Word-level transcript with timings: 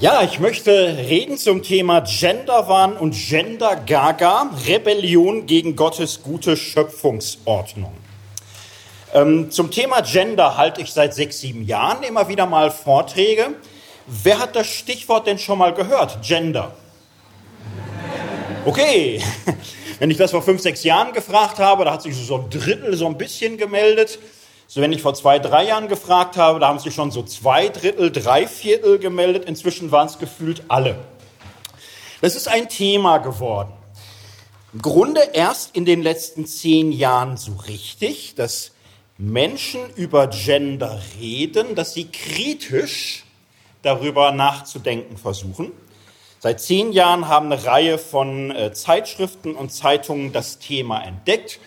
Ja, 0.00 0.22
ich 0.22 0.38
möchte 0.38 0.70
reden 0.70 1.38
zum 1.38 1.64
Thema 1.64 2.02
Genderwahn 2.02 2.96
und 2.96 3.16
Gender-Gaga, 3.16 4.52
Rebellion 4.68 5.46
gegen 5.46 5.74
Gottes 5.74 6.22
gute 6.22 6.56
Schöpfungsordnung. 6.56 7.92
Ähm, 9.12 9.50
zum 9.50 9.72
Thema 9.72 10.02
Gender 10.02 10.56
halte 10.56 10.82
ich 10.82 10.92
seit 10.92 11.14
sechs, 11.14 11.40
sieben 11.40 11.64
Jahren 11.64 12.04
immer 12.04 12.28
wieder 12.28 12.46
mal 12.46 12.70
Vorträge. 12.70 13.56
Wer 14.06 14.38
hat 14.38 14.54
das 14.54 14.68
Stichwort 14.68 15.26
denn 15.26 15.40
schon 15.40 15.58
mal 15.58 15.74
gehört? 15.74 16.22
Gender. 16.22 16.76
Okay, 18.66 19.20
wenn 19.98 20.12
ich 20.12 20.16
das 20.16 20.30
vor 20.30 20.42
fünf, 20.42 20.62
sechs 20.62 20.84
Jahren 20.84 21.12
gefragt 21.12 21.58
habe, 21.58 21.84
da 21.84 21.94
hat 21.94 22.02
sich 22.02 22.14
so 22.14 22.36
ein 22.36 22.50
Drittel 22.50 22.96
so 22.96 23.06
ein 23.06 23.18
bisschen 23.18 23.58
gemeldet. 23.58 24.20
So, 24.70 24.82
wenn 24.82 24.92
ich 24.92 25.00
vor 25.00 25.14
zwei, 25.14 25.38
drei 25.38 25.64
Jahren 25.64 25.88
gefragt 25.88 26.36
habe, 26.36 26.60
da 26.60 26.68
haben 26.68 26.78
sich 26.78 26.94
schon 26.94 27.10
so 27.10 27.22
zwei 27.22 27.70
Drittel, 27.70 28.12
drei 28.12 28.46
Viertel 28.46 28.98
gemeldet. 28.98 29.46
Inzwischen 29.46 29.90
waren 29.92 30.08
es 30.08 30.18
gefühlt 30.18 30.62
alle. 30.68 30.98
Das 32.20 32.36
ist 32.36 32.48
ein 32.48 32.68
Thema 32.68 33.16
geworden. 33.16 33.72
Im 34.74 34.82
Grunde 34.82 35.22
erst 35.32 35.74
in 35.74 35.86
den 35.86 36.02
letzten 36.02 36.44
zehn 36.44 36.92
Jahren 36.92 37.38
so 37.38 37.52
richtig, 37.66 38.34
dass 38.34 38.72
Menschen 39.16 39.80
über 39.96 40.26
Gender 40.26 41.00
reden, 41.18 41.74
dass 41.74 41.94
sie 41.94 42.08
kritisch 42.08 43.24
darüber 43.80 44.32
nachzudenken 44.32 45.16
versuchen. 45.16 45.72
Seit 46.40 46.60
zehn 46.60 46.92
Jahren 46.92 47.26
haben 47.26 47.50
eine 47.50 47.64
Reihe 47.64 47.96
von 47.96 48.50
äh, 48.50 48.70
Zeitschriften 48.74 49.54
und 49.54 49.72
Zeitungen 49.72 50.34
das 50.34 50.58
Thema 50.58 51.00
entdeckt 51.00 51.58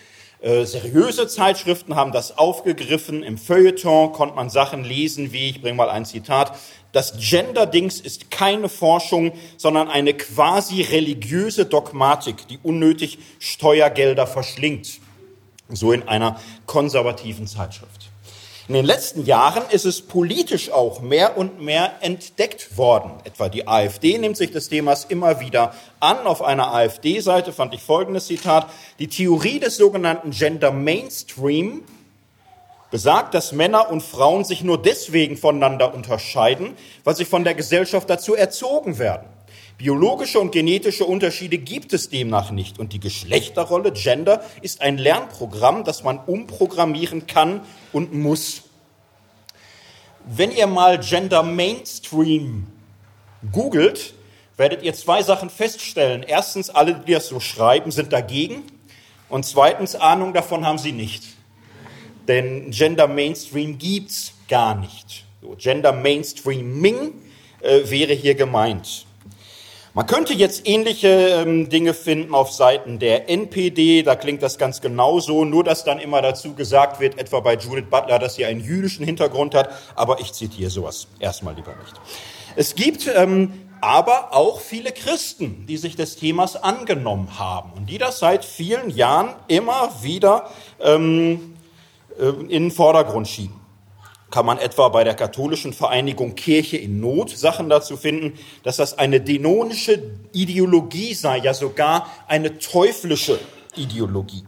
äh, 0.42 0.64
seriöse 0.64 1.28
Zeitschriften 1.28 1.94
haben 1.94 2.12
das 2.12 2.36
aufgegriffen. 2.36 3.22
Im 3.22 3.38
Feuilleton 3.38 4.12
konnte 4.12 4.34
man 4.34 4.50
Sachen 4.50 4.84
lesen 4.84 5.32
wie, 5.32 5.50
ich 5.50 5.62
bringe 5.62 5.76
mal 5.76 5.88
ein 5.88 6.04
Zitat, 6.04 6.58
das 6.92 7.14
Gender-Dings 7.18 8.00
ist 8.00 8.30
keine 8.30 8.68
Forschung, 8.68 9.32
sondern 9.56 9.88
eine 9.88 10.14
quasi 10.14 10.82
religiöse 10.82 11.64
Dogmatik, 11.64 12.46
die 12.48 12.58
unnötig 12.62 13.18
Steuergelder 13.38 14.26
verschlingt. 14.26 15.00
So 15.70 15.92
in 15.92 16.06
einer 16.06 16.38
konservativen 16.66 17.46
Zeitschrift. 17.46 18.11
In 18.68 18.74
den 18.74 18.86
letzten 18.86 19.24
Jahren 19.24 19.64
ist 19.70 19.84
es 19.84 20.02
politisch 20.02 20.70
auch 20.70 21.00
mehr 21.00 21.36
und 21.36 21.60
mehr 21.60 21.94
entdeckt 22.00 22.76
worden. 22.78 23.10
Etwa 23.24 23.48
die 23.48 23.66
AfD 23.66 24.16
nimmt 24.18 24.36
sich 24.36 24.52
des 24.52 24.68
Themas 24.68 25.04
immer 25.04 25.40
wieder 25.40 25.74
an. 25.98 26.18
Auf 26.28 26.42
einer 26.42 26.72
AfD-Seite 26.72 27.52
fand 27.52 27.74
ich 27.74 27.82
folgendes 27.82 28.26
Zitat. 28.26 28.68
Die 29.00 29.08
Theorie 29.08 29.58
des 29.58 29.76
sogenannten 29.78 30.30
Gender 30.30 30.70
Mainstream 30.70 31.82
besagt, 32.92 33.34
dass 33.34 33.50
Männer 33.50 33.90
und 33.90 34.00
Frauen 34.00 34.44
sich 34.44 34.62
nur 34.62 34.80
deswegen 34.80 35.36
voneinander 35.36 35.92
unterscheiden, 35.92 36.76
weil 37.02 37.16
sie 37.16 37.24
von 37.24 37.42
der 37.42 37.54
Gesellschaft 37.54 38.08
dazu 38.08 38.36
erzogen 38.36 38.98
werden. 38.98 39.26
Biologische 39.82 40.38
und 40.38 40.52
genetische 40.52 41.04
Unterschiede 41.04 41.58
gibt 41.58 41.92
es 41.92 42.08
demnach 42.08 42.52
nicht. 42.52 42.78
Und 42.78 42.92
die 42.92 43.00
Geschlechterrolle, 43.00 43.90
Gender, 43.90 44.40
ist 44.60 44.80
ein 44.80 44.96
Lernprogramm, 44.96 45.82
das 45.82 46.04
man 46.04 46.20
umprogrammieren 46.20 47.26
kann 47.26 47.62
und 47.92 48.14
muss. 48.14 48.62
Wenn 50.24 50.52
ihr 50.52 50.68
mal 50.68 51.00
Gender 51.00 51.42
Mainstream 51.42 52.68
googelt, 53.50 54.14
werdet 54.56 54.84
ihr 54.84 54.94
zwei 54.94 55.20
Sachen 55.24 55.50
feststellen. 55.50 56.22
Erstens, 56.22 56.70
alle, 56.70 57.02
die 57.04 57.14
das 57.14 57.26
so 57.26 57.40
schreiben, 57.40 57.90
sind 57.90 58.12
dagegen. 58.12 58.62
Und 59.28 59.44
zweitens, 59.44 59.96
Ahnung 59.96 60.32
davon 60.32 60.64
haben 60.64 60.78
sie 60.78 60.92
nicht. 60.92 61.24
Denn 62.28 62.70
Gender 62.70 63.08
Mainstream 63.08 63.78
gibt's 63.78 64.34
gar 64.48 64.76
nicht. 64.76 65.24
So, 65.40 65.56
Gender 65.58 65.92
Mainstreaming 65.92 67.14
äh, 67.62 67.80
wäre 67.90 68.12
hier 68.12 68.36
gemeint. 68.36 69.06
Man 69.94 70.06
könnte 70.06 70.32
jetzt 70.32 70.66
ähnliche 70.66 71.08
ähm, 71.08 71.68
Dinge 71.68 71.92
finden 71.92 72.34
auf 72.34 72.50
Seiten 72.50 72.98
der 72.98 73.28
NPD, 73.28 74.02
da 74.02 74.16
klingt 74.16 74.42
das 74.42 74.56
ganz 74.56 74.80
genauso, 74.80 75.44
nur 75.44 75.64
dass 75.64 75.84
dann 75.84 75.98
immer 75.98 76.22
dazu 76.22 76.54
gesagt 76.54 76.98
wird, 76.98 77.18
etwa 77.18 77.40
bei 77.40 77.56
Judith 77.56 77.90
Butler, 77.90 78.18
dass 78.18 78.36
sie 78.36 78.46
einen 78.46 78.60
jüdischen 78.60 79.04
Hintergrund 79.04 79.54
hat, 79.54 79.68
aber 79.94 80.18
ich 80.20 80.32
zitiere 80.32 80.70
sowas 80.70 81.08
erstmal 81.20 81.54
lieber 81.56 81.74
nicht. 81.76 81.92
Es 82.56 82.74
gibt 82.74 83.06
ähm, 83.14 83.52
aber 83.82 84.32
auch 84.34 84.60
viele 84.60 84.92
Christen, 84.92 85.66
die 85.66 85.76
sich 85.76 85.94
des 85.94 86.16
Themas 86.16 86.56
angenommen 86.56 87.38
haben 87.38 87.72
und 87.76 87.90
die 87.90 87.98
das 87.98 88.18
seit 88.18 88.46
vielen 88.46 88.88
Jahren 88.88 89.34
immer 89.48 89.90
wieder 90.00 90.48
ähm, 90.80 91.54
äh, 92.18 92.28
in 92.28 92.48
den 92.48 92.70
Vordergrund 92.70 93.28
schieben 93.28 93.61
kann 94.32 94.46
man 94.46 94.58
etwa 94.58 94.88
bei 94.88 95.04
der 95.04 95.14
katholischen 95.14 95.72
Vereinigung 95.72 96.34
Kirche 96.34 96.78
in 96.78 96.98
Not 96.98 97.30
Sachen 97.30 97.68
dazu 97.68 97.96
finden, 97.96 98.38
dass 98.64 98.78
das 98.78 98.98
eine 98.98 99.20
dämonische 99.20 100.02
Ideologie 100.32 101.14
sei, 101.14 101.38
ja 101.38 101.54
sogar 101.54 102.10
eine 102.26 102.58
teuflische 102.58 103.38
Ideologie. 103.76 104.44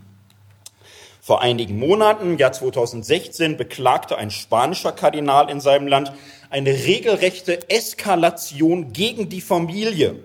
Vor 1.21 1.43
einigen 1.43 1.78
Monaten, 1.78 2.39
Jahr 2.39 2.53
2016, 2.53 3.56
beklagte 3.56 4.17
ein 4.17 4.31
spanischer 4.31 4.93
Kardinal 4.93 5.49
in 5.50 5.61
seinem 5.61 5.87
Land 5.87 6.12
eine 6.51 6.71
regelrechte 6.71 7.71
Eskalation 7.71 8.93
gegen 8.93 9.28
die 9.28 9.41
Familie. 9.41 10.16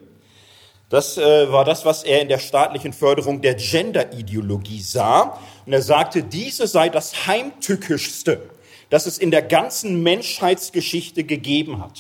Das 0.89 1.17
äh, 1.17 1.51
war 1.51 1.65
das, 1.65 1.85
was 1.85 2.03
er 2.03 2.21
in 2.21 2.29
der 2.29 2.39
staatlichen 2.39 2.93
Förderung 2.93 3.41
der 3.41 3.55
Gender-Ideologie 3.55 4.81
sah. 4.81 5.37
Und 5.65 5.73
er 5.73 5.81
sagte, 5.81 6.23
diese 6.23 6.65
sei 6.65 6.89
das 6.89 7.27
heimtückischste, 7.27 8.41
das 8.89 9.05
es 9.05 9.17
in 9.17 9.31
der 9.31 9.41
ganzen 9.41 10.01
Menschheitsgeschichte 10.03 11.23
gegeben 11.23 11.81
hat. 11.81 11.99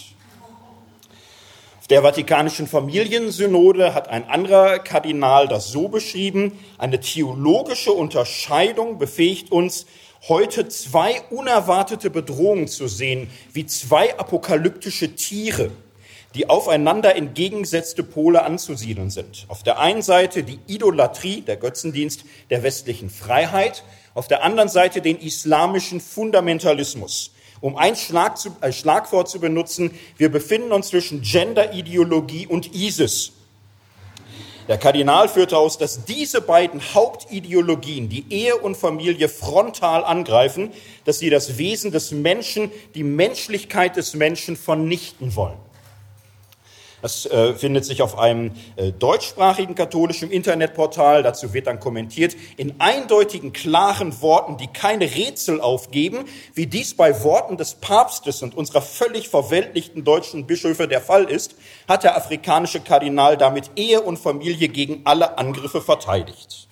Auf 1.79 1.87
der 1.87 2.01
Vatikanischen 2.01 2.67
Familiensynode 2.67 3.93
hat 3.93 4.09
ein 4.09 4.27
anderer 4.27 4.79
Kardinal 4.79 5.47
das 5.47 5.69
so 5.69 5.87
beschrieben, 5.87 6.59
eine 6.77 6.99
theologische 6.99 7.91
Unterscheidung 7.91 8.99
befähigt 8.99 9.51
uns, 9.51 9.85
heute 10.27 10.67
zwei 10.67 11.21
unerwartete 11.29 12.09
Bedrohungen 12.09 12.67
zu 12.67 12.87
sehen, 12.87 13.29
wie 13.53 13.65
zwei 13.65 14.17
apokalyptische 14.17 15.15
Tiere, 15.15 15.71
die 16.35 16.49
aufeinander 16.49 17.15
entgegengesetzte 17.15 18.03
Pole 18.03 18.43
anzusiedeln 18.43 19.09
sind. 19.09 19.45
Auf 19.47 19.63
der 19.63 19.79
einen 19.79 20.01
Seite 20.01 20.43
die 20.43 20.59
Idolatrie, 20.67 21.41
der 21.41 21.57
Götzendienst 21.57 22.25
der 22.49 22.63
westlichen 22.63 23.09
Freiheit, 23.09 23.83
auf 24.19 24.27
der 24.27 24.43
anderen 24.43 24.67
Seite 24.67 24.99
den 25.01 25.17
islamischen 25.17 26.01
Fundamentalismus. 26.01 27.31
Um 27.61 27.77
ein, 27.77 27.95
Schlag 27.95 28.37
zu, 28.37 28.53
ein 28.59 28.73
Schlagwort 28.73 29.29
zu 29.29 29.39
benutzen, 29.39 29.97
wir 30.17 30.29
befinden 30.29 30.73
uns 30.73 30.89
zwischen 30.89 31.21
Genderideologie 31.21 32.45
und 32.45 32.75
ISIS. 32.75 33.31
Der 34.67 34.77
Kardinal 34.77 35.29
führte 35.29 35.57
aus, 35.57 35.77
dass 35.77 36.03
diese 36.03 36.41
beiden 36.41 36.81
Hauptideologien 36.93 38.09
die 38.09 38.25
Ehe 38.29 38.57
und 38.57 38.75
Familie 38.75 39.29
frontal 39.29 40.03
angreifen, 40.03 40.73
dass 41.05 41.19
sie 41.19 41.29
das 41.29 41.57
Wesen 41.57 41.93
des 41.93 42.11
Menschen, 42.11 42.71
die 42.95 43.03
Menschlichkeit 43.03 43.95
des 43.95 44.15
Menschen 44.15 44.57
vernichten 44.57 45.33
wollen. 45.37 45.57
Das 47.01 47.25
äh, 47.25 47.53
findet 47.53 47.85
sich 47.85 48.01
auf 48.01 48.17
einem 48.17 48.51
äh, 48.75 48.91
deutschsprachigen 48.91 49.75
katholischen 49.75 50.31
Internetportal. 50.31 51.23
Dazu 51.23 51.53
wird 51.53 51.67
dann 51.67 51.79
kommentiert, 51.79 52.35
in 52.57 52.79
eindeutigen, 52.79 53.53
klaren 53.53 54.21
Worten, 54.21 54.57
die 54.57 54.67
keine 54.67 55.05
Rätsel 55.05 55.61
aufgeben, 55.61 56.25
wie 56.53 56.67
dies 56.67 56.95
bei 56.95 57.23
Worten 57.23 57.57
des 57.57 57.75
Papstes 57.75 58.41
und 58.41 58.55
unserer 58.55 58.81
völlig 58.81 59.29
verweltlichten 59.29 60.03
deutschen 60.03 60.45
Bischöfe 60.45 60.87
der 60.87 61.01
Fall 61.01 61.25
ist, 61.25 61.55
hat 61.87 62.03
der 62.03 62.15
afrikanische 62.15 62.79
Kardinal 62.79 63.37
damit 63.37 63.71
Ehe 63.75 64.01
und 64.01 64.17
Familie 64.17 64.69
gegen 64.69 65.01
alle 65.05 65.37
Angriffe 65.37 65.81
verteidigt. 65.81 66.68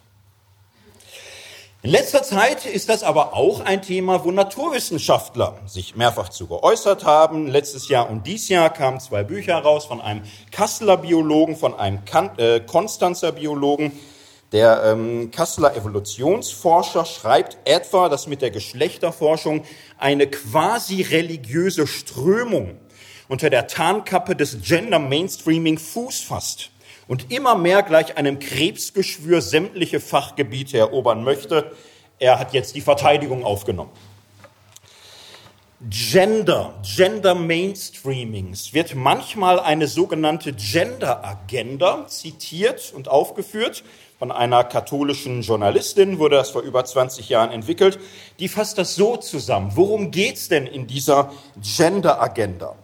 In 1.83 1.91
letzter 1.91 2.23
Zeit 2.23 2.65
ist 2.65 2.89
das 2.89 3.03
aber 3.03 3.35
auch 3.35 3.59
ein 3.59 3.83
Thema, 3.83 4.25
wo 4.25 4.31
Naturwissenschaftler 4.31 5.59
sich 5.67 5.95
mehrfach 5.95 6.29
zu 6.29 6.47
geäußert 6.47 7.05
haben. 7.05 7.45
Letztes 7.45 7.87
Jahr 7.87 8.09
und 8.09 8.25
dies 8.25 8.49
Jahr 8.49 8.71
kamen 8.73 8.99
zwei 8.99 9.23
Bücher 9.23 9.57
raus 9.57 9.85
von 9.85 10.01
einem 10.01 10.23
Kasseler 10.51 10.97
Biologen, 10.97 11.55
von 11.55 11.75
einem 11.75 11.99
äh, 12.37 12.61
Konstanzer 12.61 13.31
Biologen. 13.31 13.91
Der 14.53 14.85
ähm, 14.85 15.29
Kasseler 15.29 15.75
Evolutionsforscher 15.75 17.05
schreibt 17.05 17.59
etwa, 17.65 18.09
dass 18.09 18.25
mit 18.25 18.41
der 18.41 18.49
Geschlechterforschung 18.49 19.63
eine 19.99 20.25
quasi 20.25 21.03
religiöse 21.03 21.85
Strömung 21.85 22.75
unter 23.27 23.51
der 23.51 23.67
Tarnkappe 23.67 24.35
des 24.35 24.61
Gender 24.63 24.97
Mainstreaming 24.97 25.77
Fuß 25.77 26.21
fasst 26.21 26.71
und 27.07 27.31
immer 27.31 27.55
mehr 27.55 27.83
gleich 27.83 28.17
einem 28.17 28.39
Krebsgeschwür 28.39 29.41
sämtliche 29.41 29.99
Fachgebiete 29.99 30.77
erobern 30.77 31.23
möchte. 31.23 31.71
Er 32.19 32.39
hat 32.39 32.53
jetzt 32.53 32.75
die 32.75 32.81
Verteidigung 32.81 33.45
aufgenommen. 33.45 33.91
Gender, 35.89 36.73
Gender 36.81 37.35
Mainstreamings 37.35 38.73
wird 38.73 38.95
manchmal 38.95 39.59
eine 39.59 39.87
sogenannte 39.87 40.53
Gender 40.53 41.23
Agenda 41.23 42.07
zitiert 42.07 42.91
und 42.95 43.07
aufgeführt. 43.07 43.83
Von 44.17 44.31
einer 44.31 44.63
katholischen 44.63 45.43
Journalistin 45.43 46.17
wurde 46.17 46.37
das 46.37 46.49
vor 46.49 46.63
über 46.63 46.83
20 46.83 47.29
Jahren 47.29 47.51
entwickelt. 47.51 47.99
Die 48.39 48.47
fasst 48.47 48.79
das 48.79 48.95
so 48.95 49.17
zusammen. 49.17 49.73
Worum 49.75 50.09
geht's 50.09 50.47
denn 50.47 50.65
in 50.65 50.87
dieser 50.87 51.31
Gender 51.61 52.19
Agenda? 52.19 52.75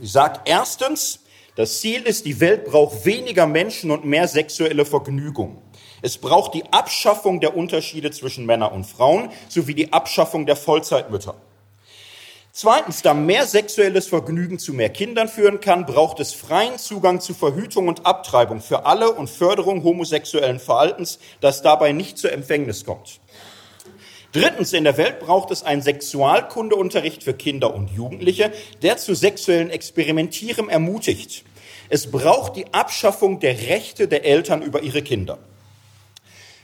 Sie 0.00 0.08
sagt 0.08 0.48
erstens, 0.48 1.20
Das 1.56 1.80
Ziel 1.80 2.02
ist, 2.02 2.26
die 2.26 2.38
Welt 2.40 2.66
braucht 2.66 3.06
weniger 3.06 3.46
Menschen 3.46 3.90
und 3.90 4.04
mehr 4.04 4.28
sexuelle 4.28 4.84
Vergnügung. 4.84 5.62
Es 6.02 6.18
braucht 6.18 6.52
die 6.52 6.64
Abschaffung 6.70 7.40
der 7.40 7.56
Unterschiede 7.56 8.10
zwischen 8.10 8.44
Männern 8.44 8.72
und 8.72 8.84
Frauen 8.84 9.30
sowie 9.48 9.74
die 9.74 9.90
Abschaffung 9.90 10.44
der 10.44 10.56
Vollzeitmütter. 10.56 11.34
Zweitens, 12.52 13.00
da 13.00 13.14
mehr 13.14 13.46
sexuelles 13.46 14.06
Vergnügen 14.06 14.58
zu 14.58 14.74
mehr 14.74 14.90
Kindern 14.90 15.28
führen 15.28 15.60
kann, 15.60 15.86
braucht 15.86 16.20
es 16.20 16.34
freien 16.34 16.76
Zugang 16.78 17.20
zu 17.20 17.32
Verhütung 17.32 17.88
und 17.88 18.04
Abtreibung 18.04 18.60
für 18.60 18.84
alle 18.84 19.12
und 19.12 19.30
Förderung 19.30 19.82
homosexuellen 19.82 20.60
Verhaltens, 20.60 21.18
das 21.40 21.62
dabei 21.62 21.92
nicht 21.92 22.18
zur 22.18 22.32
Empfängnis 22.32 22.84
kommt. 22.84 23.20
Drittens, 24.32 24.72
in 24.72 24.84
der 24.84 24.96
Welt 24.96 25.20
braucht 25.20 25.50
es 25.50 25.62
einen 25.62 25.82
Sexualkundeunterricht 25.82 27.22
für 27.22 27.34
Kinder 27.34 27.74
und 27.74 27.90
Jugendliche, 27.90 28.52
der 28.82 28.96
zu 28.96 29.14
sexuellen 29.14 29.70
Experimentieren 29.70 30.68
ermutigt. 30.68 31.44
Es 31.88 32.10
braucht 32.10 32.56
die 32.56 32.72
Abschaffung 32.74 33.40
der 33.40 33.56
Rechte 33.68 34.08
der 34.08 34.24
Eltern 34.24 34.62
über 34.62 34.82
ihre 34.82 35.02
Kinder. 35.02 35.38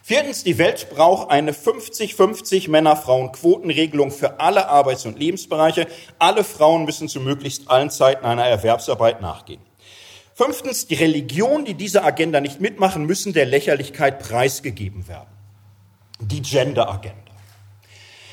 Viertens, 0.05 0.43
die 0.43 0.59
Welt 0.59 0.91
braucht 0.91 1.31
eine 1.31 1.53
50-50 1.53 2.69
Männer-Frauen-Quotenregelung 2.69 4.11
für 4.11 4.41
alle 4.41 4.69
Arbeits- 4.69 5.07
und 5.07 5.17
Lebensbereiche. 5.17 5.87
Alle 6.19 6.43
Frauen 6.43 6.85
müssen 6.85 7.09
zu 7.09 7.21
möglichst 7.21 7.71
allen 7.71 7.89
Zeiten 7.89 8.27
einer 8.27 8.45
Erwerbsarbeit 8.45 9.21
nachgehen. 9.21 9.61
Fünftens, 10.35 10.89
die 10.89 10.97
Religionen, 10.97 11.65
die 11.65 11.75
diese 11.75 12.03
Agenda 12.03 12.41
nicht 12.41 12.61
mitmachen, 12.61 13.05
müssen 13.05 13.33
der 13.33 13.47
Lächerlichkeit 13.47 14.19
preisgegeben 14.19 15.07
werden. 15.07 15.29
Die 16.21 16.43
Gender-Agenda. 16.43 17.22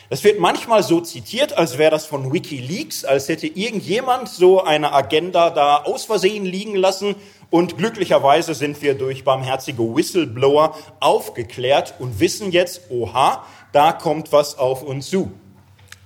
Das 0.10 0.24
wird 0.24 0.40
manchmal 0.40 0.82
so 0.82 1.02
zitiert, 1.02 1.56
als 1.56 1.78
wäre 1.78 1.92
das 1.92 2.08
von 2.08 2.34
Wikileaks, 2.34 3.06
als 3.06 3.30
hätte 3.30 3.46
irgendjemand 3.46 4.28
so 4.28 4.64
eine 4.64 4.92
Agenda 4.92 5.52
da 5.52 5.84
aus 5.84 6.06
Versehen 6.06 6.46
liegen 6.46 6.76
lassen 6.76 7.14
und 7.52 7.78
glücklicherweise 7.78 8.56
sind 8.56 8.82
wir 8.82 8.96
durch 8.96 9.24
barmherzige 9.24 9.84
Whistleblower 9.96 10.76
aufgeklärt 11.00 11.94
und 12.00 12.20
wissen 12.20 12.52
jetzt, 12.52 12.90
oha, 12.90 13.46
da 13.72 13.92
kommt 13.92 14.32
was 14.32 14.58
auf 14.58 14.82
uns 14.82 15.12
zu. 15.12 15.32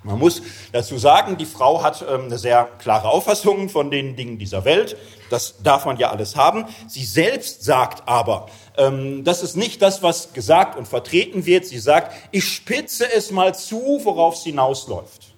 Man 0.03 0.19
muss 0.19 0.41
dazu 0.73 0.97
sagen, 0.97 1.37
die 1.37 1.45
Frau 1.45 1.81
hat 1.81 2.03
ähm, 2.07 2.25
eine 2.25 2.37
sehr 2.37 2.67
klare 2.79 3.07
Auffassung 3.07 3.69
von 3.69 3.89
den 3.89 4.15
Dingen 4.15 4.37
dieser 4.37 4.65
Welt. 4.65 4.97
Das 5.29 5.55
darf 5.63 5.85
man 5.85 5.97
ja 5.97 6.11
alles 6.11 6.35
haben. 6.35 6.65
Sie 6.87 7.05
selbst 7.05 7.63
sagt 7.63 8.07
aber, 8.07 8.47
ähm, 8.77 9.23
das 9.23 9.43
ist 9.43 9.55
nicht 9.55 9.81
das, 9.81 10.03
was 10.03 10.33
gesagt 10.33 10.77
und 10.77 10.87
vertreten 10.87 11.45
wird. 11.45 11.65
Sie 11.65 11.79
sagt, 11.79 12.13
ich 12.31 12.43
spitze 12.43 13.11
es 13.11 13.31
mal 13.31 13.55
zu, 13.55 14.01
worauf 14.03 14.35
es 14.35 14.43
hinausläuft. 14.43 15.33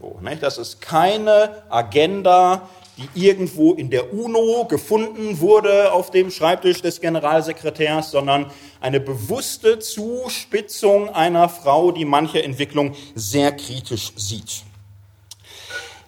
So, 0.00 0.18
ne? 0.22 0.36
Das 0.36 0.56
ist 0.56 0.80
keine 0.80 1.62
Agenda, 1.68 2.68
die 2.98 3.08
irgendwo 3.26 3.72
in 3.72 3.90
der 3.90 4.12
UNO 4.12 4.66
gefunden 4.66 5.40
wurde 5.40 5.92
auf 5.92 6.10
dem 6.10 6.30
Schreibtisch 6.30 6.82
des 6.82 7.00
Generalsekretärs, 7.00 8.10
sondern 8.10 8.50
eine 8.80 9.00
bewusste 9.00 9.78
Zuspitzung 9.78 11.08
einer 11.08 11.48
Frau, 11.48 11.90
die 11.90 12.04
manche 12.04 12.42
Entwicklung 12.42 12.94
sehr 13.14 13.52
kritisch 13.52 14.12
sieht. 14.16 14.64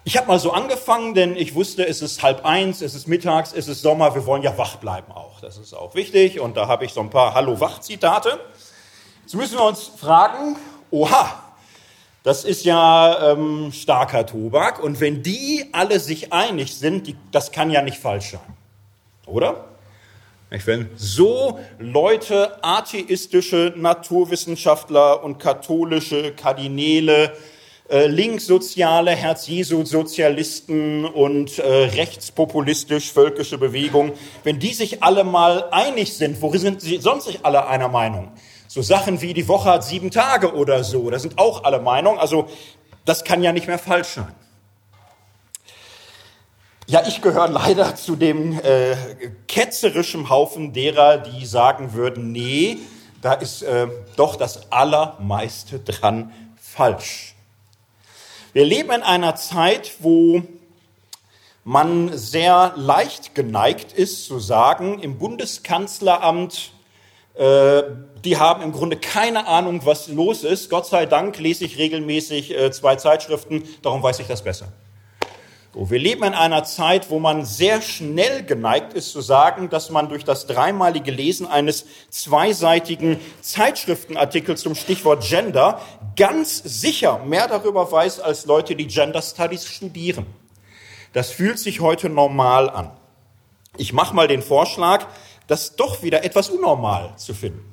Ich 0.07 0.17
habe 0.17 0.27
mal 0.27 0.39
so 0.39 0.51
angefangen, 0.51 1.15
denn 1.15 1.35
ich 1.35 1.55
wusste, 1.55 1.87
es 1.87 2.03
ist 2.03 2.21
halb 2.21 2.45
eins, 2.45 2.81
es 2.81 2.93
ist 2.93 3.07
mittags, 3.07 3.53
es 3.53 3.67
ist 3.67 3.81
Sommer, 3.81 4.13
wir 4.13 4.27
wollen 4.27 4.43
ja 4.43 4.55
wach 4.55 4.75
bleiben 4.75 5.11
auch. 5.11 5.41
Das 5.41 5.57
ist 5.57 5.73
auch 5.73 5.95
wichtig 5.95 6.39
und 6.39 6.55
da 6.55 6.67
habe 6.67 6.85
ich 6.85 6.93
so 6.93 7.01
ein 7.01 7.09
paar 7.09 7.33
Hallo-Wach-Zitate. 7.33 8.39
Jetzt 9.23 9.33
müssen 9.33 9.57
wir 9.57 9.65
uns 9.65 9.87
fragen, 9.97 10.57
oha, 10.91 11.44
das 12.25 12.43
ist 12.43 12.65
ja 12.65 13.33
ähm, 13.33 13.71
starker 13.71 14.25
Tobak. 14.25 14.83
Und 14.83 14.99
wenn 14.99 15.21
die 15.21 15.65
alle 15.71 15.99
sich 15.99 16.33
einig 16.33 16.75
sind, 16.75 17.05
die, 17.05 17.15
das 17.31 17.51
kann 17.51 17.69
ja 17.69 17.83
nicht 17.83 17.97
falsch 17.97 18.31
sein. 18.31 18.57
Oder? 19.27 19.65
Wenn 20.49 20.89
so 20.95 21.59
Leute, 21.77 22.63
atheistische 22.63 23.73
Naturwissenschaftler 23.75 25.23
und 25.23 25.37
katholische 25.37 26.31
Kardinäle, 26.31 27.33
äh, 27.89 28.07
linkssoziale 28.07 29.11
Herz-Jesu-Sozialisten 29.11 31.05
und 31.05 31.59
äh, 31.59 31.63
rechtspopulistisch-völkische 31.63 33.59
Bewegung, 33.59 34.13
wenn 34.43 34.57
die 34.57 34.73
sich 34.73 35.03
alle 35.03 35.23
mal 35.23 35.65
einig 35.69 36.13
sind, 36.13 36.41
worin 36.41 36.59
sind 36.59 36.81
sie 36.81 36.97
sonst 36.97 37.27
nicht 37.27 37.45
alle 37.45 37.67
einer 37.67 37.89
Meinung? 37.89 38.31
So 38.75 38.81
Sachen 38.81 39.21
wie 39.21 39.33
die 39.33 39.47
Woche 39.47 39.69
hat 39.69 39.85
sieben 39.85 40.11
Tage 40.11 40.53
oder 40.53 40.83
so, 40.83 41.09
da 41.09 41.17
sind 41.17 41.39
auch 41.39 41.63
alle 41.63 41.79
Meinungen. 41.79 42.19
Also 42.19 42.49
das 43.05 43.23
kann 43.23 43.41
ja 43.41 43.53
nicht 43.53 43.67
mehr 43.67 43.79
falsch 43.79 44.09
sein. 44.15 44.35
Ja, 46.85 47.01
ich 47.07 47.21
gehöre 47.21 47.47
leider 47.47 47.95
zu 47.95 48.17
dem 48.17 48.59
äh, 48.59 48.97
ketzerischen 49.47 50.29
Haufen 50.29 50.73
derer, 50.73 51.19
die 51.19 51.45
sagen 51.45 51.93
würden, 51.93 52.33
nee, 52.33 52.79
da 53.21 53.31
ist 53.31 53.61
äh, 53.61 53.87
doch 54.17 54.35
das 54.35 54.69
Allermeiste 54.73 55.79
dran 55.79 56.33
falsch. 56.59 57.33
Wir 58.51 58.65
leben 58.65 58.91
in 58.91 59.03
einer 59.03 59.37
Zeit, 59.37 59.93
wo 59.99 60.41
man 61.63 62.17
sehr 62.17 62.73
leicht 62.75 63.35
geneigt 63.35 63.93
ist 63.93 64.25
zu 64.25 64.39
sagen, 64.39 64.99
im 64.99 65.17
Bundeskanzleramt 65.17 66.73
äh, 67.35 67.83
die 68.23 68.37
haben 68.37 68.61
im 68.61 68.71
Grunde 68.71 68.97
keine 68.97 69.47
Ahnung, 69.47 69.81
was 69.83 70.07
los 70.07 70.43
ist. 70.43 70.69
Gott 70.69 70.87
sei 70.87 71.05
Dank 71.05 71.37
lese 71.37 71.65
ich 71.65 71.77
regelmäßig 71.77 72.57
äh, 72.57 72.71
zwei 72.71 72.95
Zeitschriften, 72.95 73.63
darum 73.81 74.01
weiß 74.01 74.19
ich 74.19 74.27
das 74.27 74.43
besser. 74.43 74.67
So, 75.75 75.89
wir 75.89 75.99
leben 75.99 76.23
in 76.23 76.33
einer 76.33 76.63
Zeit, 76.63 77.09
wo 77.09 77.19
man 77.19 77.43
sehr 77.43 77.81
schnell 77.81 78.43
geneigt 78.43 78.93
ist 78.93 79.11
zu 79.11 79.19
sagen, 79.19 79.69
dass 79.69 79.89
man 79.89 80.07
durch 80.07 80.23
das 80.23 80.47
dreimalige 80.47 81.11
Lesen 81.11 81.45
eines 81.45 81.85
zweiseitigen 82.09 83.19
Zeitschriftenartikels 83.41 84.61
zum 84.61 84.73
Stichwort 84.75 85.27
Gender 85.27 85.81
ganz 86.15 86.59
sicher 86.63 87.19
mehr 87.25 87.49
darüber 87.49 87.91
weiß 87.91 88.21
als 88.21 88.45
Leute, 88.45 88.77
die 88.77 88.87
Gender 88.87 89.21
Studies 89.21 89.65
studieren. 89.65 90.25
Das 91.11 91.29
fühlt 91.29 91.59
sich 91.59 91.81
heute 91.81 92.07
normal 92.07 92.69
an. 92.69 92.91
Ich 93.75 93.91
mache 93.91 94.15
mal 94.15 94.29
den 94.29 94.41
Vorschlag, 94.41 95.05
das 95.47 95.75
doch 95.75 96.03
wieder 96.03 96.23
etwas 96.23 96.49
unnormal 96.49 97.13
zu 97.17 97.33
finden. 97.33 97.63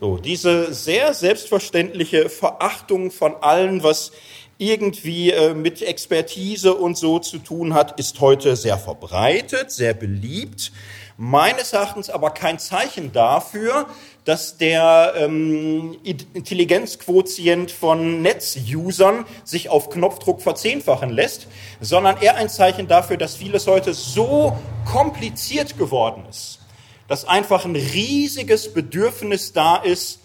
So, 0.00 0.18
diese 0.18 0.74
sehr 0.74 1.14
selbstverständliche 1.14 2.28
Verachtung 2.28 3.10
von 3.10 3.36
allem, 3.36 3.82
was 3.82 4.12
irgendwie 4.58 5.30
äh, 5.30 5.54
mit 5.54 5.82
Expertise 5.82 6.74
und 6.74 6.96
so 6.96 7.18
zu 7.18 7.38
tun 7.38 7.74
hat, 7.74 7.98
ist 7.98 8.20
heute 8.20 8.56
sehr 8.56 8.78
verbreitet, 8.78 9.70
sehr 9.70 9.94
beliebt. 9.94 10.72
Meines 11.16 11.72
Erachtens 11.72 12.10
aber 12.10 12.30
kein 12.30 12.58
Zeichen 12.58 13.12
dafür, 13.12 13.86
dass 14.24 14.56
der 14.56 15.14
ähm, 15.16 15.96
Intelligenzquotient 16.02 17.70
von 17.70 18.20
Netzusern 18.20 19.24
sich 19.44 19.68
auf 19.68 19.90
Knopfdruck 19.90 20.42
verzehnfachen 20.42 21.10
lässt, 21.10 21.46
sondern 21.80 22.20
eher 22.20 22.36
ein 22.36 22.48
Zeichen 22.48 22.88
dafür, 22.88 23.16
dass 23.16 23.36
vieles 23.36 23.68
heute 23.68 23.94
so 23.94 24.58
kompliziert 24.84 25.78
geworden 25.78 26.24
ist, 26.28 26.58
dass 27.06 27.24
einfach 27.24 27.64
ein 27.64 27.76
riesiges 27.76 28.72
Bedürfnis 28.74 29.52
da 29.52 29.76
ist, 29.76 30.18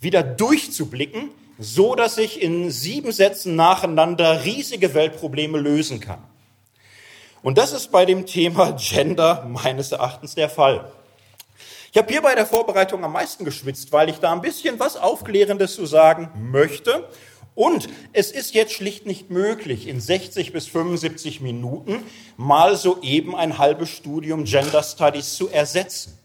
wieder 0.00 0.24
durchzublicken, 0.24 1.30
so 1.60 1.94
dass 1.94 2.18
ich 2.18 2.42
in 2.42 2.72
sieben 2.72 3.12
Sätzen 3.12 3.54
nacheinander 3.54 4.44
riesige 4.44 4.94
Weltprobleme 4.94 5.58
lösen 5.58 6.00
kann. 6.00 6.18
Und 7.42 7.58
das 7.58 7.72
ist 7.72 7.90
bei 7.90 8.04
dem 8.04 8.24
Thema 8.24 8.72
Gender 8.78 9.44
meines 9.48 9.90
Erachtens 9.90 10.36
der 10.36 10.48
Fall. 10.48 10.90
Ich 11.90 11.98
habe 11.98 12.10
hier 12.10 12.22
bei 12.22 12.34
der 12.34 12.46
Vorbereitung 12.46 13.04
am 13.04 13.12
meisten 13.12 13.44
geschwitzt, 13.44 13.92
weil 13.92 14.08
ich 14.08 14.18
da 14.18 14.32
ein 14.32 14.40
bisschen 14.40 14.78
was 14.78 14.96
Aufklärendes 14.96 15.74
zu 15.74 15.84
sagen 15.84 16.30
möchte. 16.50 17.08
Und 17.54 17.88
es 18.12 18.30
ist 18.30 18.54
jetzt 18.54 18.72
schlicht 18.72 19.06
nicht 19.06 19.28
möglich, 19.28 19.88
in 19.88 20.00
60 20.00 20.52
bis 20.52 20.68
75 20.68 21.40
Minuten 21.40 22.02
mal 22.36 22.76
so 22.76 23.02
eben 23.02 23.36
ein 23.36 23.58
halbes 23.58 23.90
Studium 23.90 24.44
Gender 24.44 24.82
Studies 24.82 25.34
zu 25.34 25.50
ersetzen. 25.50 26.16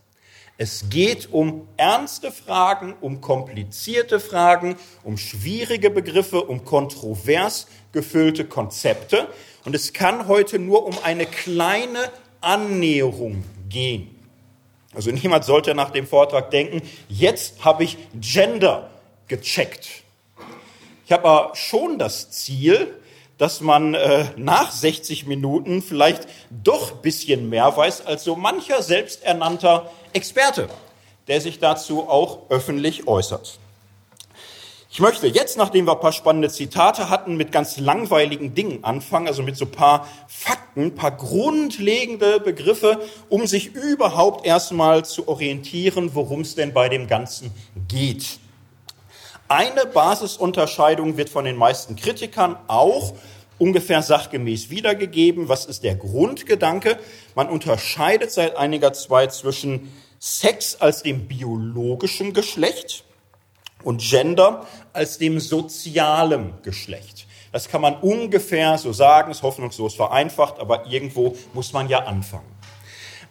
Es 0.60 0.90
geht 0.90 1.34
um 1.34 1.68
ernste 1.78 2.32
Fragen, 2.32 2.96
um 3.02 3.22
komplizierte 3.22 4.20
Fragen, 4.20 4.76
um 5.04 5.18
schwierige 5.18 5.90
Begriffe, 5.90 6.44
um 6.44 6.64
kontrovers 6.64 7.68
gefüllte 7.92 8.46
Konzepte. 8.46 9.28
Und 9.68 9.76
es 9.76 9.92
kann 9.92 10.30
heute 10.30 10.60
nur 10.60 10.86
um 10.86 10.96
eine 11.04 11.26
kleine 11.26 12.10
Annäherung 12.40 13.44
gehen. 13.68 14.16
Also 14.96 15.12
niemand 15.12 15.44
sollte 15.44 15.76
nach 15.76 15.90
dem 15.90 16.08
Vortrag 16.08 16.52
denken, 16.52 16.82
jetzt 17.10 17.66
habe 17.66 17.84
ich 17.84 17.98
Gender 18.18 18.90
gecheckt. 19.28 19.90
Ich 21.06 21.12
habe 21.12 21.28
aber 21.28 21.56
schon 21.58 22.00
das 22.00 22.32
Ziel, 22.32 22.96
dass 23.38 23.60
man 23.60 23.94
äh, 23.94 24.28
nach 24.38 24.72
60 24.72 25.26
Minuten 25.26 25.82
vielleicht 25.82 26.30
doch 26.50 26.94
ein 26.94 27.02
bisschen 27.02 27.50
mehr 27.50 27.76
weiß 27.76 28.06
als 28.06 28.24
so 28.24 28.38
mancher 28.38 28.82
selbsternannter 28.82 29.92
Experte, 30.14 30.70
der 31.28 31.42
sich 31.42 31.60
dazu 31.60 32.08
auch 32.08 32.50
öffentlich 32.50 33.06
äußert. 33.06 33.60
Ich 34.90 35.02
möchte 35.02 35.28
jetzt, 35.28 35.58
nachdem 35.58 35.86
wir 35.86 35.94
ein 35.94 36.00
paar 36.00 36.14
spannende 36.14 36.50
Zitate 36.50 37.10
hatten, 37.10 37.36
mit 37.36 37.52
ganz 37.52 37.78
langweiligen 37.78 38.56
Dingen 38.56 38.86
anfangen, 38.86 39.28
also 39.28 39.44
mit 39.44 39.58
so 39.58 39.66
ein 39.66 39.72
paar 39.72 40.08
Fakten, 40.28 40.96
paar 40.96 41.12
grundlegende 41.12 42.40
Begriffe, 42.40 43.02
um 43.28 43.48
sich 43.48 43.76
überhaupt 43.76 44.46
erstmal 44.46 45.04
zu 45.04 45.28
orientieren, 45.28 46.16
worum 46.16 46.42
es 46.42 46.56
denn 46.56 46.74
bei 46.74 46.88
dem 46.88 47.08
Ganzen 47.08 47.52
geht. 47.90 48.40
Eine 49.50 49.86
Basisunterscheidung 49.86 51.18
wird 51.18 51.30
von 51.30 51.44
den 51.44 51.58
meisten 51.58 51.98
Kritikern 51.98 52.58
auch 52.68 53.14
ungefähr 53.60 54.02
sachgemäß 54.02 54.70
wiedergegeben. 54.70 55.50
Was 55.50 55.66
ist 55.66 55.84
der 55.84 55.96
Grundgedanke? 55.96 56.98
Man 57.36 57.50
unterscheidet 57.50 58.32
seit 58.32 58.56
einiger 58.56 58.94
Zeit 58.94 59.34
zwischen 59.34 59.92
Sex 60.20 60.78
als 60.80 61.04
dem 61.04 61.28
biologischen 61.28 62.34
Geschlecht 62.34 63.04
und 63.88 64.02
Gender 64.02 64.68
als 64.92 65.18
dem 65.18 65.40
sozialen 65.40 66.62
Geschlecht. 66.62 67.26
Das 67.54 67.70
kann 67.70 67.80
man 67.80 67.96
ungefähr 67.96 68.78
so 68.78 68.92
sagen, 68.92 69.32
ist 69.32 69.44
hoffnungslos 69.44 69.96
vereinfacht, 69.96 70.60
aber 70.60 70.88
irgendwo 70.88 71.38
muss 71.54 71.72
man 71.72 71.88
ja 71.88 72.00
anfangen. 72.00 72.52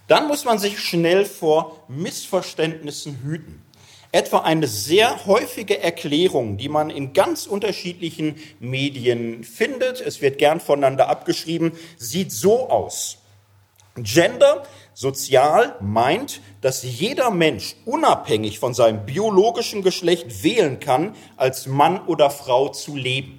Dann 0.09 0.29
muss 0.29 0.47
man 0.47 0.59
sich 0.59 0.81
schnell 0.81 1.27
vor 1.27 1.85
Missverständnissen 1.89 3.19
hüten. 3.23 3.63
Etwa 4.13 4.39
eine 4.39 4.67
sehr 4.67 5.27
häufige 5.27 5.83
Erklärung, 5.83 6.57
die 6.57 6.71
man 6.71 6.89
in 6.89 7.13
ganz 7.13 7.47
unterschiedlichen 7.47 8.37
Medien 8.59 9.45
findet, 9.45 10.01
es 10.01 10.23
wird 10.23 10.39
gern 10.39 10.61
voneinander 10.61 11.11
abgeschrieben, 11.11 11.73
sieht 11.99 12.33
so 12.33 12.71
aus. 12.71 13.19
Gender 13.97 14.63
sozial 14.97 15.77
meint, 15.83 16.41
dass 16.63 16.83
jeder 16.83 17.31
Mensch 17.31 17.77
unabhängig 17.85 18.59
von 18.59 18.73
seinem 18.73 19.05
biologischen 19.05 19.83
Geschlecht 19.83 20.43
wählen 20.43 20.81
kann, 20.81 21.15
als 21.37 21.67
Mann 21.67 22.01
oder 22.07 22.31
Frau 22.31 22.71
zu 22.71 22.97
leben. 22.97 23.39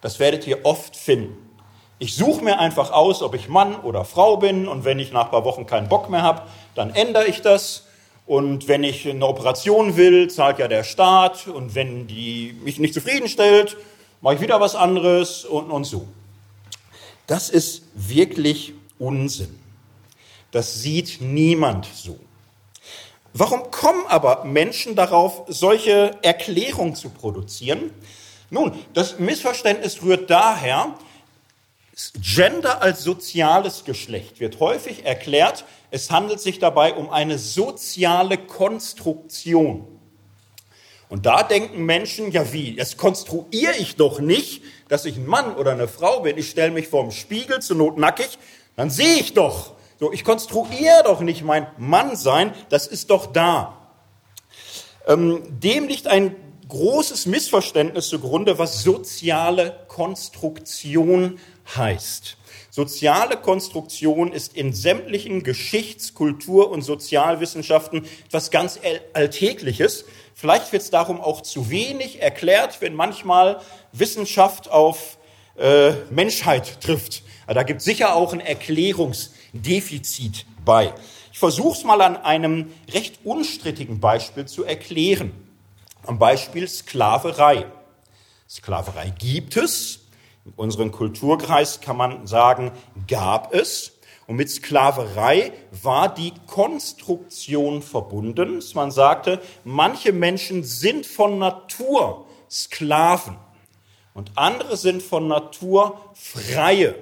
Das 0.00 0.18
werdet 0.18 0.48
ihr 0.48 0.64
oft 0.64 0.96
finden. 0.96 1.36
Ich 2.00 2.16
suche 2.16 2.42
mir 2.42 2.58
einfach 2.58 2.90
aus, 2.90 3.22
ob 3.22 3.36
ich 3.36 3.48
Mann 3.48 3.76
oder 3.76 4.04
Frau 4.04 4.36
bin 4.36 4.66
und 4.66 4.84
wenn 4.84 4.98
ich 4.98 5.12
nach 5.12 5.26
ein 5.26 5.30
paar 5.30 5.44
Wochen 5.44 5.64
keinen 5.64 5.88
Bock 5.88 6.10
mehr 6.10 6.22
habe, 6.22 6.42
dann 6.74 6.90
ändere 6.90 7.26
ich 7.26 7.40
das. 7.40 7.86
Und 8.26 8.66
wenn 8.66 8.82
ich 8.82 9.08
eine 9.08 9.24
Operation 9.24 9.96
will, 9.96 10.28
zahlt 10.28 10.58
ja 10.58 10.66
der 10.66 10.82
Staat. 10.82 11.46
Und 11.46 11.76
wenn 11.76 12.08
die 12.08 12.58
mich 12.64 12.80
nicht 12.80 12.94
zufriedenstellt, 12.94 13.76
mache 14.20 14.34
ich 14.34 14.40
wieder 14.40 14.60
was 14.60 14.74
anderes 14.74 15.44
und, 15.44 15.70
und 15.70 15.84
so. 15.84 16.08
Das 17.28 17.48
ist 17.48 17.82
wirklich 17.94 18.72
Unsinn. 18.98 19.63
Das 20.54 20.82
sieht 20.82 21.20
niemand 21.20 21.84
so. 21.92 22.16
Warum 23.32 23.72
kommen 23.72 24.06
aber 24.06 24.44
Menschen 24.44 24.94
darauf, 24.94 25.42
solche 25.48 26.12
Erklärungen 26.22 26.94
zu 26.94 27.08
produzieren? 27.10 27.90
Nun, 28.50 28.70
das 28.92 29.18
Missverständnis 29.18 30.00
rührt 30.02 30.30
daher, 30.30 30.94
Gender 32.20 32.82
als 32.82 33.02
soziales 33.02 33.84
Geschlecht 33.84 34.38
wird 34.38 34.60
häufig 34.60 35.04
erklärt, 35.04 35.64
es 35.90 36.12
handelt 36.12 36.38
sich 36.38 36.60
dabei 36.60 36.94
um 36.94 37.10
eine 37.10 37.36
soziale 37.36 38.38
Konstruktion. 38.38 39.88
Und 41.08 41.26
da 41.26 41.42
denken 41.42 41.84
Menschen, 41.84 42.30
ja 42.30 42.52
wie, 42.52 42.76
das 42.76 42.96
konstruiere 42.96 43.74
ich 43.76 43.96
doch 43.96 44.20
nicht, 44.20 44.62
dass 44.86 45.04
ich 45.04 45.16
ein 45.16 45.26
Mann 45.26 45.56
oder 45.56 45.72
eine 45.72 45.88
Frau 45.88 46.20
bin. 46.20 46.38
Ich 46.38 46.50
stelle 46.50 46.70
mich 46.70 46.86
vorm 46.86 47.10
Spiegel, 47.10 47.60
zur 47.60 47.76
Not 47.76 47.98
nackig, 47.98 48.38
dann 48.76 48.88
sehe 48.88 49.16
ich 49.16 49.34
doch. 49.34 49.73
So, 50.00 50.12
ich 50.12 50.24
konstruiere 50.24 51.02
doch 51.04 51.20
nicht 51.20 51.42
mein 51.42 51.66
Mannsein, 51.78 52.52
das 52.68 52.86
ist 52.86 53.10
doch 53.10 53.26
da. 53.26 53.78
Ähm, 55.06 55.42
dem 55.60 55.86
liegt 55.86 56.06
ein 56.06 56.34
großes 56.68 57.26
Missverständnis 57.26 58.08
zugrunde, 58.08 58.58
was 58.58 58.82
soziale 58.82 59.84
Konstruktion 59.86 61.38
heißt. 61.76 62.36
Soziale 62.70 63.36
Konstruktion 63.36 64.32
ist 64.32 64.56
in 64.56 64.72
sämtlichen 64.72 65.44
Geschichts-, 65.44 66.14
Kultur- 66.14 66.70
und 66.70 66.82
Sozialwissenschaften 66.82 68.04
etwas 68.26 68.50
ganz 68.50 68.80
Alltägliches. 69.12 70.06
Vielleicht 70.34 70.72
wird 70.72 70.82
es 70.82 70.90
darum 70.90 71.20
auch 71.20 71.42
zu 71.42 71.70
wenig 71.70 72.20
erklärt, 72.20 72.80
wenn 72.80 72.94
manchmal 72.94 73.60
Wissenschaft 73.92 74.68
auf 74.68 75.18
äh, 75.56 75.92
Menschheit 76.10 76.80
trifft. 76.80 77.22
Da 77.46 77.62
gibt 77.62 77.78
es 77.78 77.84
sicher 77.84 78.16
auch 78.16 78.32
ein 78.32 78.40
Erklärungsdefizit 79.54 80.46
bei. 80.64 80.92
Ich 81.32 81.38
versuche 81.38 81.78
es 81.78 81.84
mal 81.84 82.00
an 82.00 82.16
einem 82.16 82.72
recht 82.92 83.20
unstrittigen 83.24 84.00
Beispiel 84.00 84.46
zu 84.46 84.64
erklären. 84.64 85.32
Am 86.06 86.18
Beispiel 86.18 86.68
Sklaverei. 86.68 87.66
Sklaverei 88.48 89.10
gibt 89.18 89.56
es. 89.56 90.00
In 90.44 90.52
unserem 90.56 90.92
Kulturkreis 90.92 91.80
kann 91.80 91.96
man 91.96 92.26
sagen, 92.26 92.72
gab 93.08 93.54
es. 93.54 93.92
Und 94.26 94.36
mit 94.36 94.50
Sklaverei 94.50 95.52
war 95.82 96.12
die 96.12 96.32
Konstruktion 96.46 97.82
verbunden. 97.82 98.62
Man 98.74 98.90
sagte, 98.90 99.40
manche 99.64 100.12
Menschen 100.12 100.62
sind 100.64 101.06
von 101.06 101.38
Natur 101.38 102.26
Sklaven 102.50 103.36
und 104.12 104.32
andere 104.36 104.76
sind 104.76 105.02
von 105.02 105.26
Natur 105.26 106.00
Freie. 106.14 106.94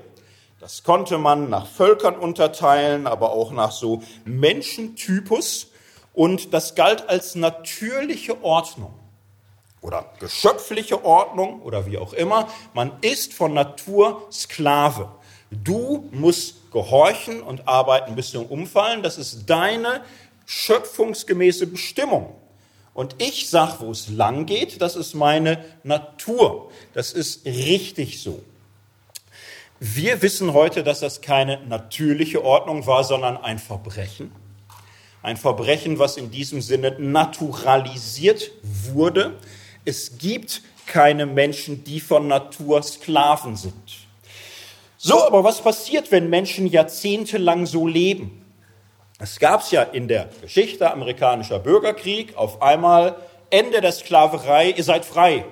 Das 0.62 0.84
konnte 0.84 1.18
man 1.18 1.50
nach 1.50 1.66
Völkern 1.66 2.14
unterteilen, 2.14 3.08
aber 3.08 3.32
auch 3.32 3.50
nach 3.50 3.72
so 3.72 4.00
Menschentypus. 4.24 5.72
Und 6.14 6.54
das 6.54 6.76
galt 6.76 7.08
als 7.08 7.34
natürliche 7.34 8.44
Ordnung 8.44 8.94
oder 9.80 10.12
geschöpfliche 10.20 11.04
Ordnung 11.04 11.62
oder 11.62 11.86
wie 11.86 11.98
auch 11.98 12.12
immer. 12.12 12.48
Man 12.74 12.92
ist 13.00 13.34
von 13.34 13.54
Natur 13.54 14.28
Sklave. 14.30 15.10
Du 15.50 16.08
musst 16.12 16.70
gehorchen 16.70 17.42
und 17.42 17.66
arbeiten 17.66 18.14
bis 18.14 18.30
zum 18.30 18.46
Umfallen. 18.46 19.02
Das 19.02 19.18
ist 19.18 19.50
deine 19.50 20.02
schöpfungsgemäße 20.46 21.66
Bestimmung. 21.66 22.36
Und 22.94 23.16
ich 23.18 23.50
sag, 23.50 23.80
wo 23.80 23.90
es 23.90 24.10
lang 24.10 24.46
geht, 24.46 24.80
das 24.80 24.94
ist 24.94 25.14
meine 25.14 25.64
Natur. 25.82 26.70
Das 26.94 27.12
ist 27.12 27.46
richtig 27.46 28.22
so. 28.22 28.40
Wir 29.84 30.22
wissen 30.22 30.52
heute, 30.52 30.84
dass 30.84 31.00
das 31.00 31.22
keine 31.22 31.58
natürliche 31.66 32.44
Ordnung 32.44 32.86
war, 32.86 33.02
sondern 33.02 33.36
ein 33.36 33.58
Verbrechen. 33.58 34.30
Ein 35.22 35.36
Verbrechen, 35.36 35.98
was 35.98 36.16
in 36.16 36.30
diesem 36.30 36.62
Sinne 36.62 36.94
naturalisiert 37.00 38.52
wurde. 38.62 39.34
Es 39.84 40.18
gibt 40.18 40.62
keine 40.86 41.26
Menschen, 41.26 41.82
die 41.82 41.98
von 41.98 42.28
Natur 42.28 42.80
Sklaven 42.84 43.56
sind. 43.56 44.06
So, 44.98 45.26
aber 45.26 45.42
was 45.42 45.60
passiert, 45.60 46.12
wenn 46.12 46.30
Menschen 46.30 46.68
jahrzehntelang 46.68 47.66
so 47.66 47.88
leben? 47.88 48.40
Es 49.18 49.40
gab 49.40 49.62
es 49.62 49.72
ja 49.72 49.82
in 49.82 50.06
der 50.06 50.28
Geschichte 50.42 50.92
amerikanischer 50.92 51.58
Bürgerkrieg 51.58 52.36
auf 52.36 52.62
einmal 52.62 53.16
Ende 53.50 53.80
der 53.80 53.90
Sklaverei, 53.90 54.74
ihr 54.76 54.84
seid 54.84 55.04
frei. 55.04 55.44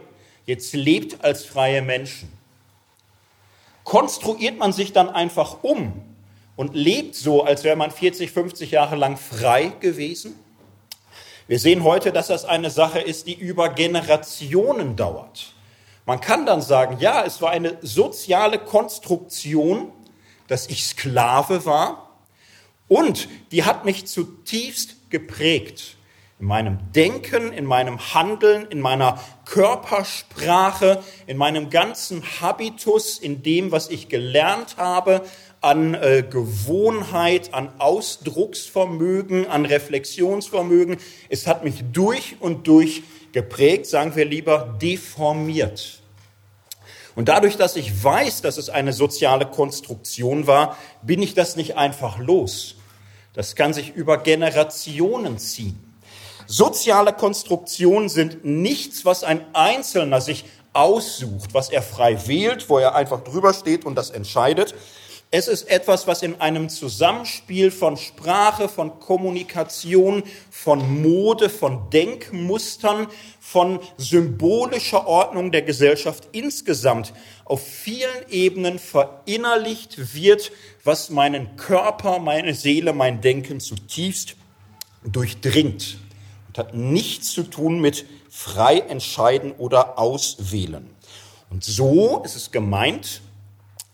Jetzt 0.47 0.73
lebt 0.73 1.25
als 1.25 1.45
freie 1.45 1.83
Menschen 1.83 2.40
konstruiert 3.91 4.57
man 4.57 4.73
sich 4.73 4.93
dann 4.93 5.09
einfach 5.09 5.65
um 5.65 6.01
und 6.55 6.77
lebt 6.77 7.17
so, 7.17 7.43
als 7.43 7.65
wäre 7.65 7.75
man 7.75 7.91
40, 7.91 8.31
50 8.31 8.71
Jahre 8.71 8.95
lang 8.95 9.17
frei 9.17 9.73
gewesen? 9.81 10.37
Wir 11.49 11.59
sehen 11.59 11.83
heute, 11.83 12.13
dass 12.13 12.29
das 12.29 12.45
eine 12.45 12.71
Sache 12.71 13.01
ist, 13.01 13.27
die 13.27 13.35
über 13.35 13.69
Generationen 13.71 14.95
dauert. 14.95 15.55
Man 16.07 16.21
kann 16.21 16.47
dann 16.47 16.63
sagen, 16.63 16.99
ja, 17.01 17.25
es 17.25 17.43
war 17.43 17.51
eine 17.51 17.79
soziale 17.83 18.61
Konstruktion, 18.61 19.91
dass 20.47 20.69
ich 20.69 20.85
Sklave 20.85 21.65
war 21.67 22.11
und 22.87 23.27
die 23.51 23.65
hat 23.65 23.85
mich 23.85 24.07
zutiefst 24.07 25.11
geprägt 25.11 25.97
in 26.41 26.47
meinem 26.47 26.79
Denken, 26.95 27.53
in 27.53 27.67
meinem 27.67 28.15
Handeln, 28.15 28.67
in 28.71 28.81
meiner 28.81 29.21
Körpersprache, 29.45 31.03
in 31.27 31.37
meinem 31.37 31.69
ganzen 31.69 32.23
Habitus, 32.41 33.19
in 33.19 33.43
dem, 33.43 33.73
was 33.73 33.91
ich 33.91 34.09
gelernt 34.09 34.79
habe, 34.79 35.23
an 35.61 35.93
äh, 35.93 36.25
Gewohnheit, 36.29 37.53
an 37.53 37.71
Ausdrucksvermögen, 37.79 39.49
an 39.49 39.67
Reflexionsvermögen. 39.67 40.97
Es 41.29 41.47
hat 41.47 41.63
mich 41.63 41.85
durch 41.93 42.37
und 42.41 42.67
durch 42.67 43.03
geprägt, 43.33 43.85
sagen 43.85 44.17
wir 44.17 44.25
lieber 44.25 44.79
deformiert. 44.81 46.01
Und 47.17 47.29
dadurch, 47.29 47.59
dass 47.59 47.77
ich 47.77 48.03
weiß, 48.03 48.41
dass 48.41 48.57
es 48.57 48.71
eine 48.71 48.95
soziale 48.95 49.45
Konstruktion 49.45 50.47
war, 50.47 50.79
bin 51.03 51.21
ich 51.21 51.35
das 51.35 51.57
nicht 51.57 51.77
einfach 51.77 52.19
los. 52.19 52.77
Das 53.35 53.57
kann 53.57 53.75
sich 53.75 53.95
über 53.95 54.17
Generationen 54.17 55.37
ziehen. 55.37 55.90
Soziale 56.53 57.13
Konstruktionen 57.13 58.09
sind 58.09 58.45
nichts, 58.45 59.05
was 59.05 59.23
ein 59.23 59.45
Einzelner 59.55 60.21
sich 60.21 60.47
aussucht, 60.73 61.55
was 61.55 61.71
er 61.71 61.81
frei 61.81 62.27
wählt, 62.27 62.69
wo 62.69 62.79
er 62.79 62.97
einfach 62.97 63.23
drüber 63.23 63.55
steht 63.55 63.85
und 63.85 63.95
das 63.95 64.11
entscheidet. 64.11 64.75
Es 65.31 65.47
ist 65.47 65.71
etwas, 65.71 66.09
was 66.09 66.23
in 66.23 66.41
einem 66.41 66.69
Zusammenspiel 66.69 67.71
von 67.71 67.97
Sprache, 67.97 68.69
von 68.69 68.99
Kommunikation, 68.99 70.25
von 70.51 71.01
Mode, 71.01 71.51
von 71.51 71.89
Denkmustern, 71.91 73.07
von 73.39 73.79
symbolischer 73.97 75.07
Ordnung 75.07 75.53
der 75.53 75.63
Gesellschaft 75.63 76.31
insgesamt 76.33 77.13
auf 77.45 77.65
vielen 77.65 78.29
Ebenen 78.29 78.81
verinnerlicht 78.81 80.17
wird, 80.17 80.51
was 80.83 81.11
meinen 81.11 81.55
Körper, 81.55 82.19
meine 82.19 82.55
Seele, 82.55 82.93
mein 82.93 83.21
Denken 83.21 83.61
zutiefst 83.61 84.35
durchdringt 85.05 85.97
und 86.51 86.59
hat 86.59 86.75
nichts 86.75 87.31
zu 87.31 87.45
tun 87.45 87.81
mit 87.81 88.07
frei 88.29 88.81
entscheiden 88.81 89.53
oder 89.53 90.01
auswählen. 90.01 90.91
Und 91.49 91.63
so 91.63 92.23
ist 92.25 92.35
es 92.35 92.51
gemeint, 92.51 93.21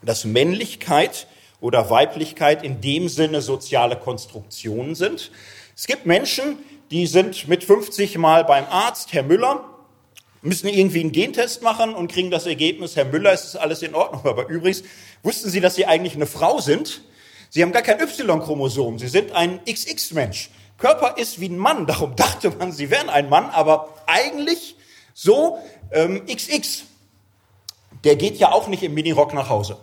dass 0.00 0.24
Männlichkeit 0.24 1.26
oder 1.60 1.90
Weiblichkeit 1.90 2.64
in 2.64 2.80
dem 2.80 3.10
Sinne 3.10 3.42
soziale 3.42 3.96
Konstruktionen 3.96 4.94
sind. 4.94 5.32
Es 5.76 5.86
gibt 5.86 6.06
Menschen, 6.06 6.56
die 6.90 7.06
sind 7.06 7.46
mit 7.46 7.62
50 7.62 8.16
Mal 8.16 8.44
beim 8.44 8.64
Arzt, 8.64 9.12
Herr 9.12 9.22
Müller, 9.22 9.62
müssen 10.40 10.68
irgendwie 10.68 11.00
einen 11.00 11.12
Gentest 11.12 11.60
machen 11.60 11.94
und 11.94 12.10
kriegen 12.10 12.30
das 12.30 12.46
Ergebnis, 12.46 12.96
Herr 12.96 13.04
Müller, 13.04 13.34
ist 13.34 13.54
alles 13.56 13.82
in 13.82 13.94
Ordnung. 13.94 14.24
Aber 14.24 14.48
übrigens, 14.48 14.82
wussten 15.22 15.50
Sie, 15.50 15.60
dass 15.60 15.74
Sie 15.74 15.84
eigentlich 15.84 16.14
eine 16.14 16.26
Frau 16.26 16.58
sind? 16.58 17.02
Sie 17.50 17.62
haben 17.62 17.72
gar 17.72 17.82
kein 17.82 18.00
Y-Chromosom, 18.00 18.98
Sie 18.98 19.08
sind 19.08 19.32
ein 19.32 19.60
XX-Mensch. 19.66 20.48
Körper 20.78 21.18
ist 21.18 21.40
wie 21.40 21.48
ein 21.48 21.58
Mann, 21.58 21.86
darum 21.86 22.16
dachte 22.16 22.50
man, 22.50 22.72
Sie 22.72 22.90
wären 22.90 23.08
ein 23.08 23.28
Mann, 23.28 23.50
aber 23.50 23.88
eigentlich 24.06 24.76
so 25.14 25.58
ähm, 25.92 26.26
XX. 26.26 26.84
Der 28.04 28.16
geht 28.16 28.36
ja 28.36 28.52
auch 28.52 28.68
nicht 28.68 28.82
im 28.82 28.94
Minirock 28.94 29.34
nach 29.34 29.48
Hause 29.48 29.78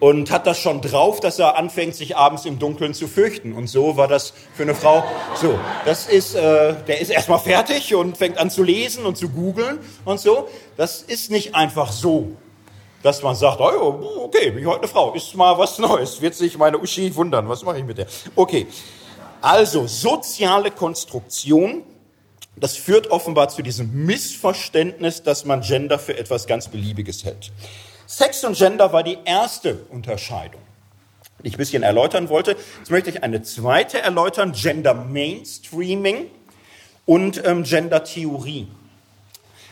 und 0.00 0.30
hat 0.30 0.46
das 0.46 0.58
schon 0.58 0.80
drauf, 0.80 1.20
dass 1.20 1.38
er 1.38 1.56
anfängt, 1.56 1.94
sich 1.94 2.16
abends 2.16 2.44
im 2.44 2.58
Dunkeln 2.58 2.94
zu 2.94 3.08
fürchten. 3.08 3.52
Und 3.52 3.68
so 3.68 3.96
war 3.96 4.08
das 4.08 4.34
für 4.54 4.64
eine 4.64 4.74
Frau. 4.74 5.04
So, 5.34 5.58
das 5.84 6.06
ist, 6.06 6.34
äh, 6.34 6.74
der 6.86 7.00
ist 7.00 7.10
erstmal 7.10 7.38
fertig 7.38 7.94
und 7.94 8.16
fängt 8.16 8.38
an 8.38 8.50
zu 8.50 8.62
lesen 8.62 9.06
und 9.06 9.16
zu 9.16 9.28
googeln 9.28 9.78
und 10.04 10.20
so. 10.20 10.48
Das 10.76 11.02
ist 11.02 11.30
nicht 11.30 11.54
einfach 11.54 11.92
so, 11.92 12.32
dass 13.02 13.22
man 13.22 13.34
sagt, 13.34 13.60
oh, 13.60 14.24
okay, 14.24 14.50
bin 14.50 14.60
ich 14.60 14.66
heute 14.66 14.80
eine 14.80 14.88
Frau, 14.88 15.14
ist 15.14 15.34
mal 15.36 15.56
was 15.58 15.78
Neues, 15.78 16.20
wird 16.20 16.34
sich 16.34 16.58
meine 16.58 16.78
Uschi 16.78 17.14
wundern, 17.14 17.48
was 17.48 17.62
mache 17.62 17.78
ich 17.78 17.84
mit 17.84 17.98
der? 17.98 18.06
Okay, 18.34 18.66
also 19.44 19.86
soziale 19.86 20.70
Konstruktion. 20.70 21.82
Das 22.56 22.76
führt 22.76 23.10
offenbar 23.10 23.50
zu 23.50 23.62
diesem 23.62 24.06
Missverständnis, 24.06 25.22
dass 25.22 25.44
man 25.44 25.60
Gender 25.60 25.98
für 25.98 26.16
etwas 26.16 26.46
ganz 26.46 26.68
Beliebiges 26.68 27.24
hält. 27.24 27.52
Sex 28.06 28.42
und 28.44 28.56
Gender 28.56 28.92
war 28.92 29.02
die 29.02 29.18
erste 29.24 29.80
Unterscheidung, 29.90 30.62
die 31.42 31.48
ich 31.48 31.54
ein 31.54 31.58
bisschen 31.58 31.82
erläutern 31.82 32.30
wollte. 32.30 32.56
Jetzt 32.78 32.90
möchte 32.90 33.10
ich 33.10 33.22
eine 33.22 33.42
zweite 33.42 34.00
erläutern, 34.00 34.52
Gender 34.52 34.94
Mainstreaming 34.94 36.26
und 37.04 37.44
ähm, 37.44 37.64
Gender 37.64 38.02
Theorie. 38.02 38.68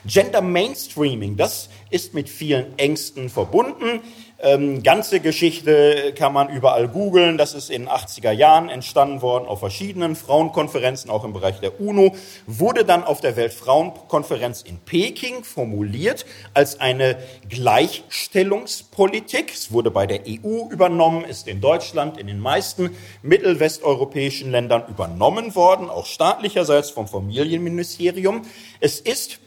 Gender 0.05 0.43
Mainstreaming, 0.43 1.37
das 1.37 1.71
ist 1.89 2.13
mit 2.13 2.29
vielen 2.29 2.77
Ängsten 2.77 3.31
verbunden. 3.31 4.01
Ähm, 4.45 4.83
ganze 4.83 5.21
Geschichte 5.21 6.13
kann 6.17 6.33
man 6.33 6.49
überall 6.49 6.89
googeln. 6.89 7.39
Das 7.39 7.55
ist 7.55 7.71
in 7.71 7.89
80er 7.89 8.33
Jahren 8.33 8.69
entstanden 8.69 9.23
worden 9.23 9.47
auf 9.47 9.61
verschiedenen 9.61 10.17
Frauenkonferenzen, 10.17 11.13
auch 11.13 11.23
im 11.23 11.33
Bereich 11.33 11.61
der 11.61 11.81
UNO, 11.81 12.17
wurde 12.49 12.85
dann 12.85 13.05
auf 13.05 13.21
der 13.21 13.37
Weltfrauenkonferenz 13.37 14.63
in 14.63 14.79
Peking 14.79 15.45
formuliert 15.45 16.27
als 16.55 16.81
eine 16.81 17.19
Gleichstellungspolitik. 17.49 19.55
Es 19.55 19.71
wurde 19.71 19.93
bei 19.93 20.09
der 20.09 20.23
EU 20.27 20.69
übernommen, 20.71 21.25
ist 21.25 21.47
in 21.47 21.61
Deutschland 21.61 22.19
in 22.19 22.27
den 22.27 22.41
meisten 22.41 22.97
mittelwesteuropäischen 23.23 24.51
Ländern 24.51 24.83
übernommen 24.89 25.55
worden, 25.55 25.89
auch 25.89 26.07
staatlicherseits 26.07 26.91
vom 26.91 27.07
Familienministerium. 27.07 28.43
Es 28.81 28.99
ist 28.99 29.39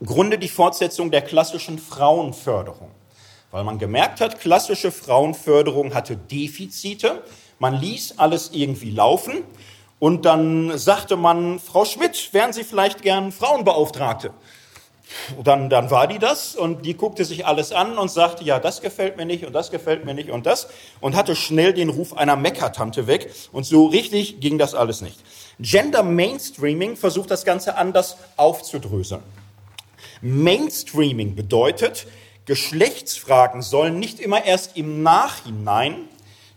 im 0.00 0.06
Grunde 0.06 0.38
die 0.38 0.48
Fortsetzung 0.48 1.10
der 1.10 1.20
klassischen 1.20 1.78
Frauenförderung 1.78 2.88
weil 3.52 3.62
man 3.62 3.78
gemerkt 3.78 4.20
hat, 4.20 4.40
klassische 4.40 4.90
Frauenförderung 4.90 5.94
hatte 5.94 6.16
Defizite. 6.16 7.22
Man 7.60 7.74
ließ 7.78 8.14
alles 8.16 8.50
irgendwie 8.52 8.90
laufen 8.90 9.44
und 10.00 10.24
dann 10.24 10.76
sagte 10.76 11.16
man, 11.16 11.60
Frau 11.60 11.84
Schmidt, 11.84 12.30
wären 12.32 12.52
Sie 12.52 12.64
vielleicht 12.64 13.02
gern 13.02 13.30
Frauenbeauftragte? 13.30 14.32
Dann, 15.44 15.68
dann 15.68 15.90
war 15.90 16.06
die 16.06 16.18
das 16.18 16.56
und 16.56 16.86
die 16.86 16.94
guckte 16.94 17.26
sich 17.26 17.44
alles 17.44 17.70
an 17.70 17.98
und 17.98 18.10
sagte, 18.10 18.44
ja, 18.44 18.58
das 18.58 18.80
gefällt 18.80 19.18
mir 19.18 19.26
nicht 19.26 19.44
und 19.44 19.52
das 19.52 19.70
gefällt 19.70 20.06
mir 20.06 20.14
nicht 20.14 20.30
und 20.30 20.46
das 20.46 20.68
und 21.02 21.14
hatte 21.14 21.36
schnell 21.36 21.74
den 21.74 21.90
Ruf 21.90 22.16
einer 22.16 22.36
Meckertante 22.36 23.06
weg 23.06 23.30
und 23.52 23.64
so 23.64 23.86
richtig 23.86 24.40
ging 24.40 24.56
das 24.56 24.74
alles 24.74 25.02
nicht. 25.02 25.18
Gender 25.60 26.02
Mainstreaming 26.02 26.96
versucht 26.96 27.30
das 27.30 27.44
Ganze 27.44 27.76
anders 27.76 28.16
aufzudröseln. 28.38 29.22
Mainstreaming 30.22 31.34
bedeutet, 31.34 32.06
Geschlechtsfragen 32.46 33.62
sollen 33.62 33.98
nicht 33.98 34.20
immer 34.20 34.44
erst 34.44 34.76
im 34.76 35.02
Nachhinein 35.02 36.08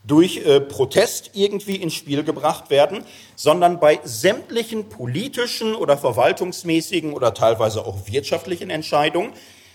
durch 0.03 0.37
äh, 0.37 0.59
Protest 0.61 1.31
irgendwie 1.33 1.75
ins 1.75 1.93
Spiel 1.93 2.23
gebracht 2.23 2.69
werden, 2.69 3.03
sondern 3.35 3.79
bei 3.79 3.99
sämtlichen 4.03 4.89
politischen 4.89 5.75
oder 5.75 5.97
verwaltungsmäßigen 5.97 7.13
oder 7.13 7.33
teilweise 7.33 7.85
auch 7.85 8.07
wirtschaftlichen 8.07 8.69
Entscheidungen 8.69 9.33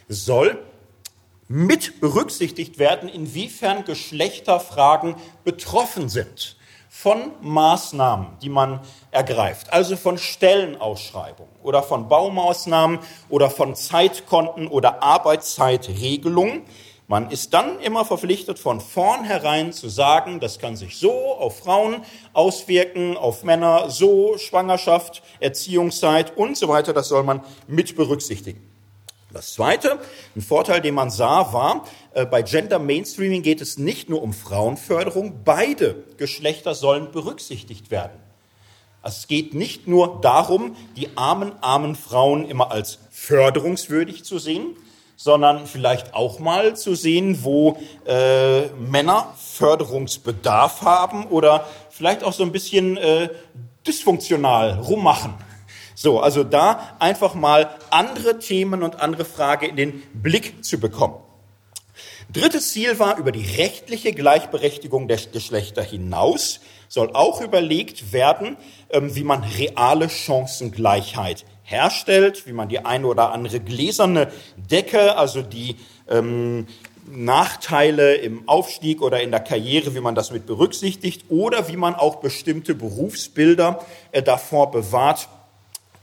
soll 0.09 0.59
mit 1.49 2.01
berücksichtigt 2.01 2.79
werden, 2.79 3.09
inwiefern 3.09 3.85
Geschlechterfragen 3.85 5.17
betroffen 5.45 6.09
sind 6.09 6.57
von 7.03 7.33
Maßnahmen, 7.41 8.27
die 8.43 8.51
man 8.51 8.81
ergreift, 9.11 9.73
also 9.73 9.97
von 9.97 10.19
Stellenausschreibungen 10.19 11.55
oder 11.63 11.83
von 11.83 12.09
Baumaßnahmen 12.09 12.99
oder 13.31 13.49
von 13.49 13.75
Zeitkonten 13.75 14.67
oder 14.69 15.03
Arbeitszeitregelungen. 15.03 16.63
Man 17.07 17.31
ist 17.31 17.55
dann 17.55 17.81
immer 17.81 18.05
verpflichtet, 18.05 18.59
von 18.59 18.83
vornherein 18.83 19.73
zu 19.73 19.89
sagen, 19.89 20.41
das 20.41 20.59
kann 20.59 20.77
sich 20.77 20.99
so 20.99 21.11
auf 21.11 21.61
Frauen 21.61 22.05
auswirken, 22.35 23.17
auf 23.17 23.45
Männer, 23.45 23.89
so 23.89 24.37
Schwangerschaft, 24.37 25.23
Erziehungszeit 25.41 26.37
und 26.37 26.59
so 26.59 26.69
weiter. 26.69 26.93
Das 26.93 27.09
soll 27.09 27.23
man 27.23 27.41
mit 27.67 27.97
berücksichtigen. 27.97 28.70
Das 29.33 29.55
Zweite, 29.55 30.01
ein 30.35 30.43
Vorteil, 30.43 30.81
den 30.81 30.95
man 30.95 31.11
sah, 31.11 31.53
war, 31.53 31.85
äh, 32.15 32.27
bei 32.27 32.43
Gender 32.43 32.79
Mainstreaming 32.79 33.43
geht 33.43 33.61
es 33.61 33.79
nicht 33.79 34.09
nur 34.09 34.23
um 34.23 34.33
Frauenförderung, 34.33 35.43
beide 35.45 36.03
Geschlechter 36.17 36.75
sollen 36.75 37.13
berücksichtigt 37.13 37.91
werden. 37.91 38.19
Also 39.03 39.19
es 39.21 39.29
geht 39.29 39.55
nicht 39.55 39.87
nur 39.87 40.21
darum, 40.21 40.77
die 40.97 41.17
armen, 41.17 41.53
armen 41.63 41.95
Frauen 41.95 42.45
immer 42.45 42.71
als 42.71 42.99
förderungswürdig 43.11 44.25
zu 44.25 44.39
sehen, 44.39 44.77
sondern 45.17 45.67
vielleicht 45.67 46.15
auch 46.15 46.39
mal 46.39 46.77
zu 46.77 46.95
sehen, 46.95 47.45
wo 47.45 47.79
äh, 48.07 48.67
Männer 48.69 49.35
Förderungsbedarf 49.37 50.83
haben 50.83 51.27
oder 51.27 51.67
vielleicht 51.91 52.25
auch 52.25 52.33
so 52.33 52.43
ein 52.43 52.53
bisschen 52.53 52.97
äh, 52.97 53.29
dysfunktional 53.87 54.81
rummachen. 54.81 55.35
So, 56.03 56.19
also 56.19 56.45
da 56.45 56.97
einfach 56.99 57.35
mal 57.35 57.77
andere 57.91 58.39
Themen 58.39 58.83
und 58.83 59.01
andere 59.01 59.27
Frage 59.27 59.67
in 59.67 59.77
den 59.77 60.03
Blick 60.15 60.65
zu 60.65 60.81
bekommen. 60.81 61.17
Drittes 62.33 62.73
Ziel 62.73 62.99
war, 62.99 63.19
über 63.19 63.33
die 63.33 63.45
rechtliche 63.59 64.15
Gleichberechtigung 64.15 65.09
der 65.09 65.19
Geschlechter 65.31 65.83
hinaus 65.83 66.61
soll 66.89 67.11
auch 67.13 67.43
überlegt 67.43 68.15
werden, 68.15 68.57
ähm, 68.89 69.15
wie 69.15 69.25
man 69.25 69.45
reale 69.45 70.09
Chancengleichheit 70.09 71.45
herstellt, 71.65 72.47
wie 72.47 72.55
man 72.55 72.71
die 72.71 72.79
eine 72.79 73.07
oder 73.07 73.33
andere 73.33 73.61
gläserne 73.61 74.33
Decke, 74.57 75.19
also 75.19 75.43
die 75.43 75.77
ähm, 76.09 76.67
Nachteile 77.11 78.15
im 78.15 78.49
Aufstieg 78.49 79.03
oder 79.03 79.21
in 79.21 79.33
der 79.33 79.41
Karriere, 79.41 79.95
wie 79.95 80.01
man 80.01 80.15
das 80.15 80.31
mit 80.31 80.47
berücksichtigt 80.47 81.27
oder 81.29 81.69
wie 81.69 81.77
man 81.77 81.95
auch 81.95 82.17
bestimmte 82.17 82.75
Berufsbilder 82.75 83.85
äh, 84.13 84.23
davor 84.23 84.71
bewahrt, 84.71 85.29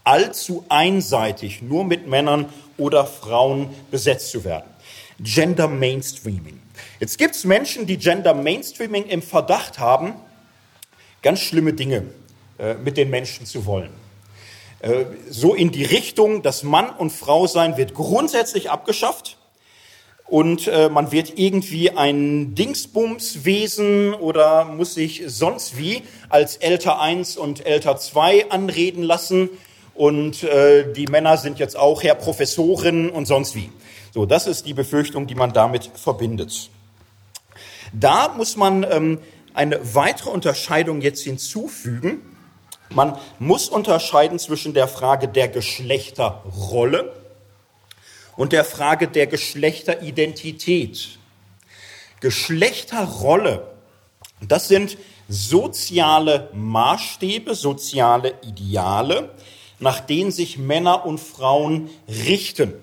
allzu 0.08 0.66
einseitig 0.70 1.62
nur 1.62 1.84
mit 1.84 2.08
Männern 2.08 2.46
oder 2.78 3.06
Frauen 3.06 3.70
besetzt 3.92 4.32
zu 4.32 4.46
werden. 4.46 4.70
Gender 5.20 5.68
Mainstreaming. 5.68 6.62
Jetzt 7.02 7.18
gibt 7.18 7.36
es 7.36 7.44
Menschen, 7.44 7.88
die 7.88 7.98
Gender 7.98 8.34
Mainstreaming 8.34 9.06
im 9.08 9.22
Verdacht 9.22 9.80
haben, 9.80 10.14
ganz 11.22 11.42
schlimme 11.42 11.74
Dinge 11.74 12.04
äh, 12.58 12.76
mit 12.76 12.96
den 12.96 13.10
Menschen 13.10 13.46
zu 13.46 13.66
wollen. 13.66 13.90
Äh, 14.80 15.06
so 15.30 15.54
in 15.54 15.72
die 15.72 15.84
Richtung, 15.84 16.42
dass 16.42 16.64
Mann 16.64 16.90
und 16.90 17.12
Frau 17.12 17.46
sein 17.46 17.76
wird 17.76 17.94
grundsätzlich 17.94 18.70
abgeschafft 18.70 19.38
und 20.26 20.68
äh, 20.68 20.88
man 20.88 21.12
wird 21.12 21.38
irgendwie 21.38 21.92
ein 21.92 22.56
Dingsbumswesen 22.56 24.14
oder 24.14 24.66
muss 24.66 24.94
sich 24.94 25.24
sonst 25.28 25.78
wie 25.78 26.04
als 26.30 26.56
Älter 26.56 27.02
1 27.02 27.36
und 27.36 27.66
Älter 27.66 27.98
2 27.98 28.52
anreden 28.52 29.04
lassen 29.04 29.50
und 29.98 30.44
äh, 30.44 30.94
die 30.94 31.08
Männer 31.08 31.38
sind 31.38 31.60
jetzt 31.60 31.76
auch 31.76 32.04
Herr 32.04 32.16
Professorin 32.16 33.10
und 33.10 33.26
sonst 33.26 33.56
wie. 33.56 33.72
So, 34.14 34.26
das 34.26 34.48
ist 34.48 34.66
die 34.66 34.74
Befürchtung, 34.74 35.28
die 35.28 35.36
man 35.36 35.54
damit 35.54 35.90
verbindet. 35.96 36.70
Da 37.94 38.30
muss 38.30 38.56
man 38.56 38.86
ähm, 38.90 39.20
eine 39.54 39.80
weitere 39.96 40.30
Unterscheidung 40.30 41.02
jetzt 41.02 41.24
hinzufügen. 41.24 42.22
Man 42.90 43.18
muss 43.40 43.70
unterscheiden 43.70 44.40
zwischen 44.40 44.74
der 44.74 44.88
Frage 44.88 45.28
der 45.28 45.48
Geschlechterrolle 45.48 47.14
und 48.36 48.54
der 48.54 48.64
Frage 48.64 49.08
der 49.08 49.26
Geschlechteridentität. 49.28 51.18
Geschlechterrolle, 52.20 53.68
das 54.48 54.68
sind 54.68 54.98
soziale 55.28 56.50
Maßstäbe, 56.54 57.56
soziale 57.56 58.36
Ideale, 58.44 59.32
nach 59.80 60.00
denen 60.00 60.32
sich 60.32 60.58
Männer 60.58 61.06
und 61.06 61.20
Frauen 61.20 61.90
richten 62.08 62.74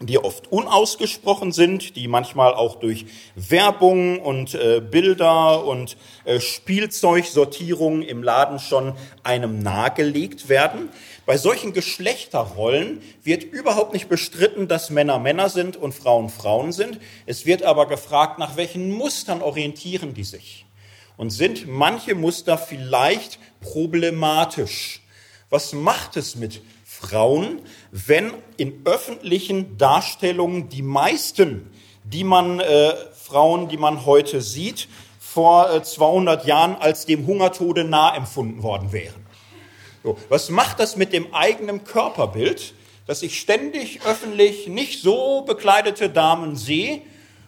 die 0.00 0.18
oft 0.18 0.52
unausgesprochen 0.52 1.50
sind, 1.50 1.96
die 1.96 2.06
manchmal 2.06 2.54
auch 2.54 2.76
durch 2.76 3.06
Werbung 3.34 4.20
und 4.20 4.54
äh, 4.54 4.80
Bilder 4.80 5.64
und 5.64 5.96
äh, 6.24 6.40
Spielzeugsortierungen 6.40 8.02
im 8.02 8.22
Laden 8.22 8.60
schon 8.60 8.94
einem 9.24 9.58
nahegelegt 9.60 10.48
werden. 10.48 10.88
Bei 11.26 11.36
solchen 11.36 11.72
Geschlechterrollen 11.72 13.02
wird 13.24 13.42
überhaupt 13.42 13.92
nicht 13.92 14.08
bestritten, 14.08 14.68
dass 14.68 14.90
Männer 14.90 15.18
Männer 15.18 15.48
sind 15.48 15.76
und 15.76 15.94
Frauen 15.94 16.28
Frauen 16.28 16.72
sind. 16.72 17.00
Es 17.26 17.44
wird 17.44 17.64
aber 17.64 17.86
gefragt, 17.86 18.38
nach 18.38 18.56
welchen 18.56 18.92
Mustern 18.92 19.42
orientieren 19.42 20.14
die 20.14 20.24
sich? 20.24 20.64
Und 21.16 21.30
sind 21.30 21.66
manche 21.66 22.14
Muster 22.14 22.56
vielleicht 22.56 23.40
problematisch? 23.60 25.02
Was 25.50 25.72
macht 25.72 26.16
es 26.16 26.36
mit 26.36 26.60
Frauen, 26.84 27.62
wenn 27.90 28.34
in 28.56 28.82
öffentlichen 28.84 29.78
Darstellungen 29.78 30.68
die 30.68 30.82
meisten, 30.82 31.70
die 32.04 32.24
man 32.24 32.60
äh, 32.60 32.94
Frauen, 33.14 33.68
die 33.68 33.76
man 33.76 34.04
heute 34.04 34.42
sieht, 34.42 34.88
vor 35.18 35.70
äh, 35.70 35.82
200 35.82 36.44
Jahren 36.44 36.76
als 36.76 37.06
dem 37.06 37.26
Hungertode 37.26 37.84
nah 37.84 38.14
empfunden 38.14 38.62
worden 38.62 38.92
wären. 38.92 39.26
So, 40.02 40.18
was 40.28 40.50
macht 40.50 40.80
das 40.80 40.96
mit 40.96 41.12
dem 41.12 41.32
eigenen 41.34 41.84
Körperbild, 41.84 42.74
dass 43.06 43.22
ich 43.22 43.38
ständig 43.38 44.02
öffentlich 44.04 44.68
nicht 44.68 45.02
so 45.02 45.42
bekleidete 45.42 46.10
Damen 46.10 46.56
sehe 46.56 47.02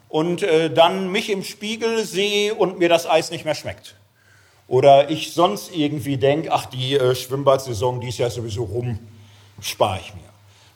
und 0.09 0.43
äh, 0.43 0.73
dann 0.73 1.13
mich 1.13 1.29
im 1.29 1.45
Spiegel 1.45 2.05
sehe 2.05 2.55
und 2.55 2.79
mir 2.79 2.89
das 2.89 3.07
Eis 3.07 3.31
nicht 3.31 3.45
mehr 3.45 3.55
schmeckt? 3.55 3.97
Oder 4.71 5.11
ich 5.11 5.33
sonst 5.33 5.75
irgendwie 5.75 6.17
denke, 6.17 6.53
ach, 6.53 6.65
die 6.65 6.95
äh, 6.95 7.15
Schwimmbadsaison, 7.17 8.01
die 8.01 8.09
ist 8.09 8.19
ja 8.19 8.31
sowieso 8.31 8.63
rum 8.63 9.01
spare 9.61 9.99
ich 10.01 10.15
mir. 10.15 10.23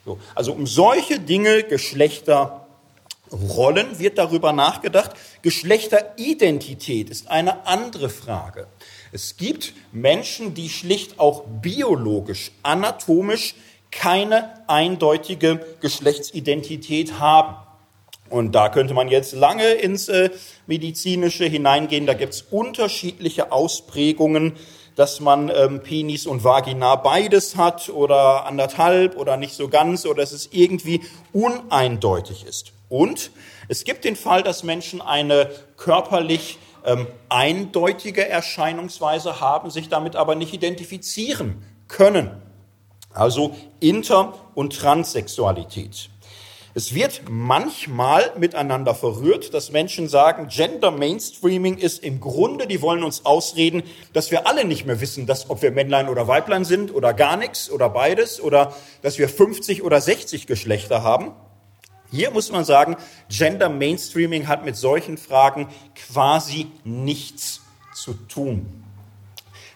So, 0.04 0.18
also 0.34 0.52
um 0.52 0.66
solche 0.66 1.20
Dinge, 1.20 1.62
Geschlechterrollen 1.62 3.98
wird 3.98 4.18
darüber 4.18 4.52
nachgedacht. 4.52 5.12
Geschlechteridentität 5.42 7.08
ist 7.08 7.30
eine 7.30 7.66
andere 7.66 8.10
Frage. 8.10 8.66
Es 9.12 9.36
gibt 9.36 9.72
Menschen, 9.92 10.54
die 10.54 10.68
schlicht 10.68 11.20
auch 11.20 11.44
biologisch, 11.62 12.50
anatomisch 12.62 13.54
keine 13.90 14.68
eindeutige 14.68 15.64
Geschlechtsidentität 15.80 17.20
haben. 17.20 17.63
Und 18.30 18.52
da 18.52 18.68
könnte 18.68 18.94
man 18.94 19.08
jetzt 19.08 19.32
lange 19.34 19.68
ins 19.72 20.08
äh, 20.08 20.30
Medizinische 20.66 21.44
hineingehen. 21.44 22.06
Da 22.06 22.14
gibt 22.14 22.34
es 22.34 22.42
unterschiedliche 22.42 23.52
Ausprägungen 23.52 24.54
dass 24.96 25.20
man 25.20 25.50
ähm, 25.54 25.80
Penis 25.82 26.26
und 26.26 26.44
Vagina 26.44 26.96
beides 26.96 27.56
hat 27.56 27.88
oder 27.88 28.46
anderthalb 28.46 29.16
oder 29.16 29.36
nicht 29.36 29.54
so 29.54 29.68
ganz 29.68 30.06
oder 30.06 30.22
dass 30.22 30.32
es 30.32 30.48
irgendwie 30.52 31.02
uneindeutig 31.32 32.46
ist. 32.46 32.72
Und 32.88 33.30
es 33.68 33.84
gibt 33.84 34.04
den 34.04 34.16
Fall, 34.16 34.42
dass 34.42 34.62
Menschen 34.62 35.00
eine 35.00 35.50
körperlich 35.76 36.58
ähm, 36.84 37.06
eindeutige 37.28 38.28
Erscheinungsweise 38.28 39.40
haben, 39.40 39.70
sich 39.70 39.88
damit 39.88 40.16
aber 40.16 40.34
nicht 40.34 40.52
identifizieren 40.52 41.64
können. 41.88 42.30
Also 43.12 43.54
Inter- 43.80 44.34
und 44.54 44.76
Transsexualität. 44.76 46.10
Es 46.76 46.92
wird 46.92 47.22
manchmal 47.30 48.32
miteinander 48.36 48.96
verrührt, 48.96 49.54
dass 49.54 49.70
Menschen 49.70 50.08
sagen, 50.08 50.48
Gender 50.48 50.90
Mainstreaming 50.90 51.78
ist 51.78 52.02
im 52.02 52.18
Grunde, 52.18 52.66
die 52.66 52.82
wollen 52.82 53.04
uns 53.04 53.24
ausreden, 53.24 53.84
dass 54.12 54.32
wir 54.32 54.48
alle 54.48 54.64
nicht 54.64 54.84
mehr 54.84 55.00
wissen, 55.00 55.26
dass, 55.26 55.50
ob 55.50 55.62
wir 55.62 55.70
Männlein 55.70 56.08
oder 56.08 56.26
Weiblein 56.26 56.64
sind 56.64 56.92
oder 56.92 57.14
gar 57.14 57.36
nichts 57.36 57.70
oder 57.70 57.88
beides 57.90 58.40
oder 58.40 58.74
dass 59.02 59.18
wir 59.18 59.28
50 59.28 59.84
oder 59.84 60.00
60 60.00 60.48
Geschlechter 60.48 61.04
haben. 61.04 61.30
Hier 62.10 62.32
muss 62.32 62.50
man 62.50 62.64
sagen, 62.64 62.96
Gender 63.28 63.68
Mainstreaming 63.68 64.48
hat 64.48 64.64
mit 64.64 64.74
solchen 64.74 65.16
Fragen 65.16 65.68
quasi 65.94 66.66
nichts 66.82 67.60
zu 67.94 68.14
tun. 68.14 68.83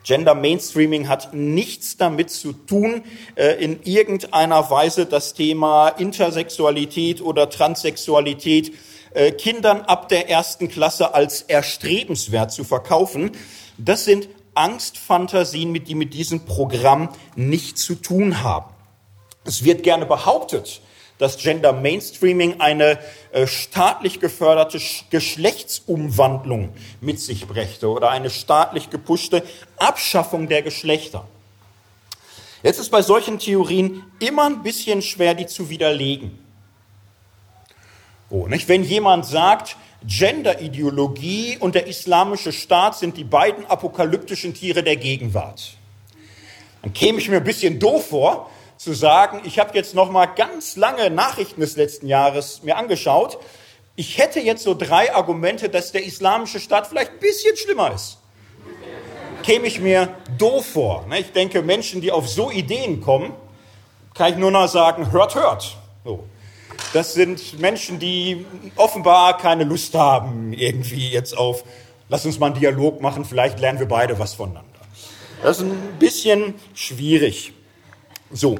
Gender 0.09 0.35
Mainstreaming 0.35 1.07
hat 1.07 1.35
nichts 1.35 1.99
damit 1.99 2.31
zu 2.31 2.55
tun, 2.55 3.03
äh, 3.35 3.63
in 3.63 3.83
irgendeiner 3.83 4.71
Weise 4.71 5.05
das 5.05 5.35
Thema 5.35 5.91
Intersexualität 5.91 7.21
oder 7.21 7.51
Transsexualität 7.51 8.73
äh, 9.13 9.33
Kindern 9.33 9.83
ab 9.83 10.09
der 10.09 10.31
ersten 10.31 10.69
Klasse 10.69 11.13
als 11.13 11.43
erstrebenswert 11.43 12.53
zu 12.53 12.65
verkaufen. 12.65 13.33
Das 13.77 14.07
sind 14.07 14.31
Angstfantasien, 14.55 15.75
die 15.85 15.95
mit 15.95 16.15
diesem 16.15 16.47
Programm 16.47 17.11
nichts 17.37 17.83
zu 17.83 17.95
tun 17.95 18.43
haben. 18.43 18.73
Es 19.45 19.63
wird 19.63 19.83
gerne 19.83 20.07
behauptet, 20.07 20.81
dass 21.19 21.37
Gender 21.39 21.73
Mainstreaming 21.73 22.61
eine 22.61 22.99
äh, 23.33 23.47
staatlich 23.47 24.21
geförderte 24.21 24.81
Geschlechtsumwandlung 25.11 26.71
mit 27.01 27.21
sich 27.21 27.47
brächte 27.47 27.89
oder 27.89 28.11
eine 28.11 28.31
staatlich 28.31 28.91
gepushte 28.91 29.43
Abschaffung 29.77 30.49
der 30.49 30.63
Geschlechter. 30.63 31.27
Jetzt 32.63 32.79
ist 32.79 32.91
bei 32.91 33.03
solchen 33.03 33.39
Theorien 33.39 34.03
immer 34.19 34.47
ein 34.47 34.63
bisschen 34.63 35.03
schwer, 35.03 35.35
die 35.35 35.47
zu 35.47 35.71
widerlegen. 35.71 36.39
Oh, 38.31 38.47
nicht? 38.47 38.69
Wenn 38.69 38.85
jemand 38.85 39.27
sagt, 39.27 39.77
Genderideologie 40.05 41.57
und 41.59 41.75
der 41.75 41.87
islamische 41.87 42.53
Staat 42.53 42.97
sind 42.97 43.17
die 43.17 43.25
beiden 43.25 43.67
apokalyptischen 43.67 44.55
Tiere 44.55 44.83
der 44.83 44.97
Gegenwart, 44.97 45.77
dann 46.83 46.93
käme 46.93 47.19
ich 47.19 47.29
mir 47.29 47.39
ein 47.39 47.45
bisschen 47.45 47.79
doof 47.81 48.09
vor, 48.09 48.51
zu 48.79 48.95
sagen, 48.95 49.43
ich 49.45 49.59
habe 49.59 49.75
jetzt 49.75 49.95
noch 49.95 50.11
mal 50.11 50.27
ganz 50.27 50.77
lange 50.77 51.11
Nachrichten 51.11 51.61
des 51.61 51.77
letzten 51.77 52.07
Jahres 52.07 52.63
mir 52.63 52.77
angeschaut. 52.77 53.39
Ich 53.97 54.19
hätte 54.19 54.39
jetzt 54.39 54.63
so 54.63 54.75
drei 54.75 55.13
Argumente, 55.13 55.69
dass 55.69 55.91
der 55.91 56.05
islamische 56.05 56.61
Staat 56.61 56.87
vielleicht 56.87 57.13
ein 57.13 57.19
bisschen 57.19 57.57
schlimmer 57.57 57.93
ist. 57.93 58.19
Käme 59.43 59.67
ich 59.67 59.81
mir 59.81 60.15
doof 60.39 60.65
vor. 60.65 61.07
Ne? 61.09 61.19
Ich 61.19 61.33
denke, 61.33 61.63
Menschen, 61.63 62.01
die 62.01 62.13
auf 62.13 62.29
so 62.29 62.51
Ideen 62.51 63.01
kommen, 63.01 63.33
kann 64.15 64.33
ich 64.33 64.39
nur 64.39 64.53
noch 64.53 64.69
sagen, 64.69 65.11
hört, 65.11 65.35
hört. 65.35 65.77
So. 66.05 66.25
Das 66.93 67.15
sind 67.15 67.59
Menschen, 67.59 67.99
die 67.99 68.47
offenbar 68.77 69.37
keine 69.39 69.65
Lust 69.65 69.95
haben, 69.95 70.53
irgendwie 70.53 71.09
jetzt 71.09 71.37
auf, 71.37 71.65
lass 72.09 72.25
uns 72.25 72.39
mal 72.39 72.47
einen 72.47 72.61
Dialog 72.61 73.01
machen, 73.01 73.25
vielleicht 73.25 73.59
lernen 73.59 73.81
wir 73.81 73.89
beide 73.89 74.19
was 74.19 74.35
voneinander. 74.35 74.69
Das 75.43 75.59
ist 75.59 75.65
ein 75.65 75.97
bisschen 75.99 76.55
schwierig. 76.75 77.53
So. 78.31 78.59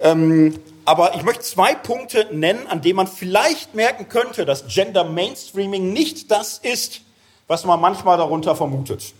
Ähm, 0.00 0.58
aber 0.84 1.14
ich 1.14 1.22
möchte 1.22 1.42
zwei 1.42 1.74
Punkte 1.74 2.28
nennen, 2.32 2.66
an 2.66 2.82
denen 2.82 2.96
man 2.96 3.06
vielleicht 3.06 3.74
merken 3.74 4.08
könnte, 4.08 4.44
dass 4.44 4.66
Gender 4.68 5.04
Mainstreaming 5.04 5.92
nicht 5.92 6.30
das 6.30 6.58
ist, 6.58 7.00
was 7.46 7.64
man 7.64 7.80
manchmal 7.80 8.18
darunter 8.18 8.54
vermutet. 8.54 9.14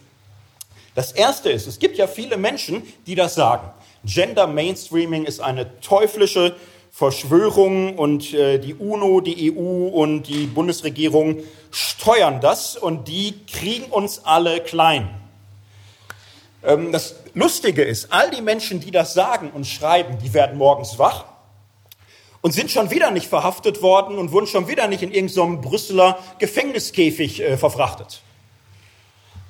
Das 0.94 1.12
erste 1.12 1.50
ist, 1.50 1.66
es 1.66 1.78
gibt 1.78 1.96
ja 1.96 2.06
viele 2.06 2.36
Menschen, 2.36 2.82
die 3.06 3.14
das 3.14 3.34
sagen. 3.34 3.68
Gender 4.04 4.46
Mainstreaming 4.46 5.24
ist 5.24 5.40
eine 5.40 5.80
teuflische 5.80 6.54
Verschwörung 6.92 7.98
und 7.98 8.32
äh, 8.34 8.58
die 8.58 8.74
UNO, 8.74 9.20
die 9.20 9.52
EU 9.52 9.88
und 9.88 10.24
die 10.24 10.46
Bundesregierung 10.46 11.38
steuern 11.72 12.40
das 12.40 12.76
und 12.76 13.08
die 13.08 13.34
kriegen 13.46 13.90
uns 13.90 14.24
alle 14.24 14.60
klein. 14.60 15.08
Ähm, 16.64 16.92
das 16.92 17.16
Lustige 17.34 17.82
ist, 17.82 18.12
all 18.12 18.30
die 18.30 18.42
Menschen, 18.42 18.80
die 18.80 18.90
das 18.90 19.14
sagen 19.14 19.50
und 19.50 19.66
schreiben, 19.66 20.18
die 20.22 20.32
werden 20.32 20.56
morgens 20.56 20.98
wach 20.98 21.26
und 22.40 22.52
sind 22.52 22.70
schon 22.70 22.90
wieder 22.90 23.10
nicht 23.10 23.28
verhaftet 23.28 23.82
worden 23.82 24.18
und 24.18 24.32
wurden 24.32 24.46
schon 24.46 24.68
wieder 24.68 24.88
nicht 24.88 25.02
in 25.02 25.12
irgendeinem 25.12 25.60
Brüsseler 25.60 26.18
Gefängniskäfig 26.38 27.42
äh, 27.42 27.56
verfrachtet. 27.56 28.22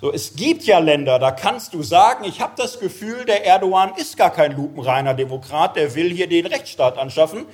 So, 0.00 0.12
es 0.12 0.35
gibt 0.35 0.64
ja 0.64 0.81
Länder, 0.81 1.18
da 1.18 1.31
kannst 1.31 1.72
du 1.72 1.83
sagen, 1.83 2.24
ich 2.24 2.40
habe 2.40 2.53
das 2.57 2.79
Gefühl, 2.79 3.24
der 3.24 3.46
Erdogan 3.46 3.94
ist 3.96 4.16
gar 4.16 4.31
kein 4.31 4.55
lupenreiner 4.55 5.14
Demokrat, 5.14 5.77
der 5.77 5.94
will 5.94 6.11
hier 6.12 6.27
den 6.27 6.46
Rechtsstaat 6.46 6.98
anschaffen. 6.98 7.46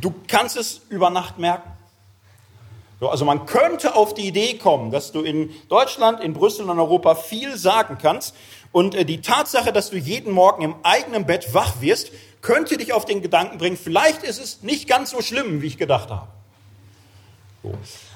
Du 0.00 0.14
kannst 0.26 0.56
es 0.56 0.80
über 0.88 1.10
Nacht 1.10 1.38
merken. 1.38 1.70
So, 2.98 3.08
also 3.08 3.24
man 3.24 3.46
könnte 3.46 3.96
auf 3.96 4.14
die 4.14 4.28
Idee 4.28 4.58
kommen, 4.58 4.92
dass 4.92 5.10
du 5.10 5.22
in 5.22 5.50
Deutschland, 5.68 6.20
in 6.20 6.34
Brüssel 6.34 6.70
und 6.70 6.78
Europa 6.78 7.16
viel 7.16 7.56
sagen 7.56 7.98
kannst 8.00 8.34
und 8.72 8.94
äh, 8.94 9.04
die 9.04 9.20
Tatsache, 9.20 9.72
dass 9.72 9.90
du 9.90 9.96
jeden 9.96 10.32
Morgen 10.32 10.62
im 10.62 10.74
eigenen 10.82 11.26
Bett 11.26 11.54
wach 11.54 11.80
wirst, 11.80 12.10
könnte 12.40 12.76
dich 12.76 12.92
auf 12.92 13.04
den 13.04 13.22
Gedanken 13.22 13.58
bringen, 13.58 13.76
vielleicht 13.76 14.24
ist 14.24 14.42
es 14.42 14.62
nicht 14.62 14.88
ganz 14.88 15.10
so 15.10 15.22
schlimm, 15.22 15.62
wie 15.62 15.68
ich 15.68 15.78
gedacht 15.78 16.10
habe. 16.10 16.26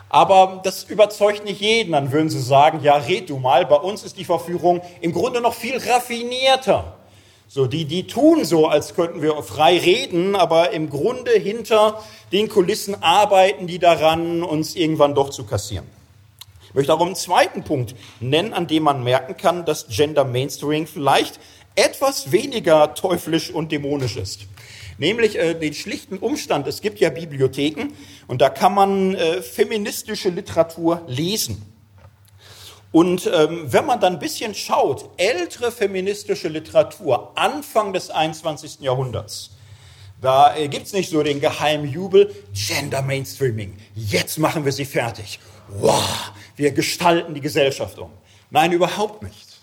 Aber 0.08 0.60
das 0.64 0.84
überzeugt 0.84 1.44
nicht 1.44 1.60
jeden. 1.60 1.92
Dann 1.92 2.12
würden 2.12 2.30
sie 2.30 2.40
sagen, 2.40 2.80
ja, 2.82 2.96
red 2.96 3.30
du 3.30 3.38
mal, 3.38 3.66
bei 3.66 3.76
uns 3.76 4.02
ist 4.02 4.16
die 4.16 4.24
Verführung 4.24 4.80
im 5.00 5.12
Grunde 5.12 5.40
noch 5.40 5.54
viel 5.54 5.76
raffinierter. 5.76 6.96
So, 7.48 7.66
die, 7.66 7.84
die 7.84 8.08
tun 8.08 8.44
so, 8.44 8.66
als 8.66 8.94
könnten 8.94 9.22
wir 9.22 9.40
frei 9.42 9.78
reden, 9.78 10.34
aber 10.34 10.72
im 10.72 10.90
Grunde 10.90 11.30
hinter 11.30 12.02
den 12.32 12.48
Kulissen 12.48 13.00
arbeiten 13.02 13.68
die 13.68 13.78
daran, 13.78 14.42
uns 14.42 14.74
irgendwann 14.74 15.14
doch 15.14 15.30
zu 15.30 15.44
kassieren. 15.44 15.86
Ich 16.76 16.78
möchte 16.78 16.92
auch 16.92 17.00
einen 17.00 17.14
zweiten 17.14 17.64
Punkt 17.64 17.94
nennen, 18.20 18.52
an 18.52 18.66
dem 18.66 18.82
man 18.82 19.02
merken 19.02 19.34
kann, 19.38 19.64
dass 19.64 19.88
Gender 19.88 20.26
Mainstreaming 20.26 20.86
vielleicht 20.86 21.40
etwas 21.74 22.32
weniger 22.32 22.92
teuflisch 22.92 23.50
und 23.50 23.72
dämonisch 23.72 24.18
ist. 24.18 24.40
Nämlich 24.98 25.38
äh, 25.38 25.54
den 25.54 25.72
schlichten 25.72 26.18
Umstand, 26.18 26.66
es 26.66 26.82
gibt 26.82 27.00
ja 27.00 27.08
Bibliotheken 27.08 27.94
und 28.26 28.42
da 28.42 28.50
kann 28.50 28.74
man 28.74 29.14
äh, 29.14 29.40
feministische 29.40 30.28
Literatur 30.28 31.00
lesen. 31.06 31.62
Und 32.92 33.26
ähm, 33.32 33.72
wenn 33.72 33.86
man 33.86 33.98
dann 33.98 34.12
ein 34.12 34.18
bisschen 34.18 34.54
schaut, 34.54 35.08
ältere 35.16 35.72
feministische 35.72 36.48
Literatur, 36.48 37.32
Anfang 37.38 37.94
des 37.94 38.10
21. 38.10 38.80
Jahrhunderts, 38.80 39.52
da 40.20 40.54
äh, 40.54 40.68
gibt 40.68 40.88
es 40.88 40.92
nicht 40.92 41.08
so 41.08 41.22
den 41.22 41.40
geheimen 41.40 41.90
Jubel, 41.90 42.34
Gender 42.52 43.00
Mainstreaming, 43.00 43.78
jetzt 43.94 44.38
machen 44.38 44.66
wir 44.66 44.72
sie 44.72 44.84
fertig. 44.84 45.38
Wow, 45.68 46.32
wir 46.56 46.70
gestalten 46.72 47.34
die 47.34 47.40
Gesellschaft 47.40 47.98
um. 47.98 48.10
Nein, 48.50 48.72
überhaupt 48.72 49.22
nicht. 49.22 49.58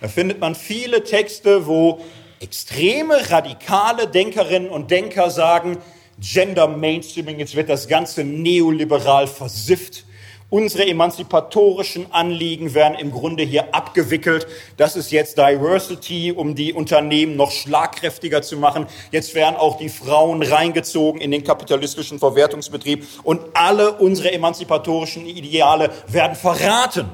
Da 0.00 0.08
findet 0.08 0.40
man 0.40 0.54
viele 0.54 1.04
Texte, 1.04 1.66
wo 1.66 2.00
extreme, 2.40 3.30
radikale 3.30 4.06
Denkerinnen 4.06 4.68
und 4.68 4.90
Denker 4.90 5.30
sagen, 5.30 5.78
Gender 6.18 6.66
Mainstreaming, 6.66 7.38
jetzt 7.38 7.54
wird 7.54 7.68
das 7.68 7.88
Ganze 7.88 8.24
neoliberal 8.24 9.26
versifft. 9.26 10.05
Unsere 10.48 10.86
emanzipatorischen 10.86 12.12
Anliegen 12.12 12.72
werden 12.72 12.96
im 13.00 13.10
Grunde 13.10 13.42
hier 13.42 13.74
abgewickelt. 13.74 14.46
Das 14.76 14.94
ist 14.94 15.10
jetzt 15.10 15.38
Diversity, 15.38 16.30
um 16.30 16.54
die 16.54 16.72
Unternehmen 16.72 17.34
noch 17.34 17.50
schlagkräftiger 17.50 18.42
zu 18.42 18.56
machen. 18.56 18.86
Jetzt 19.10 19.34
werden 19.34 19.56
auch 19.56 19.76
die 19.76 19.88
Frauen 19.88 20.44
reingezogen 20.44 21.20
in 21.20 21.32
den 21.32 21.42
kapitalistischen 21.42 22.20
Verwertungsbetrieb 22.20 23.04
und 23.24 23.40
alle 23.54 23.94
unsere 23.94 24.30
emanzipatorischen 24.30 25.26
Ideale 25.26 25.90
werden 26.06 26.36
verraten. 26.36 27.10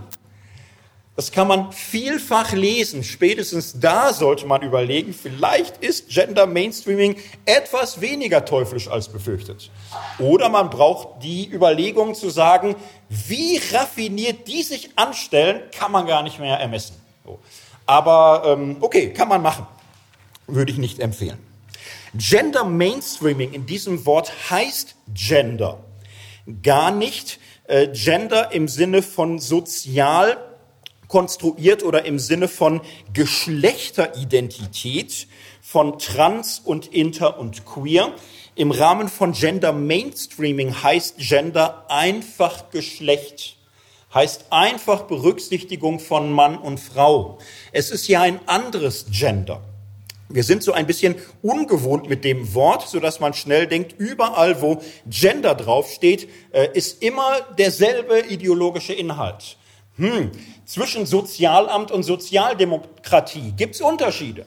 Das 1.14 1.30
kann 1.30 1.46
man 1.46 1.72
vielfach 1.72 2.52
lesen. 2.52 3.04
Spätestens 3.04 3.78
da 3.78 4.14
sollte 4.14 4.46
man 4.46 4.62
überlegen, 4.62 5.12
vielleicht 5.12 5.76
ist 5.84 6.08
Gender 6.08 6.46
Mainstreaming 6.46 7.16
etwas 7.44 8.00
weniger 8.00 8.46
teuflisch 8.46 8.88
als 8.88 9.08
befürchtet. 9.08 9.70
Oder 10.18 10.48
man 10.48 10.70
braucht 10.70 11.22
die 11.22 11.50
Überlegung 11.52 12.14
zu 12.14 12.30
sagen, 12.30 12.76
wie 13.10 13.60
raffiniert 13.72 14.48
die 14.48 14.62
sich 14.62 14.90
anstellen, 14.96 15.60
kann 15.78 15.92
man 15.92 16.06
gar 16.06 16.22
nicht 16.22 16.38
mehr 16.38 16.56
ermessen. 16.56 16.96
Aber 17.84 18.44
ähm, 18.46 18.78
okay, 18.80 19.12
kann 19.12 19.28
man 19.28 19.42
machen. 19.42 19.66
Würde 20.46 20.72
ich 20.72 20.78
nicht 20.78 20.98
empfehlen. 20.98 21.38
Gender 22.14 22.64
Mainstreaming 22.64 23.52
in 23.52 23.66
diesem 23.66 24.06
Wort 24.06 24.32
heißt 24.50 24.96
Gender. 25.12 25.84
Gar 26.62 26.90
nicht 26.90 27.38
äh, 27.64 27.88
Gender 27.88 28.52
im 28.52 28.66
Sinne 28.66 29.02
von 29.02 29.38
sozial 29.38 30.38
konstruiert 31.12 31.84
oder 31.84 32.04
im 32.06 32.18
Sinne 32.18 32.48
von 32.48 32.80
Geschlechteridentität, 33.12 35.28
von 35.60 35.98
Trans 35.98 36.62
und 36.64 36.86
Inter 36.86 37.38
und 37.38 37.66
Queer. 37.66 38.14
Im 38.54 38.70
Rahmen 38.70 39.10
von 39.10 39.32
Gender 39.32 39.74
Mainstreaming 39.74 40.82
heißt 40.82 41.18
Gender 41.18 41.84
einfach 41.90 42.70
Geschlecht, 42.70 43.58
heißt 44.14 44.46
einfach 44.48 45.02
Berücksichtigung 45.02 46.00
von 46.00 46.32
Mann 46.32 46.56
und 46.56 46.80
Frau. 46.80 47.36
Es 47.72 47.90
ist 47.90 48.08
ja 48.08 48.22
ein 48.22 48.40
anderes 48.46 49.04
Gender. 49.10 49.60
Wir 50.30 50.44
sind 50.44 50.62
so 50.62 50.72
ein 50.72 50.86
bisschen 50.86 51.16
ungewohnt 51.42 52.08
mit 52.08 52.24
dem 52.24 52.54
Wort, 52.54 52.88
so 52.88 53.00
dass 53.00 53.20
man 53.20 53.34
schnell 53.34 53.66
denkt, 53.66 53.96
überall 53.98 54.62
wo 54.62 54.80
Gender 55.06 55.54
draufsteht, 55.54 56.26
äh, 56.52 56.68
ist 56.72 57.02
immer 57.02 57.42
derselbe 57.58 58.20
ideologische 58.20 58.94
Inhalt. 58.94 59.58
Hm, 59.96 60.32
zwischen 60.64 61.06
Sozialamt 61.06 61.90
und 61.90 62.02
Sozialdemokratie 62.02 63.52
gibt 63.56 63.74
es 63.74 63.80
Unterschiede. 63.80 64.46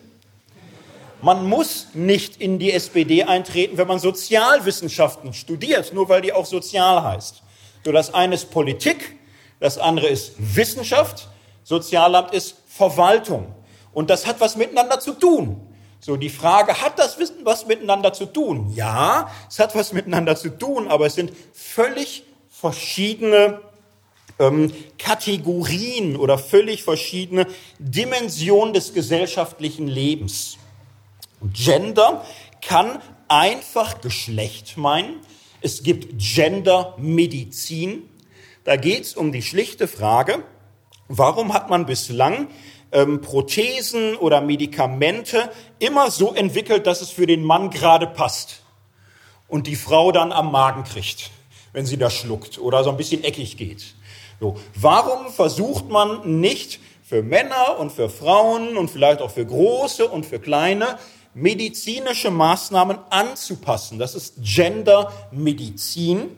Man 1.21 1.47
muss 1.47 1.87
nicht 1.93 2.41
in 2.41 2.59
die 2.59 2.71
SPD 2.71 3.23
eintreten, 3.23 3.77
wenn 3.77 3.87
man 3.87 3.99
Sozialwissenschaften 3.99 5.33
studiert, 5.33 5.93
nur 5.93 6.09
weil 6.09 6.21
die 6.21 6.33
auch 6.33 6.45
sozial 6.45 7.03
heißt. 7.03 7.41
So, 7.83 7.91
das 7.91 8.13
eine 8.13 8.35
ist 8.35 8.51
Politik, 8.51 9.17
das 9.59 9.77
andere 9.77 10.07
ist 10.07 10.33
Wissenschaft, 10.37 11.27
Sozialamt 11.63 12.31
ist 12.31 12.57
Verwaltung. 12.67 13.53
Und 13.91 14.11
das 14.11 14.27
hat 14.27 14.39
was 14.39 14.55
miteinander 14.55 14.99
zu 14.99 15.13
tun. 15.13 15.59
So, 15.99 16.15
die 16.15 16.29
Frage, 16.29 16.79
hat 16.79 16.99
das 16.99 17.17
Wissen 17.17 17.37
was 17.43 17.65
miteinander 17.65 18.13
zu 18.13 18.27
tun? 18.27 18.71
Ja, 18.75 19.31
es 19.49 19.57
hat 19.57 19.73
was 19.73 19.91
miteinander 19.91 20.35
zu 20.35 20.49
tun, 20.49 20.87
aber 20.87 21.07
es 21.07 21.15
sind 21.15 21.31
völlig 21.53 22.23
verschiedene 22.49 23.61
ähm, 24.39 24.71
Kategorien 24.97 26.15
oder 26.15 26.37
völlig 26.37 26.83
verschiedene 26.83 27.47
Dimensionen 27.79 28.73
des 28.73 28.93
gesellschaftlichen 28.93 29.87
Lebens. 29.87 30.57
Gender 31.53 32.25
kann 32.61 33.01
einfach 33.27 34.01
Geschlecht 34.01 34.77
meinen. 34.77 35.19
Es 35.61 35.83
gibt 35.83 36.17
Gendermedizin. 36.17 38.09
Da 38.63 38.75
geht 38.75 39.03
es 39.03 39.15
um 39.15 39.31
die 39.31 39.41
schlichte 39.41 39.87
Frage, 39.87 40.43
warum 41.07 41.53
hat 41.53 41.69
man 41.69 41.85
bislang 41.85 42.47
ähm, 42.91 43.21
Prothesen 43.21 44.15
oder 44.15 44.41
Medikamente 44.41 45.51
immer 45.79 46.09
so 46.11 46.33
entwickelt, 46.33 46.87
dass 46.87 47.01
es 47.01 47.09
für 47.09 47.27
den 47.27 47.43
Mann 47.43 47.69
gerade 47.69 48.07
passt 48.07 48.63
und 49.47 49.67
die 49.67 49.75
Frau 49.75 50.11
dann 50.11 50.31
am 50.31 50.51
Magen 50.51 50.83
kriegt, 50.83 51.31
wenn 51.73 51.85
sie 51.85 51.97
das 51.97 52.13
schluckt 52.15 52.57
oder 52.57 52.83
so 52.83 52.89
ein 52.89 52.97
bisschen 52.97 53.23
eckig 53.23 53.57
geht. 53.57 53.95
So, 54.39 54.55
warum 54.75 55.31
versucht 55.31 55.89
man 55.89 56.39
nicht 56.39 56.79
für 57.03 57.23
Männer 57.23 57.79
und 57.79 57.91
für 57.91 58.09
Frauen 58.09 58.77
und 58.77 58.89
vielleicht 58.89 59.21
auch 59.21 59.31
für 59.31 59.45
große 59.45 60.07
und 60.07 60.25
für 60.25 60.39
kleine 60.39 60.97
medizinische 61.33 62.31
Maßnahmen 62.31 62.99
anzupassen? 63.09 63.99
Das 63.99 64.15
ist 64.15 64.35
Gendermedizin. 64.41 66.37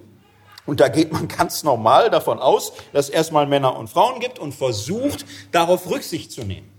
Und 0.66 0.80
da 0.80 0.90
geht 0.90 1.12
man 1.12 1.28
ganz 1.38 1.64
normal 1.64 2.10
davon 2.12 2.40
aus, 2.40 2.74
dass 2.94 3.06
es 3.06 3.12
erstmal 3.12 3.48
Männer 3.48 3.76
und 3.78 3.90
Frauen 3.90 4.20
gibt 4.20 4.38
und 4.38 4.54
versucht, 4.54 5.26
darauf 5.52 5.90
Rücksicht 5.90 6.32
zu 6.32 6.44
nehmen. 6.44 6.70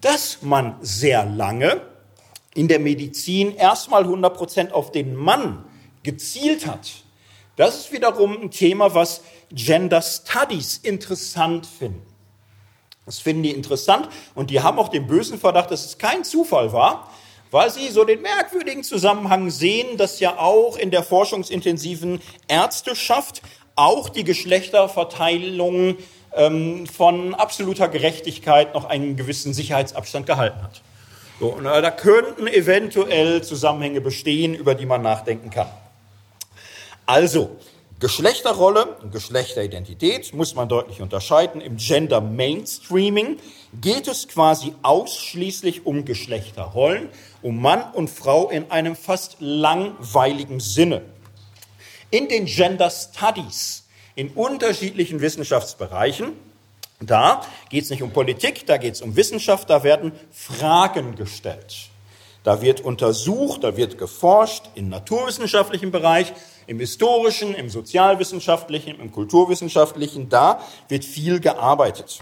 Dass 0.00 0.42
man 0.42 0.76
sehr 0.82 1.24
lange 1.24 1.80
in 2.54 2.68
der 2.68 2.78
Medizin 2.78 3.56
erstmal 3.56 4.02
100 4.02 4.36
Prozent 4.36 4.72
auf 4.72 4.92
den 4.92 5.16
Mann 5.16 5.64
gezielt 6.02 6.66
hat, 6.66 6.90
das 7.58 7.76
ist 7.76 7.92
wiederum 7.92 8.40
ein 8.40 8.50
Thema, 8.52 8.94
was 8.94 9.22
Gender 9.50 10.02
Studies 10.02 10.78
interessant 10.78 11.66
finden. 11.66 12.02
Das 13.06 13.18
finden 13.18 13.42
die 13.42 13.52
interessant 13.52 14.08
und 14.34 14.50
die 14.50 14.60
haben 14.60 14.78
auch 14.78 14.88
den 14.88 15.06
bösen 15.06 15.38
Verdacht, 15.38 15.70
dass 15.70 15.86
es 15.86 15.98
kein 15.98 16.24
Zufall 16.24 16.72
war, 16.72 17.10
weil 17.50 17.70
sie 17.70 17.88
so 17.88 18.04
den 18.04 18.20
merkwürdigen 18.20 18.84
Zusammenhang 18.84 19.50
sehen, 19.50 19.96
dass 19.96 20.20
ja 20.20 20.38
auch 20.38 20.76
in 20.76 20.90
der 20.90 21.02
forschungsintensiven 21.02 22.20
Ärzteschaft 22.48 23.40
auch 23.76 24.10
die 24.10 24.24
Geschlechterverteilung 24.24 25.96
ähm, 26.34 26.86
von 26.86 27.34
absoluter 27.34 27.88
Gerechtigkeit 27.88 28.74
noch 28.74 28.84
einen 28.84 29.16
gewissen 29.16 29.54
Sicherheitsabstand 29.54 30.26
gehalten 30.26 30.62
hat. 30.62 30.82
So, 31.40 31.46
und 31.46 31.66
äh, 31.66 31.80
da 31.80 31.90
könnten 31.90 32.46
eventuell 32.46 33.42
Zusammenhänge 33.42 34.00
bestehen, 34.00 34.54
über 34.54 34.74
die 34.74 34.86
man 34.86 35.02
nachdenken 35.02 35.50
kann. 35.50 35.68
Also, 37.06 37.56
Geschlechterrolle 38.00 38.96
und 39.02 39.10
Geschlechteridentität 39.10 40.32
muss 40.32 40.54
man 40.54 40.68
deutlich 40.68 41.00
unterscheiden. 41.00 41.60
Im 41.60 41.78
Gender 41.78 42.20
Mainstreaming 42.20 43.38
geht 43.80 44.06
es 44.06 44.28
quasi 44.28 44.72
ausschließlich 44.82 45.84
um 45.84 46.04
Geschlechterrollen, 46.04 47.08
um 47.42 47.60
Mann 47.60 47.82
und 47.92 48.08
Frau 48.08 48.50
in 48.50 48.70
einem 48.70 48.94
fast 48.94 49.38
langweiligen 49.40 50.60
Sinne. 50.60 51.02
In 52.12 52.28
den 52.28 52.44
Gender 52.46 52.88
Studies, 52.88 53.84
in 54.14 54.28
unterschiedlichen 54.30 55.20
Wissenschaftsbereichen, 55.20 56.34
da 57.00 57.40
geht 57.68 57.82
es 57.82 57.90
nicht 57.90 58.02
um 58.02 58.12
Politik, 58.12 58.64
da 58.66 58.76
geht 58.76 58.94
es 58.94 59.02
um 59.02 59.16
Wissenschaft, 59.16 59.68
da 59.70 59.82
werden 59.82 60.12
Fragen 60.30 61.16
gestellt. 61.16 61.88
Da 62.44 62.62
wird 62.62 62.80
untersucht, 62.80 63.64
da 63.64 63.76
wird 63.76 63.98
geforscht 63.98 64.70
im 64.76 64.88
naturwissenschaftlichen 64.88 65.90
Bereich, 65.90 66.32
im 66.68 66.78
historischen, 66.78 67.54
im 67.54 67.70
sozialwissenschaftlichen, 67.70 69.00
im 69.00 69.10
kulturwissenschaftlichen, 69.10 70.28
da 70.28 70.60
wird 70.88 71.04
viel 71.04 71.40
gearbeitet. 71.40 72.20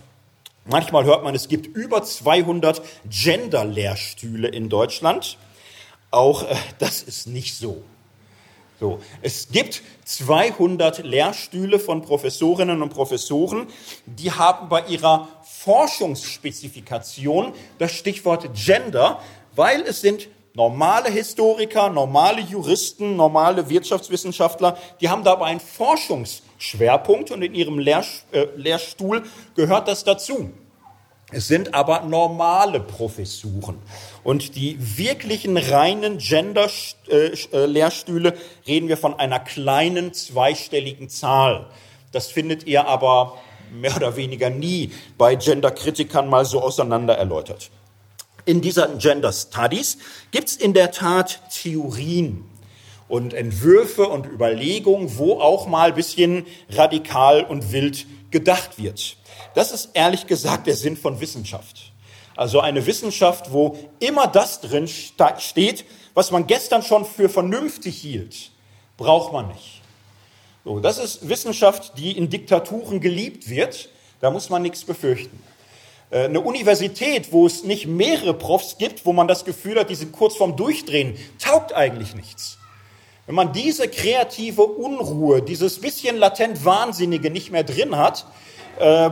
Manchmal 0.64 1.04
hört 1.04 1.24
man, 1.24 1.34
es 1.34 1.48
gibt 1.48 1.66
über 1.66 2.02
200 2.02 2.80
Gender-Lehrstühle 3.10 4.48
in 4.48 4.68
Deutschland. 4.68 5.36
Auch 6.10 6.44
äh, 6.44 6.56
das 6.78 7.02
ist 7.02 7.26
nicht 7.26 7.56
so. 7.56 7.82
So, 8.78 9.00
es 9.22 9.48
gibt 9.48 9.82
200 10.04 11.02
Lehrstühle 11.02 11.78
von 11.78 12.02
Professorinnen 12.02 12.82
und 12.82 12.90
Professoren, 12.90 13.68
die 14.04 14.30
haben 14.30 14.68
bei 14.68 14.84
ihrer 14.86 15.28
Forschungsspezifikation 15.42 17.54
das 17.78 17.92
Stichwort 17.92 18.50
Gender, 18.54 19.22
weil 19.54 19.80
es 19.80 20.02
sind 20.02 20.28
normale 20.56 21.10
Historiker, 21.10 21.88
normale 21.90 22.40
Juristen, 22.40 23.14
normale 23.14 23.68
Wirtschaftswissenschaftler, 23.68 24.78
die 25.00 25.08
haben 25.10 25.22
dabei 25.22 25.44
einen 25.46 25.60
Forschungsschwerpunkt 25.60 27.30
und 27.30 27.42
in 27.42 27.54
ihrem 27.54 27.78
äh, 27.78 28.02
Lehrstuhl 28.56 29.22
gehört 29.54 29.86
das 29.86 30.02
dazu. 30.04 30.50
Es 31.30 31.46
sind 31.48 31.74
aber 31.74 32.00
normale 32.02 32.78
Professuren. 32.80 33.78
Und 34.24 34.56
die 34.56 34.78
wirklichen 34.96 35.58
reinen 35.58 36.18
Gender-Lehrstühle 36.18 38.34
reden 38.66 38.88
wir 38.88 38.96
von 38.96 39.18
einer 39.18 39.40
kleinen 39.40 40.14
zweistelligen 40.14 41.10
Zahl. 41.10 41.66
Das 42.12 42.28
findet 42.28 42.64
ihr 42.64 42.86
aber 42.86 43.36
mehr 43.72 43.96
oder 43.96 44.14
weniger 44.16 44.50
nie 44.50 44.92
bei 45.18 45.34
Gender-Kritikern 45.34 46.30
mal 46.30 46.44
so 46.46 46.62
auseinander 46.62 47.18
erläutert. 47.18 47.72
In 48.46 48.60
dieser 48.60 48.86
Gender 48.98 49.32
Studies 49.32 49.98
gibt 50.30 50.48
es 50.48 50.56
in 50.56 50.72
der 50.72 50.92
Tat 50.92 51.40
Theorien 51.52 52.44
und 53.08 53.34
Entwürfe 53.34 54.06
und 54.06 54.24
Überlegungen, 54.24 55.18
wo 55.18 55.40
auch 55.40 55.66
mal 55.66 55.88
ein 55.88 55.96
bisschen 55.96 56.46
radikal 56.70 57.42
und 57.42 57.72
wild 57.72 58.06
gedacht 58.30 58.78
wird. 58.78 59.16
Das 59.56 59.72
ist 59.72 59.90
ehrlich 59.94 60.28
gesagt 60.28 60.68
der 60.68 60.76
Sinn 60.76 60.96
von 60.96 61.20
Wissenschaft. 61.20 61.90
Also 62.36 62.60
eine 62.60 62.86
Wissenschaft, 62.86 63.52
wo 63.52 63.76
immer 63.98 64.28
das 64.28 64.60
drin 64.60 64.86
steht, 64.86 65.84
was 66.14 66.30
man 66.30 66.46
gestern 66.46 66.84
schon 66.84 67.04
für 67.04 67.28
vernünftig 67.28 67.98
hielt, 68.00 68.52
braucht 68.96 69.32
man 69.32 69.48
nicht. 69.48 69.82
So, 70.64 70.78
das 70.78 70.98
ist 70.98 71.28
Wissenschaft, 71.28 71.98
die 71.98 72.16
in 72.16 72.30
Diktaturen 72.30 73.00
geliebt 73.00 73.48
wird. 73.48 73.88
Da 74.20 74.30
muss 74.30 74.50
man 74.50 74.62
nichts 74.62 74.84
befürchten. 74.84 75.42
Äh, 76.10 76.24
eine 76.24 76.40
Universität, 76.40 77.32
wo 77.32 77.46
es 77.46 77.64
nicht 77.64 77.86
mehrere 77.86 78.34
Profs 78.34 78.78
gibt, 78.78 79.06
wo 79.06 79.12
man 79.12 79.28
das 79.28 79.44
Gefühl 79.44 79.78
hat, 79.78 79.90
die 79.90 79.94
sind 79.94 80.12
kurz 80.12 80.36
vorm 80.36 80.56
Durchdrehen, 80.56 81.16
taugt 81.38 81.72
eigentlich 81.72 82.14
nichts. 82.14 82.58
Wenn 83.26 83.34
man 83.34 83.52
diese 83.52 83.88
kreative 83.88 84.62
Unruhe, 84.62 85.42
dieses 85.42 85.80
bisschen 85.80 86.16
latent 86.16 86.64
Wahnsinnige 86.64 87.30
nicht 87.30 87.50
mehr 87.50 87.64
drin 87.64 87.96
hat, 87.96 88.24
äh, 88.78 89.10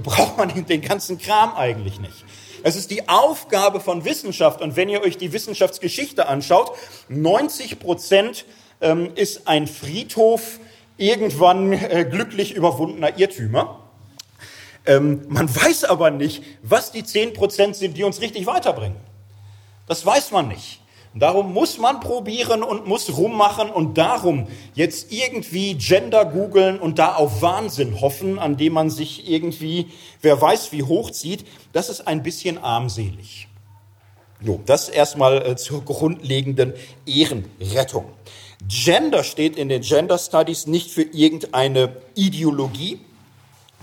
braucht 0.00 0.36
man 0.36 0.66
den 0.66 0.80
ganzen 0.80 1.18
Kram 1.18 1.54
eigentlich 1.56 1.98
nicht. 1.98 2.24
Es 2.62 2.76
ist 2.76 2.90
die 2.90 3.08
Aufgabe 3.08 3.80
von 3.80 4.04
Wissenschaft 4.04 4.60
und 4.60 4.76
wenn 4.76 4.88
ihr 4.88 5.02
euch 5.02 5.18
die 5.18 5.32
Wissenschaftsgeschichte 5.32 6.28
anschaut, 6.28 6.72
90 7.08 7.78
Prozent 7.78 8.44
ähm, 8.80 9.10
ist 9.14 9.48
ein 9.48 9.66
Friedhof 9.66 10.60
irgendwann 10.96 11.72
äh, 11.72 12.06
glücklich 12.08 12.54
überwundener 12.54 13.18
Irrtümer. 13.18 13.85
Ähm, 14.86 15.22
man 15.28 15.54
weiß 15.54 15.84
aber 15.84 16.10
nicht, 16.10 16.42
was 16.62 16.92
die 16.92 17.04
10 17.04 17.34
Prozent 17.34 17.76
sind, 17.76 17.96
die 17.96 18.04
uns 18.04 18.20
richtig 18.20 18.46
weiterbringen. 18.46 18.96
Das 19.86 20.04
weiß 20.04 20.30
man 20.32 20.48
nicht. 20.48 20.80
Darum 21.18 21.54
muss 21.54 21.78
man 21.78 22.00
probieren 22.00 22.62
und 22.62 22.86
muss 22.86 23.16
rummachen 23.16 23.70
und 23.70 23.96
darum 23.96 24.48
jetzt 24.74 25.10
irgendwie 25.10 25.74
Gender 25.74 26.26
googeln 26.26 26.78
und 26.78 26.98
da 26.98 27.14
auf 27.14 27.40
Wahnsinn 27.40 28.02
hoffen, 28.02 28.38
an 28.38 28.58
dem 28.58 28.74
man 28.74 28.90
sich 28.90 29.26
irgendwie, 29.26 29.88
wer 30.20 30.38
weiß 30.38 30.72
wie 30.72 30.82
hochzieht, 30.82 31.46
das 31.72 31.88
ist 31.88 32.06
ein 32.06 32.22
bisschen 32.22 32.58
armselig. 32.58 33.48
So, 34.44 34.60
das 34.66 34.90
erstmal 34.90 35.40
äh, 35.46 35.56
zur 35.56 35.86
grundlegenden 35.86 36.74
Ehrenrettung. 37.06 38.04
Gender 38.68 39.24
steht 39.24 39.56
in 39.56 39.70
den 39.70 39.80
Gender 39.80 40.18
Studies 40.18 40.66
nicht 40.66 40.90
für 40.90 41.02
irgendeine 41.02 41.96
Ideologie, 42.14 43.00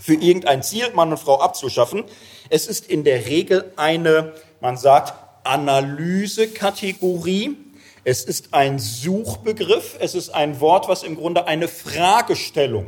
für 0.03 0.15
irgendein 0.15 0.63
Ziel, 0.63 0.91
Mann 0.93 1.11
und 1.11 1.17
Frau 1.17 1.39
abzuschaffen. 1.39 2.03
Es 2.49 2.67
ist 2.67 2.89
in 2.89 3.05
der 3.05 3.25
Regel 3.25 3.71
eine, 3.77 4.33
man 4.59 4.75
sagt, 4.75 5.13
Analysekategorie. 5.45 7.55
Es 8.03 8.25
ist 8.25 8.53
ein 8.53 8.79
Suchbegriff. 8.79 9.95
Es 10.01 10.13
ist 10.13 10.31
ein 10.31 10.59
Wort, 10.59 10.89
was 10.89 11.03
im 11.03 11.15
Grunde 11.15 11.47
eine 11.47 11.69
Fragestellung 11.69 12.87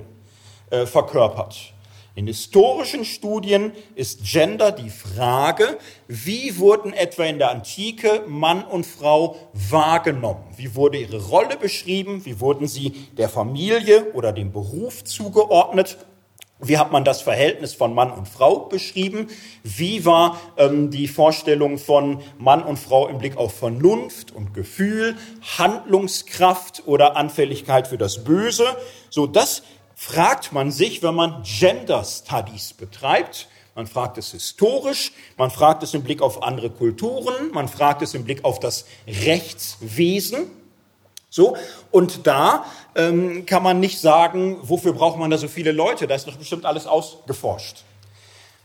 äh, 0.72 0.86
verkörpert. 0.86 1.72
In 2.16 2.28
historischen 2.28 3.06
Studien 3.06 3.72
ist 3.96 4.26
Gender 4.26 4.74
die 4.74 4.90
Frage, 4.90 5.78
wie 6.10 6.58
wurden 6.58 6.92
etwa 6.92 7.24
in 7.24 7.40
der 7.40 7.50
Antike 7.50 8.24
Mann 8.28 8.66
und 8.66 8.86
Frau 8.86 9.38
wahrgenommen? 9.54 10.44
Wie 10.58 10.76
wurde 10.76 10.98
ihre 10.98 11.28
Rolle 11.28 11.56
beschrieben? 11.56 12.26
Wie 12.26 12.42
wurden 12.42 12.68
sie 12.68 12.90
der 13.18 13.30
Familie 13.30 14.12
oder 14.14 14.34
dem 14.34 14.52
Beruf 14.52 15.06
zugeordnet? 15.06 15.98
Wie 16.60 16.78
hat 16.78 16.92
man 16.92 17.04
das 17.04 17.22
Verhältnis 17.22 17.74
von 17.74 17.94
Mann 17.94 18.12
und 18.12 18.30
Frau 18.30 18.60
beschrieben? 18.60 19.28
Wie 19.64 20.06
war 20.06 20.40
ähm, 20.58 20.90
die 20.90 21.10
Vorstellung 21.10 21.78
von 21.78 22.22
Mann 22.38 22.64
und 22.64 22.78
Frau 22.78 23.08
im 23.08 23.18
Blick 23.18 23.36
auf 23.36 23.56
Vernunft 23.56 24.32
und 24.32 24.54
Gefühl, 24.54 25.18
Handlungskraft 25.58 26.84
oder 26.86 27.18
Anfälligkeit 27.18 27.88
für 27.88 27.98
das 27.98 28.24
Böse? 28.24 28.66
So, 29.10 29.28
das 29.28 29.64
fragt 29.96 30.54
man 30.54 30.72
sich, 30.72 31.04
wenn 31.04 31.16
man 31.16 31.44
Gender 31.44 32.04
Studies 32.06 32.74
betreibt. 32.74 33.50
Man 33.76 33.88
fragt 33.88 34.18
es 34.18 34.32
historisch, 34.32 35.12
man 35.36 35.52
fragt 35.52 35.84
es 35.84 35.94
im 35.94 36.04
Blick 36.04 36.22
auf 36.22 36.42
andere 36.42 36.70
Kulturen, 36.70 37.52
man 37.52 37.68
fragt 37.68 38.02
es 38.02 38.14
im 38.14 38.24
Blick 38.24 38.46
auf 38.46 38.62
das 38.62 38.86
Rechtswesen. 39.06 40.50
So, 41.30 41.58
und 41.92 42.28
da 42.28 42.66
ähm, 42.96 43.46
kann 43.46 43.64
man 43.64 43.80
nicht 43.80 44.00
sagen, 44.00 44.58
wofür 44.62 44.94
braucht 44.94 45.18
man 45.18 45.30
da 45.30 45.38
so 45.38 45.48
viele 45.48 45.72
Leute? 45.72 46.08
Da 46.08 46.16
ist 46.16 46.28
doch 46.28 46.38
bestimmt 46.38 46.66
alles 46.66 46.88
ausgeforscht. 46.88 47.84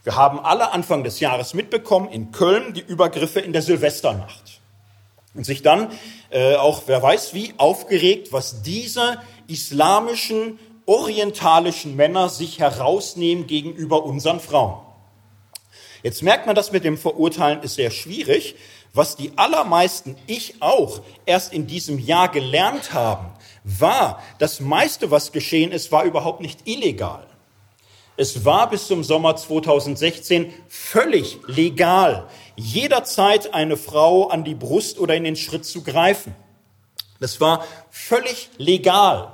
Wir 0.04 0.16
haben 0.16 0.40
alle 0.40 0.72
Anfang 0.72 1.04
des 1.04 1.20
Jahres 1.20 1.52
mitbekommen 1.52 2.08
in 2.10 2.32
Köln 2.32 2.72
die 2.72 2.80
Übergriffe 2.80 3.40
in 3.40 3.52
der 3.52 3.62
Silvesternacht. 3.62 4.60
Und 5.34 5.44
sich 5.44 5.62
dann 5.62 5.88
äh, 6.30 6.56
auch, 6.56 6.82
wer 6.86 7.02
weiß 7.02 7.34
wie, 7.34 7.54
aufgeregt, 7.56 8.32
was 8.32 8.62
diese 8.62 9.18
islamischen, 9.46 10.58
orientalischen 10.86 11.96
Männer 11.96 12.28
sich 12.28 12.58
herausnehmen 12.58 13.46
gegenüber 13.46 14.04
unseren 14.04 14.40
Frauen. 14.40 14.80
Jetzt 16.02 16.22
merkt 16.22 16.46
man, 16.46 16.54
das 16.54 16.72
mit 16.72 16.84
dem 16.84 16.96
Verurteilen 16.96 17.62
ist 17.62 17.74
sehr 17.74 17.90
schwierig, 17.90 18.56
was 18.92 19.16
die 19.16 19.32
allermeisten, 19.36 20.16
ich 20.26 20.60
auch, 20.60 21.00
erst 21.26 21.52
in 21.52 21.66
diesem 21.66 21.98
Jahr 21.98 22.28
gelernt 22.28 22.92
haben, 22.92 23.30
war, 23.64 24.22
das 24.38 24.60
meiste, 24.60 25.10
was 25.10 25.32
geschehen 25.32 25.72
ist, 25.72 25.92
war 25.92 26.04
überhaupt 26.04 26.40
nicht 26.40 26.66
illegal. 26.66 27.26
Es 28.16 28.44
war 28.44 28.68
bis 28.68 28.86
zum 28.86 29.04
Sommer 29.04 29.36
2016 29.36 30.52
völlig 30.68 31.38
legal, 31.46 32.28
jederzeit 32.56 33.54
eine 33.54 33.76
Frau 33.76 34.28
an 34.28 34.44
die 34.44 34.54
Brust 34.54 34.98
oder 34.98 35.14
in 35.14 35.24
den 35.24 35.36
Schritt 35.36 35.64
zu 35.64 35.82
greifen. 35.82 36.34
Das 37.20 37.40
war 37.40 37.64
völlig 37.90 38.50
legal. 38.58 39.32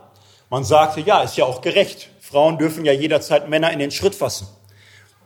Man 0.50 0.64
sagte, 0.64 1.00
ja, 1.00 1.22
ist 1.22 1.36
ja 1.36 1.44
auch 1.44 1.60
gerecht. 1.60 2.10
Frauen 2.20 2.58
dürfen 2.58 2.84
ja 2.84 2.92
jederzeit 2.92 3.48
Männer 3.48 3.72
in 3.72 3.78
den 3.78 3.90
Schritt 3.90 4.14
fassen. 4.14 4.48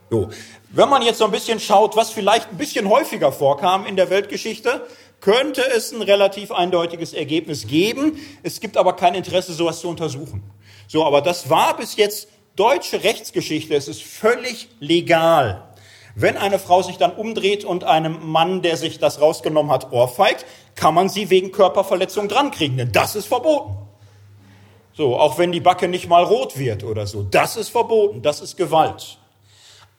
So. 0.09 0.29
Wenn 0.73 0.87
man 0.87 1.01
jetzt 1.01 1.17
so 1.17 1.25
ein 1.25 1.31
bisschen 1.31 1.59
schaut, 1.59 1.97
was 1.97 2.11
vielleicht 2.11 2.49
ein 2.49 2.57
bisschen 2.57 2.87
häufiger 2.87 3.33
vorkam 3.33 3.85
in 3.85 3.97
der 3.97 4.09
Weltgeschichte, 4.09 4.87
könnte 5.19 5.61
es 5.75 5.91
ein 5.91 6.01
relativ 6.01 6.51
eindeutiges 6.51 7.13
Ergebnis 7.13 7.67
geben. 7.67 8.17
Es 8.41 8.61
gibt 8.61 8.77
aber 8.77 8.95
kein 8.95 9.13
Interesse, 9.13 9.53
sowas 9.53 9.81
zu 9.81 9.89
untersuchen. 9.89 10.43
So, 10.87 11.05
aber 11.05 11.21
das 11.21 11.49
war 11.49 11.75
bis 11.75 11.97
jetzt 11.97 12.29
deutsche 12.55 13.03
Rechtsgeschichte. 13.03 13.75
Es 13.75 13.89
ist 13.89 14.01
völlig 14.01 14.69
legal. 14.79 15.67
Wenn 16.15 16.37
eine 16.37 16.57
Frau 16.57 16.81
sich 16.81 16.97
dann 16.97 17.11
umdreht 17.11 17.65
und 17.65 17.83
einem 17.83 18.31
Mann, 18.31 18.61
der 18.61 18.77
sich 18.77 18.97
das 18.97 19.19
rausgenommen 19.19 19.71
hat, 19.71 19.91
ohrfeigt, 19.91 20.45
kann 20.75 20.93
man 20.93 21.09
sie 21.09 21.29
wegen 21.29 21.51
Körperverletzung 21.51 22.29
drankriegen, 22.29 22.77
denn 22.77 22.91
das 22.93 23.15
ist 23.15 23.27
verboten. 23.27 23.75
So, 24.93 25.17
auch 25.17 25.37
wenn 25.37 25.51
die 25.51 25.61
Backe 25.61 25.89
nicht 25.89 26.07
mal 26.07 26.23
rot 26.23 26.57
wird 26.57 26.83
oder 26.83 27.07
so, 27.07 27.23
das 27.23 27.57
ist 27.57 27.69
verboten, 27.69 28.21
das 28.21 28.41
ist 28.41 28.55
Gewalt. 28.57 29.20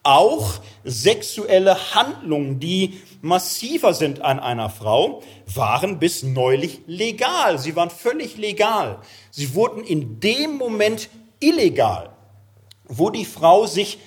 Auch 0.02 0.54
sexuelle 0.82 1.94
Handlungen, 1.94 2.58
die 2.58 3.00
massiver 3.20 3.94
sind 3.94 4.20
an 4.20 4.40
einer 4.40 4.68
Frau, 4.68 5.22
waren 5.46 6.00
bis 6.00 6.24
neulich 6.24 6.80
legal. 6.86 7.58
Sie 7.58 7.76
waren 7.76 7.90
völlig 7.90 8.36
legal. 8.36 8.98
Sie 9.30 9.54
wurden 9.54 9.84
in 9.84 10.18
dem 10.18 10.56
Moment 10.56 11.08
illegal, 11.38 12.10
wo 12.84 13.10
die 13.10 13.24
Frau 13.24 13.66
sich 13.66 13.98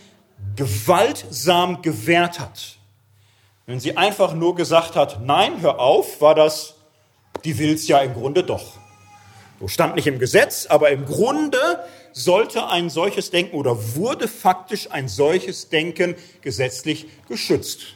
gewaltsam 0.56 1.82
gewehrt 1.82 2.40
hat. 2.40 2.78
Wenn 3.66 3.80
sie 3.80 3.98
einfach 3.98 4.34
nur 4.34 4.56
gesagt 4.56 4.96
hat, 4.96 5.22
nein, 5.26 5.62
hör 5.62 5.80
auf, 5.80 6.22
war 6.22 6.36
das, 6.36 6.76
die 7.44 7.58
will's 7.58 7.88
ja 7.88 8.00
im 8.00 8.14
Grunde 8.14 8.44
doch. 8.44 8.74
So 9.60 9.68
stand 9.68 9.96
nicht 9.96 10.08
im 10.08 10.20
Gesetz, 10.20 10.68
aber 10.68 10.90
im 10.90 11.06
Grunde 11.06 11.58
sollte 12.16 12.70
ein 12.70 12.90
solches 12.90 13.30
Denken 13.30 13.58
oder 13.58 13.96
wurde 13.96 14.30
faktisch 14.30 14.90
ein 14.90 15.10
solches 15.10 15.68
Denken 15.68 16.16
gesetzlich 16.42 17.08
geschützt. 17.28 17.88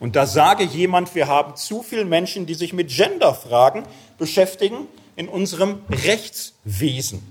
Und 0.00 0.16
da 0.16 0.26
sage 0.26 0.64
jemand, 0.64 1.14
wir 1.14 1.28
haben 1.28 1.54
zu 1.54 1.84
viele 1.84 2.04
Menschen, 2.04 2.46
die 2.46 2.54
sich 2.54 2.72
mit 2.72 2.88
Genderfragen 2.88 3.84
beschäftigen, 4.18 4.88
in 5.14 5.28
unserem 5.28 5.82
Rechtswesen. 5.88 7.22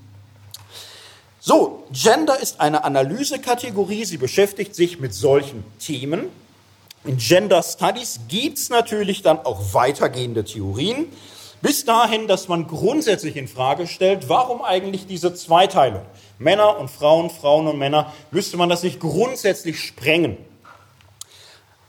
So, 1.41 1.83
Gender 1.91 2.39
ist 2.39 2.61
eine 2.61 2.85
Analysekategorie, 2.85 4.05
sie 4.05 4.17
beschäftigt 4.17 4.75
sich 4.75 4.99
mit 4.99 5.13
solchen 5.13 5.65
Themen. 5.79 6.29
In 7.03 7.17
Gender 7.17 7.63
Studies 7.63 8.21
gibt 8.29 8.59
es 8.59 8.69
natürlich 8.69 9.23
dann 9.23 9.39
auch 9.39 9.73
weitergehende 9.73 10.45
Theorien, 10.45 11.07
bis 11.61 11.85
dahin, 11.85 12.27
dass 12.27 12.47
man 12.47 12.67
grundsätzlich 12.67 13.35
in 13.35 13.47
Frage 13.47 13.87
stellt, 13.87 14.29
warum 14.29 14.61
eigentlich 14.61 15.05
diese 15.05 15.33
Zweiteilung? 15.33 16.05
Männer 16.39 16.79
und 16.79 16.89
Frauen, 16.89 17.29
Frauen 17.29 17.67
und 17.67 17.77
Männer, 17.77 18.11
müsste 18.31 18.57
man 18.57 18.69
das 18.69 18.83
nicht 18.83 18.99
grundsätzlich 18.99 19.79
sprengen? 19.79 20.37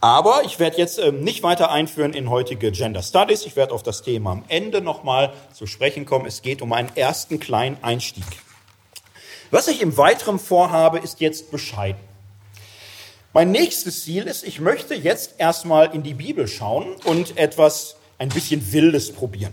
Aber 0.02 0.42
ich 0.44 0.58
werde 0.58 0.78
jetzt 0.78 0.98
ähm, 0.98 1.20
nicht 1.20 1.44
weiter 1.44 1.70
einführen 1.70 2.12
in 2.12 2.28
heutige 2.28 2.72
Gender 2.72 3.02
Studies. 3.02 3.46
Ich 3.46 3.54
werde 3.54 3.72
auf 3.72 3.84
das 3.84 4.02
Thema 4.02 4.32
am 4.32 4.44
Ende 4.48 4.82
nochmal 4.82 5.32
zu 5.54 5.66
sprechen 5.66 6.06
kommen. 6.06 6.26
Es 6.26 6.42
geht 6.42 6.60
um 6.60 6.72
einen 6.72 6.90
ersten 6.96 7.38
kleinen 7.38 7.78
Einstieg. 7.82 8.24
Was 9.52 9.68
ich 9.68 9.80
im 9.80 9.96
Weiteren 9.96 10.40
vorhabe, 10.40 10.98
ist 10.98 11.20
jetzt 11.20 11.52
bescheiden. 11.52 12.00
Mein 13.32 13.52
nächstes 13.52 14.04
Ziel 14.04 14.24
ist, 14.24 14.42
ich 14.42 14.60
möchte 14.60 14.94
jetzt 14.94 15.34
erstmal 15.38 15.94
in 15.94 16.02
die 16.02 16.14
Bibel 16.14 16.48
schauen 16.48 16.96
und 17.04 17.38
etwas 17.38 17.96
ein 18.22 18.28
bisschen 18.28 18.72
Wildes 18.72 19.12
probieren. 19.12 19.52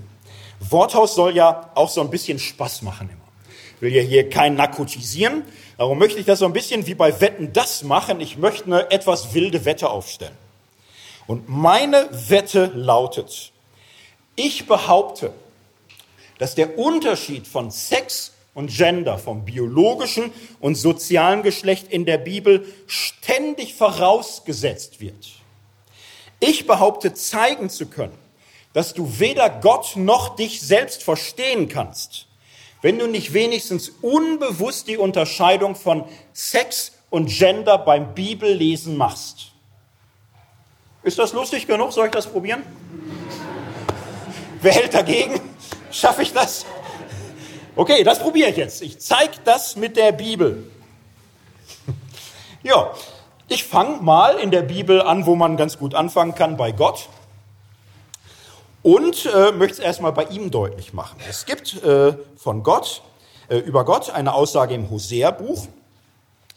Worthaus 0.59 1.15
soll 1.15 1.36
ja 1.36 1.72
auch 1.74 1.89
so 1.89 2.01
ein 2.01 2.11
bisschen 2.11 2.38
Spaß 2.38 2.84
machen 2.84 3.09
immer. 3.09 3.28
Ich 3.76 3.82
will 3.82 3.95
ja 3.95 4.03
hier 4.03 4.30
kein 4.30 4.53
narkotisieren. 4.55 5.43
Darum 5.78 5.97
möchte 5.97 6.20
ich 6.20 6.26
das 6.28 6.39
so 6.39 6.45
ein 6.45 6.53
bisschen 6.53 6.86
wie 6.86 6.93
bei 6.93 7.20
Wetten 7.20 7.51
das 7.51 7.84
machen. 7.84 8.22
Ich 8.22 8.38
möchte 8.38 8.65
eine 8.65 8.91
etwas 8.91 9.34
wilde 9.34 9.65
Wette 9.65 9.89
aufstellen. 9.89 10.38
Und 11.26 11.49
meine 11.49 12.09
Wette 12.11 12.72
lautet, 12.76 13.51
ich 14.36 14.67
behaupte, 14.67 15.34
dass 16.38 16.53
der 16.53 16.78
Unterschied 16.78 17.47
von 17.47 17.72
Sex 17.72 18.34
und 18.53 18.70
Gender, 18.76 19.17
vom 19.17 19.45
biologischen 19.45 20.32
und 20.59 20.76
sozialen 20.76 21.41
Geschlecht 21.41 21.88
in 21.88 22.05
der 22.05 22.20
Bibel 22.20 22.65
ständig 22.86 23.74
vorausgesetzt 23.74 25.01
wird. 25.01 25.30
Ich 26.39 26.67
behaupte 26.67 27.13
zeigen 27.13 27.70
zu 27.70 27.88
können, 27.88 28.17
dass 28.74 28.93
du 28.93 29.20
weder 29.20 29.49
Gott 29.49 29.95
noch 29.95 30.36
dich 30.36 30.61
selbst 30.61 31.03
verstehen 31.03 31.70
kannst, 31.70 32.28
wenn 32.82 32.99
du 32.99 33.07
nicht 33.07 33.34
wenigstens 33.34 33.89
unbewusst 34.01 34.88
die 34.88 34.97
Unterscheidung 34.97 35.76
von 35.76 36.05
Sex 36.34 36.93
und 37.09 37.28
Gender 37.28 37.78
beim 37.78 38.13
Bibellesen 38.13 38.95
machst. 38.95 39.51
Ist 41.03 41.17
das 41.17 41.34
lustig 41.34 41.65
genug? 41.65 41.93
Soll 41.93 42.07
ich 42.07 42.11
das 42.11 42.28
probieren? 42.28 42.63
Wer 44.61 44.74
hält 44.74 44.93
dagegen? 44.93 45.39
Schaffe 45.91 46.22
ich 46.22 46.34
das? 46.34 46.65
Okay, 47.76 48.03
das 48.03 48.20
probiere 48.20 48.49
ich 48.49 48.57
jetzt. 48.57 48.82
Ich 48.82 48.99
zeige 48.99 49.38
das 49.45 49.78
mit 49.78 49.95
der 49.95 50.11
Bibel. 50.11 50.70
ja, 52.63 52.91
ich 53.47 53.63
fange 53.63 54.01
mal 54.01 54.38
in 54.38 54.51
der 54.51 54.61
Bibel 54.61 55.01
an, 55.01 55.26
wo 55.26 55.36
man 55.36 55.55
ganz 55.55 55.78
gut 55.78 55.95
anfangen 55.95 56.36
kann, 56.36 56.57
bei 56.57 56.72
Gott. 56.74 57.07
Und 58.82 59.25
äh, 59.25 59.51
möchte 59.51 59.73
es 59.73 59.80
erstmal 59.80 60.13
bei 60.13 60.25
ihm 60.25 60.51
deutlich 60.51 60.93
machen. 60.93 61.17
Es 61.30 61.45
gibt 61.45 61.84
äh, 61.84 62.13
von 62.38 62.63
Gott, 62.63 63.01
äh, 63.49 63.57
über 63.57 63.84
Gott, 63.84 64.09
eine 64.09 64.34
Aussage 64.34 64.73
im 64.73 64.89
Hosea-Buch. 64.89 65.67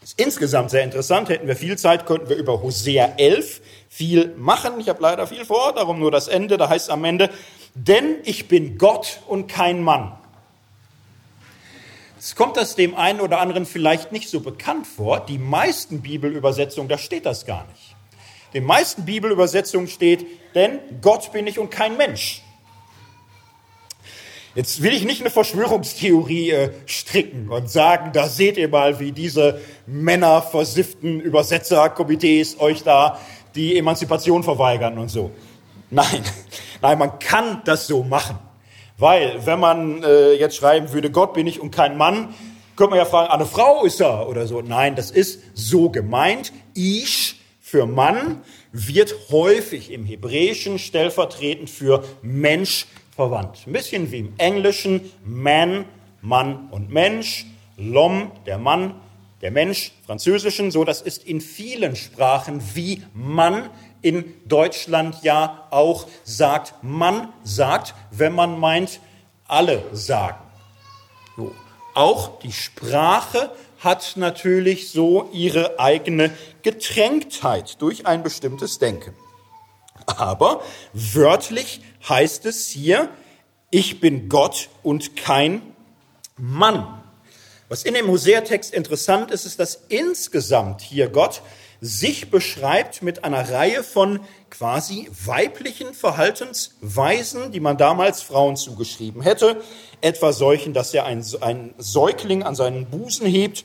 Ist 0.03 0.21
insgesamt 0.21 0.71
sehr 0.71 0.83
interessant. 0.83 1.29
Hätten 1.29 1.47
wir 1.47 1.57
viel 1.57 1.79
Zeit, 1.79 2.07
könnten 2.07 2.29
wir 2.29 2.37
über 2.37 2.61
Hosea 2.63 3.15
11 3.17 3.61
viel 3.89 4.35
machen. 4.37 4.81
Ich 4.81 4.89
habe 4.89 5.01
leider 5.03 5.27
viel 5.27 5.45
vor, 5.45 5.73
darum 5.75 5.99
nur 5.99 6.11
das 6.11 6.29
Ende. 6.29 6.59
Da 6.59 6.69
heißt 6.69 6.87
es 6.87 6.91
am 6.91 7.05
Ende, 7.05 7.31
denn 7.75 8.17
ich 8.25 8.49
bin 8.49 8.79
Gott 8.79 9.21
und 9.27 9.47
kein 9.47 9.83
Mann. 9.83 10.13
Es 12.19 12.37
kommt 12.37 12.57
das 12.57 12.77
dem 12.77 12.95
einen 12.95 13.21
oder 13.21 13.41
anderen 13.41 13.67
vielleicht 13.67 14.13
nicht 14.13 14.29
so 14.29 14.41
bekannt 14.41 14.87
vor. 14.87 15.21
Die 15.21 15.39
meisten 15.39 16.03
Bibelübersetzungen, 16.03 16.89
da 16.89 16.97
steht 16.97 17.27
das 17.27 17.47
gar 17.47 17.67
nicht. 17.67 17.92
Den 18.55 18.65
meisten 18.65 19.05
Bibelübersetzungen 19.05 19.89
steht, 19.89 20.27
denn 20.55 20.79
Gott 21.01 21.33
bin 21.33 21.47
ich 21.47 21.59
und 21.59 21.71
kein 21.71 21.97
Mensch. 21.97 22.43
Jetzt 24.55 24.83
will 24.83 24.93
ich 24.93 25.05
nicht 25.05 25.23
eine 25.23 25.31
Verschwörungstheorie 25.31 26.51
äh, 26.51 26.71
stricken 26.85 27.49
und 27.49 27.71
sagen, 27.71 28.11
da 28.13 28.29
seht 28.29 28.59
ihr 28.59 28.69
mal, 28.69 29.01
wie 29.01 29.13
diese 29.13 29.63
männerversifften 29.87 31.21
Übersetzerkomitees 31.21 32.61
euch 32.61 32.83
da 32.83 33.19
die 33.55 33.79
Emanzipation 33.79 34.43
verweigern 34.43 34.99
und 34.99 35.09
so. 35.09 35.31
Nein, 35.91 36.23
nein, 36.83 36.99
man 36.99 37.19
kann 37.19 37.63
das 37.65 37.87
so 37.87 38.03
machen. 38.03 38.39
Weil, 38.99 39.47
wenn 39.47 39.59
man 39.59 40.03
äh, 40.03 40.35
jetzt 40.35 40.57
schreiben 40.57 40.93
würde, 40.93 41.11
Gott 41.11 41.33
bin 41.33 41.47
ich 41.47 41.59
und 41.59 41.71
kein 41.71 41.97
Mann, 41.97 42.35
könnte 42.77 42.91
man 42.91 42.99
ja 42.99 43.07
fragen, 43.07 43.31
eine 43.31 43.47
Frau 43.47 43.85
ist 43.85 44.01
er 44.01 44.29
oder 44.29 44.47
so. 44.47 44.61
Nein, 44.61 44.97
das 44.97 45.11
ist 45.11 45.41
so 45.55 45.89
gemeint. 45.89 46.53
Ish 46.75 47.42
für 47.73 47.87
Mann 47.87 48.43
wird 48.73 49.15
häufig 49.31 49.91
im 49.91 50.05
Hebräischen 50.05 50.79
stellvertretend 50.79 51.71
für 51.71 52.05
Mensch 52.21 52.87
verwandt. 53.17 53.61
Ein 53.67 53.73
bisschen 53.73 54.13
wie 54.13 54.19
im 54.19 54.35
Englischen 54.37 55.11
Man, 55.25 55.87
Mann 56.21 56.69
und 56.71 56.91
Mensch, 56.91 57.47
L'homme, 57.79 58.31
der 58.45 58.59
Mann, 58.59 59.01
der 59.41 59.53
Mensch, 59.53 59.93
Französischen, 60.05 60.71
so 60.71 60.85
das 60.85 61.01
ist 61.01 61.25
in 61.25 61.41
vielen 61.41 61.97
Sprachen 61.97 62.61
wie 62.75 63.03
Mann 63.15 63.71
in 64.03 64.35
Deutschland 64.45 65.23
ja 65.23 65.67
auch 65.71 66.07
sagt, 66.25 66.75
man 66.83 67.33
sagt, 67.43 67.95
wenn 68.11 68.35
man 68.35 68.61
meint, 68.61 69.01
alle 69.49 69.83
sagen. 69.93 70.45
So. 71.39 71.55
Auch 71.95 72.39
die 72.41 72.53
Sprache 72.53 73.51
hat 73.83 74.13
natürlich 74.17 74.91
so 74.91 75.29
ihre 75.33 75.79
eigene 75.79 76.31
Getränktheit 76.63 77.81
durch 77.81 78.07
ein 78.07 78.23
bestimmtes 78.23 78.79
Denken. 78.79 79.15
Aber 80.07 80.63
wörtlich 80.93 81.81
heißt 82.09 82.47
es 82.47 82.69
hier, 82.69 83.09
ich 83.71 84.01
bin 84.01 84.29
Gott 84.29 84.69
und 84.83 85.17
kein 85.17 85.63
Mann. 86.37 87.03
Was 87.69 87.85
in 87.85 87.95
dem 87.95 88.09
Hosea-Text 88.09 88.75
interessant 88.75 89.31
ist, 89.31 89.47
ist, 89.47 89.59
dass 89.59 89.85
insgesamt 89.89 90.83
hier 90.83 91.09
Gott 91.09 91.41
sich 91.81 92.31
beschreibt 92.31 93.03
mit 93.03 93.25
einer 93.25 93.51
Reihe 93.51 93.83
von 93.83 94.21
quasi 94.51 95.11
weiblichen 95.25 95.95
Verhaltensweisen, 95.95 97.51
die 97.51 97.61
man 97.61 97.77
damals 97.77 98.23
Frauen 98.23 98.57
zugeschrieben 98.57 99.23
hätte. 99.23 99.61
Etwa 100.01 100.33
solchen, 100.33 100.75
dass 100.75 100.95
er 100.95 101.07
einen 101.07 101.75
Säugling 101.79 102.43
an 102.43 102.55
seinen 102.55 102.87
Busen 102.87 103.27
hebt, 103.27 103.65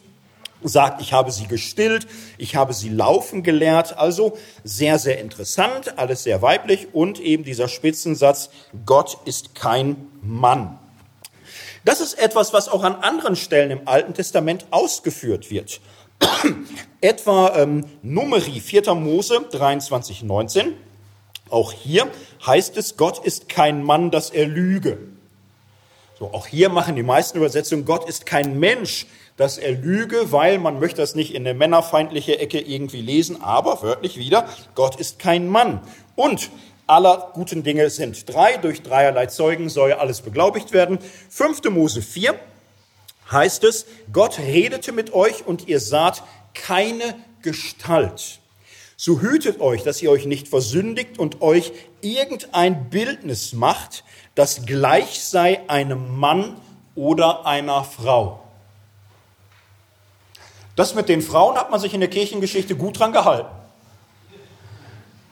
sagt, 0.63 1.01
ich 1.01 1.13
habe 1.13 1.31
sie 1.31 1.47
gestillt, 1.47 2.07
ich 2.37 2.55
habe 2.55 2.73
sie 2.73 2.89
laufen 2.89 3.43
gelehrt. 3.43 3.97
Also 3.97 4.37
sehr, 4.63 4.99
sehr 4.99 5.19
interessant, 5.19 5.97
alles 5.97 6.23
sehr 6.23 6.41
weiblich 6.41 6.93
und 6.93 7.19
eben 7.19 7.43
dieser 7.43 7.67
Spitzensatz, 7.67 8.49
Gott 8.85 9.17
ist 9.25 9.55
kein 9.55 10.07
Mann. 10.21 10.79
Das 11.85 12.01
ist 12.01 12.15
etwas, 12.15 12.53
was 12.53 12.67
auch 12.67 12.83
an 12.83 12.95
anderen 12.95 13.35
Stellen 13.35 13.71
im 13.71 13.87
Alten 13.87 14.13
Testament 14.13 14.65
ausgeführt 14.71 15.49
wird. 15.49 15.79
Etwa 17.01 17.55
ähm, 17.57 17.85
Numeri 18.01 18.59
4. 18.59 18.93
Mose 18.95 19.45
23, 19.51 20.23
19. 20.23 20.73
Auch 21.49 21.71
hier 21.71 22.07
heißt 22.45 22.75
es, 22.77 22.97
Gott 22.97 23.23
ist 23.23 23.47
kein 23.47 23.83
Mann, 23.83 24.11
dass 24.11 24.31
er 24.31 24.47
lüge. 24.47 24.97
So, 26.19 26.33
auch 26.33 26.47
hier 26.47 26.69
machen 26.69 26.95
die 26.95 27.03
meisten 27.03 27.37
Übersetzungen, 27.37 27.85
Gott 27.85 28.09
ist 28.09 28.25
kein 28.25 28.59
Mensch, 28.59 29.05
dass 29.37 29.57
er 29.57 29.71
lüge, 29.71 30.31
weil 30.31 30.57
man 30.57 30.79
möchte 30.79 30.97
das 30.97 31.15
nicht 31.15 31.33
in 31.33 31.47
eine 31.47 31.53
männerfeindliche 31.53 32.39
Ecke 32.39 32.59
irgendwie 32.59 33.01
lesen, 33.01 33.41
aber 33.41 33.81
wörtlich 33.81 34.17
wieder, 34.17 34.49
Gott 34.75 34.97
ist 34.97 35.19
kein 35.19 35.47
Mann. 35.47 35.79
Und 36.15 36.49
aller 36.87 37.31
guten 37.33 37.63
Dinge 37.63 37.89
sind 37.89 38.27
drei, 38.27 38.57
durch 38.57 38.81
dreierlei 38.81 39.27
Zeugen 39.27 39.69
soll 39.69 39.93
alles 39.93 40.21
beglaubigt 40.21 40.73
werden. 40.73 40.97
5. 41.29 41.69
Mose 41.69 42.01
4, 42.01 42.37
heißt 43.31 43.63
es, 43.63 43.85
Gott 44.11 44.39
redete 44.39 44.91
mit 44.91 45.13
euch 45.13 45.45
und 45.45 45.67
ihr 45.67 45.79
saht 45.79 46.23
keine 46.53 47.15
Gestalt. 47.41 48.39
So 48.95 49.21
hütet 49.21 49.61
euch, 49.61 49.83
dass 49.83 50.01
ihr 50.01 50.09
euch 50.09 50.25
nicht 50.25 50.47
versündigt 50.47 51.19
und 51.19 51.43
euch 51.43 51.71
irgendein 52.01 52.89
Bildnis 52.89 53.53
macht, 53.53 54.03
das 54.33 54.65
gleich 54.65 55.23
sei 55.23 55.59
einem 55.67 56.17
Mann 56.17 56.55
oder 56.95 57.45
einer 57.45 57.83
Frau. 57.83 58.46
Das 60.77 60.95
mit 60.95 61.09
den 61.09 61.21
Frauen 61.21 61.57
hat 61.57 61.71
man 61.71 61.81
sich 61.81 61.93
in 61.93 61.99
der 61.99 62.09
Kirchengeschichte 62.09 62.77
gut 62.77 62.99
dran 62.99 63.11
gehalten. 63.11 63.49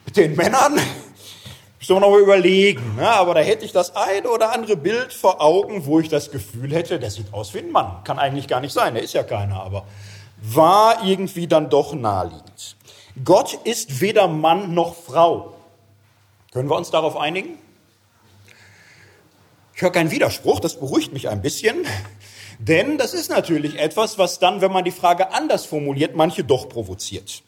Mit 0.05 0.17
den 0.17 0.35
Männern 0.35 0.77
Müssen 1.87 1.97
wir 1.97 1.99
noch 1.99 2.09
mal 2.09 2.21
überlegen. 2.21 2.95
Ne? 2.95 3.07
Aber 3.07 3.35
da 3.35 3.41
hätte 3.41 3.63
ich 3.63 3.71
das 3.71 3.95
eine 3.95 4.27
oder 4.27 4.51
andere 4.51 4.75
Bild 4.75 5.13
vor 5.13 5.39
Augen, 5.39 5.85
wo 5.85 5.99
ich 5.99 6.09
das 6.09 6.31
Gefühl 6.31 6.73
hätte, 6.73 6.97
der 6.97 7.11
sieht 7.11 7.31
aus 7.31 7.53
wie 7.53 7.59
ein 7.59 7.71
Mann. 7.71 8.03
Kann 8.03 8.17
eigentlich 8.17 8.47
gar 8.47 8.59
nicht 8.59 8.73
sein, 8.73 8.95
der 8.95 9.03
ist 9.03 9.13
ja 9.13 9.21
keiner, 9.21 9.61
aber 9.61 9.85
war 10.41 11.05
irgendwie 11.05 11.45
dann 11.45 11.69
doch 11.69 11.93
naheliegend. 11.93 12.75
Gott 13.23 13.59
ist 13.65 14.01
weder 14.01 14.27
Mann 14.27 14.73
noch 14.73 14.95
Frau. 14.95 15.53
Können 16.51 16.71
wir 16.71 16.75
uns 16.75 16.89
darauf 16.89 17.17
einigen? 17.17 17.59
Ich 19.75 19.83
höre 19.83 19.91
keinen 19.91 20.09
Widerspruch, 20.09 20.59
das 20.59 20.79
beruhigt 20.79 21.13
mich 21.13 21.29
ein 21.29 21.43
bisschen. 21.43 21.85
Denn 22.59 22.97
das 22.97 23.13
ist 23.13 23.29
natürlich 23.29 23.79
etwas, 23.79 24.17
was 24.17 24.39
dann, 24.39 24.61
wenn 24.61 24.71
man 24.71 24.83
die 24.83 24.91
Frage 24.91 25.33
anders 25.33 25.65
formuliert, 25.65 26.15
manche 26.15 26.43
doch 26.43 26.69
provoziert. 26.69 27.43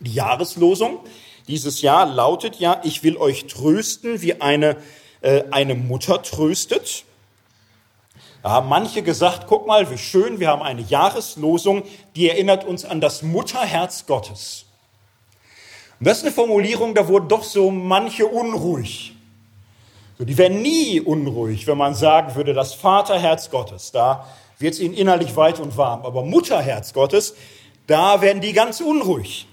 Die 0.00 0.14
Jahreslosung 0.14 1.00
dieses 1.48 1.80
Jahr 1.80 2.06
lautet 2.06 2.56
ja, 2.56 2.80
ich 2.84 3.02
will 3.02 3.16
euch 3.16 3.46
trösten, 3.46 4.20
wie 4.20 4.40
eine, 4.40 4.76
äh, 5.22 5.44
eine 5.50 5.74
Mutter 5.74 6.22
tröstet. 6.22 7.04
Da 8.42 8.50
haben 8.50 8.68
manche 8.68 9.02
gesagt, 9.02 9.46
guck 9.48 9.66
mal, 9.66 9.90
wie 9.90 9.98
schön, 9.98 10.38
wir 10.38 10.48
haben 10.48 10.62
eine 10.62 10.82
Jahreslosung, 10.82 11.82
die 12.14 12.28
erinnert 12.28 12.64
uns 12.64 12.84
an 12.84 13.00
das 13.00 13.22
Mutterherz 13.22 14.06
Gottes. 14.06 14.66
Und 15.98 16.06
das 16.06 16.18
ist 16.18 16.24
eine 16.24 16.32
Formulierung, 16.32 16.94
da 16.94 17.08
wurden 17.08 17.28
doch 17.28 17.42
so 17.42 17.70
manche 17.70 18.26
unruhig. 18.26 19.14
So, 20.18 20.24
die 20.24 20.36
wären 20.36 20.62
nie 20.62 21.00
unruhig, 21.00 21.68
wenn 21.68 21.78
man 21.78 21.94
sagen 21.94 22.34
würde, 22.34 22.52
das 22.52 22.74
Vaterherz 22.74 23.50
Gottes, 23.50 23.92
da 23.92 24.26
wird 24.58 24.74
es 24.74 24.80
ihnen 24.80 24.94
innerlich 24.94 25.36
weit 25.36 25.60
und 25.60 25.76
warm. 25.76 26.04
Aber 26.04 26.24
Mutterherz 26.24 26.92
Gottes, 26.92 27.36
da 27.86 28.20
werden 28.20 28.42
die 28.42 28.52
ganz 28.52 28.80
unruhig. 28.80 29.46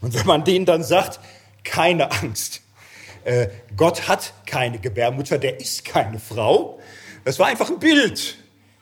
Und 0.00 0.14
wenn 0.14 0.26
man 0.26 0.42
denen 0.44 0.66
dann 0.66 0.82
sagt, 0.82 1.20
keine 1.62 2.10
Angst, 2.10 2.62
äh, 3.24 3.48
Gott 3.76 4.08
hat 4.08 4.32
keine 4.46 4.80
Gebärmutter, 4.80 5.38
der 5.38 5.60
ist 5.60 5.84
keine 5.84 6.18
Frau, 6.18 6.80
das 7.24 7.38
war 7.38 7.46
einfach 7.46 7.70
ein 7.70 7.78
Bild. 7.78 8.36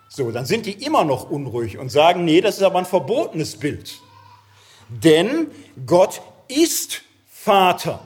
So, 0.08 0.30
dann 0.30 0.46
sind 0.46 0.64
die 0.64 0.82
immer 0.84 1.04
noch 1.04 1.28
unruhig 1.28 1.76
und 1.76 1.90
sagen, 1.90 2.24
nee, 2.24 2.40
das 2.40 2.56
ist 2.56 2.62
aber 2.62 2.78
ein 2.78 2.86
verbotenes 2.86 3.56
Bild. 3.56 4.00
Denn 4.88 5.48
Gott 5.84 6.22
ist 6.48 7.02
Vater. 7.28 8.00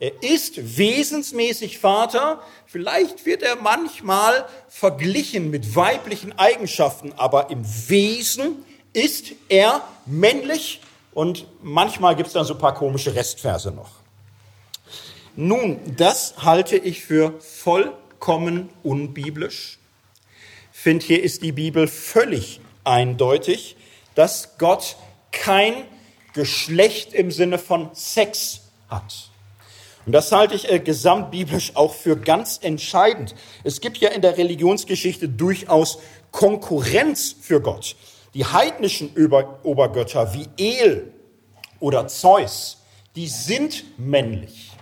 Er 0.00 0.22
ist 0.22 0.78
wesensmäßig 0.78 1.78
Vater. 1.78 2.42
Vielleicht 2.66 3.26
wird 3.26 3.42
er 3.42 3.56
manchmal 3.56 4.46
verglichen 4.68 5.50
mit 5.50 5.76
weiblichen 5.76 6.36
Eigenschaften, 6.38 7.12
aber 7.16 7.50
im 7.50 7.62
Wesen 7.88 8.64
ist 8.94 9.32
er 9.50 9.82
männlich 10.06 10.80
und 11.12 11.46
manchmal 11.62 12.16
gibt 12.16 12.28
es 12.28 12.32
dann 12.32 12.46
so 12.46 12.54
ein 12.54 12.58
paar 12.58 12.74
komische 12.74 13.14
Restverse 13.14 13.72
noch. 13.72 13.90
Nun, 15.36 15.78
das 15.96 16.34
halte 16.38 16.76
ich 16.76 17.04
für 17.04 17.38
vollkommen 17.40 18.70
unbiblisch. 18.82 19.78
Finde, 20.72 21.04
hier 21.04 21.22
ist 21.22 21.42
die 21.42 21.52
Bibel 21.52 21.86
völlig 21.86 22.60
eindeutig, 22.84 23.76
dass 24.14 24.56
Gott 24.56 24.96
kein 25.30 25.84
Geschlecht 26.32 27.12
im 27.12 27.30
Sinne 27.30 27.58
von 27.58 27.90
Sex 27.94 28.62
hat. 28.88 29.29
Und 30.10 30.14
das 30.14 30.32
halte 30.32 30.56
ich 30.56 30.68
äh, 30.68 30.80
gesamtbiblisch 30.80 31.76
auch 31.76 31.94
für 31.94 32.16
ganz 32.16 32.58
entscheidend. 32.60 33.36
Es 33.62 33.80
gibt 33.80 33.98
ja 33.98 34.08
in 34.08 34.22
der 34.22 34.38
Religionsgeschichte 34.38 35.28
durchaus 35.28 36.00
Konkurrenz 36.32 37.36
für 37.40 37.60
Gott. 37.60 37.94
Die 38.34 38.44
heidnischen 38.44 39.12
Obergötter 39.62 40.34
wie 40.34 40.48
El 40.58 41.12
oder 41.78 42.08
Zeus, 42.08 42.78
die 43.14 43.28
sind 43.28 43.84
männlich. 44.00 44.72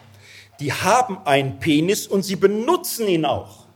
Die 0.60 0.72
haben 0.72 1.18
einen 1.26 1.58
Penis 1.58 2.06
und 2.06 2.22
sie 2.22 2.36
benutzen 2.36 3.06
ihn 3.06 3.26
auch. 3.26 3.66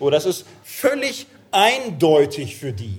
So, 0.00 0.08
das 0.08 0.24
ist 0.24 0.46
völlig 0.62 1.26
eindeutig 1.50 2.56
für 2.56 2.72
die. 2.72 2.98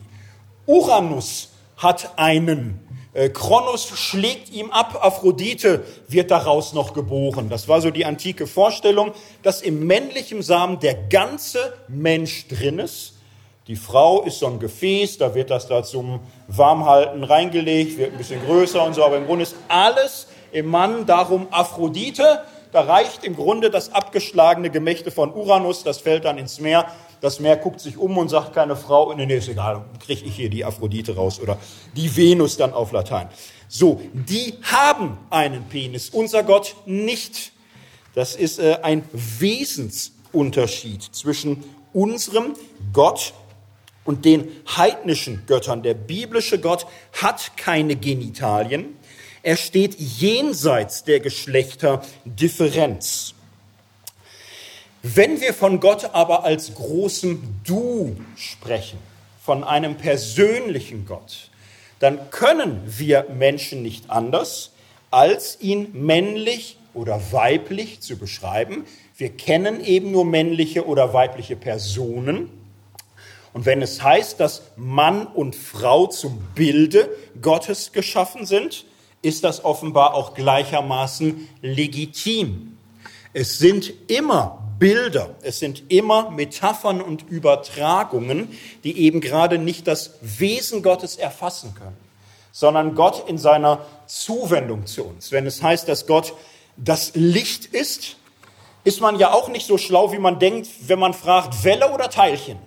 Uranus 0.67 1.53
hat 1.75 2.19
einen 2.19 2.84
Kronos 3.33 3.87
schlägt 3.87 4.51
ihm 4.51 4.71
ab, 4.71 4.99
Aphrodite 5.01 5.85
wird 6.09 6.31
daraus 6.31 6.73
noch 6.73 6.93
geboren. 6.93 7.47
Das 7.49 7.69
war 7.69 7.79
so 7.79 7.89
die 7.89 8.03
antike 8.03 8.45
Vorstellung, 8.45 9.13
dass 9.41 9.61
im 9.61 9.87
männlichen 9.87 10.41
Samen 10.41 10.81
der 10.81 10.95
ganze 10.95 11.73
Mensch 11.87 12.49
drin 12.49 12.79
ist. 12.79 13.13
Die 13.67 13.77
Frau 13.77 14.21
ist 14.21 14.39
so 14.39 14.47
ein 14.47 14.59
Gefäß, 14.59 15.17
da 15.17 15.33
wird 15.33 15.49
das 15.49 15.67
da 15.67 15.81
zum 15.81 16.19
Warmhalten 16.47 17.23
reingelegt, 17.23 17.97
wird 17.97 18.11
ein 18.11 18.17
bisschen 18.17 18.45
größer 18.45 18.83
und 18.83 18.93
so, 18.93 19.03
aber 19.03 19.17
im 19.17 19.25
Grunde 19.25 19.43
ist 19.43 19.55
alles 19.69 20.27
im 20.51 20.67
Mann 20.67 21.05
darum 21.05 21.47
Aphrodite. 21.51 22.41
Da 22.73 22.81
reicht 22.81 23.23
im 23.23 23.37
Grunde 23.37 23.69
das 23.69 23.93
abgeschlagene 23.93 24.69
Gemächte 24.69 25.09
von 25.09 25.33
Uranus, 25.33 25.83
das 25.83 25.99
fällt 25.99 26.25
dann 26.25 26.37
ins 26.37 26.59
Meer 26.59 26.91
das 27.21 27.39
Meer 27.39 27.57
guckt 27.57 27.79
sich 27.79 27.97
um 27.97 28.17
und 28.17 28.29
sagt 28.29 28.53
keine 28.53 28.75
Frau, 28.75 29.13
nee, 29.13 29.25
nee, 29.25 29.37
ist 29.37 29.49
egal, 29.49 29.85
kriege 30.05 30.25
ich 30.25 30.35
hier 30.35 30.49
die 30.49 30.65
Aphrodite 30.65 31.15
raus 31.15 31.39
oder 31.39 31.57
die 31.95 32.15
Venus 32.15 32.57
dann 32.57 32.73
auf 32.73 32.91
Latein. 32.91 33.29
So, 33.67 34.01
die 34.13 34.53
haben 34.63 35.17
einen 35.29 35.63
Penis, 35.65 36.09
unser 36.09 36.43
Gott 36.43 36.75
nicht. 36.85 37.51
Das 38.13 38.35
ist 38.35 38.59
äh, 38.59 38.77
ein 38.81 39.03
Wesensunterschied 39.11 41.03
zwischen 41.03 41.63
unserem 41.91 42.53
Gott 42.93 43.33
und 44.05 44.23
den 44.25 44.47
heidnischen 44.77 45.43
Göttern. 45.47 45.83
Der 45.83 45.95
biblische 45.95 46.59
Gott 46.59 46.85
hat 47.21 47.57
keine 47.57 47.95
Genitalien. 47.95 48.97
Er 49.43 49.57
steht 49.57 49.99
jenseits 49.99 51.03
der 51.03 51.19
Geschlechterdifferenz. 51.19 53.34
Wenn 55.07 55.39
wir 55.39 55.53
von 55.53 55.79
Gott 55.81 56.09
aber 56.13 56.45
als 56.45 56.73
großem 56.73 57.43
Du 57.63 58.15
sprechen, 58.35 58.97
von 59.39 59.63
einem 59.63 59.97
persönlichen 59.97 61.05
Gott, 61.05 61.51
dann 61.99 62.31
können 62.31 62.81
wir 62.87 63.27
Menschen 63.29 63.83
nicht 63.83 64.09
anders, 64.09 64.71
als 65.11 65.61
ihn 65.61 65.89
männlich 65.93 66.77
oder 66.95 67.21
weiblich 67.31 67.99
zu 68.01 68.17
beschreiben. 68.17 68.85
Wir 69.15 69.29
kennen 69.29 69.79
eben 69.79 70.09
nur 70.09 70.25
männliche 70.25 70.87
oder 70.87 71.13
weibliche 71.13 71.55
Personen. 71.55 72.49
Und 73.53 73.67
wenn 73.67 73.83
es 73.83 74.01
heißt, 74.01 74.39
dass 74.39 74.63
Mann 74.75 75.27
und 75.27 75.55
Frau 75.55 76.07
zum 76.07 76.39
Bilde 76.55 77.15
Gottes 77.43 77.91
geschaffen 77.91 78.47
sind, 78.47 78.85
ist 79.21 79.43
das 79.43 79.65
offenbar 79.65 80.15
auch 80.15 80.33
gleichermaßen 80.33 81.47
legitim. 81.61 82.79
Es 83.33 83.59
sind 83.59 83.93
immer 84.07 84.64
Bilder, 84.79 85.35
es 85.41 85.59
sind 85.59 85.83
immer 85.91 86.31
Metaphern 86.31 87.01
und 87.01 87.23
Übertragungen, 87.29 88.49
die 88.83 88.99
eben 88.99 89.21
gerade 89.21 89.57
nicht 89.57 89.87
das 89.87 90.15
Wesen 90.21 90.83
Gottes 90.83 91.15
erfassen 91.15 91.73
können, 91.75 91.97
sondern 92.51 92.95
Gott 92.95 93.27
in 93.27 93.37
seiner 93.37 93.85
Zuwendung 94.07 94.85
zu 94.85 95.03
uns. 95.03 95.31
Wenn 95.31 95.45
es 95.45 95.61
heißt, 95.61 95.87
dass 95.87 96.07
Gott 96.07 96.33
das 96.77 97.11
Licht 97.15 97.65
ist, 97.65 98.17
ist 98.83 99.01
man 99.01 99.17
ja 99.17 99.33
auch 99.33 99.49
nicht 99.49 99.65
so 99.65 99.77
schlau, 99.77 100.11
wie 100.11 100.19
man 100.19 100.39
denkt, 100.39 100.69
wenn 100.87 100.99
man 100.99 101.13
fragt, 101.13 101.63
Welle 101.63 101.91
oder 101.91 102.09
Teilchen. 102.09 102.59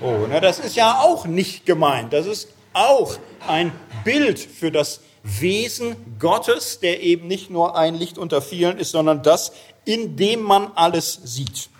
Oh, 0.00 0.26
ne, 0.26 0.40
das 0.40 0.58
ist 0.58 0.76
ja 0.76 1.00
auch 1.00 1.26
nicht 1.26 1.66
gemeint. 1.66 2.12
Das 2.12 2.26
ist 2.26 2.48
auch 2.72 3.16
ein 3.46 3.72
Bild 4.04 4.38
für 4.38 4.72
das 4.72 5.00
Wesen 5.22 5.96
Gottes, 6.18 6.80
der 6.80 7.02
eben 7.02 7.28
nicht 7.28 7.50
nur 7.50 7.76
ein 7.76 7.94
Licht 7.94 8.16
unter 8.16 8.40
vielen 8.40 8.78
ist, 8.78 8.90
sondern 8.92 9.22
das, 9.22 9.52
in 9.84 10.16
dem 10.16 10.42
man 10.42 10.72
alles 10.74 11.20
sieht. 11.24 11.70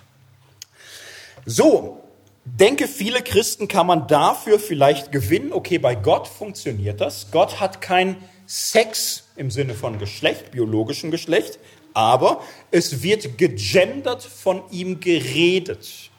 So, 1.47 2.03
denke, 2.45 2.89
viele 2.89 3.23
Christen 3.23 3.69
kann 3.69 3.87
man 3.87 4.07
dafür 4.07 4.59
vielleicht 4.59 5.13
gewinnen. 5.13 5.53
Okay, 5.53 5.79
bei 5.79 5.95
Gott 5.95 6.29
funktioniert 6.29 7.01
das. 7.01 7.31
Gott 7.31 7.61
hat 7.61 7.81
kein 7.81 8.17
Sex 8.47 9.25
im 9.37 9.51
Sinne 9.51 9.75
von 9.75 9.99
Geschlecht, 9.99 10.51
biologischem 10.51 11.11
Geschlecht, 11.11 11.59
aber 11.95 12.43
es 12.71 13.03
wird 13.03 13.39
gegendert 13.39 14.23
von 14.23 14.63
ihm 14.71 15.01
geredet. 15.01 16.11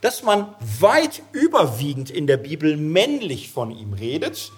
Dass 0.00 0.22
man 0.22 0.54
weit 0.80 1.22
überwiegend 1.32 2.10
in 2.10 2.26
der 2.26 2.36
Bibel 2.36 2.76
männlich 2.76 3.50
von 3.50 3.70
ihm 3.70 3.92
redet, 3.92 4.52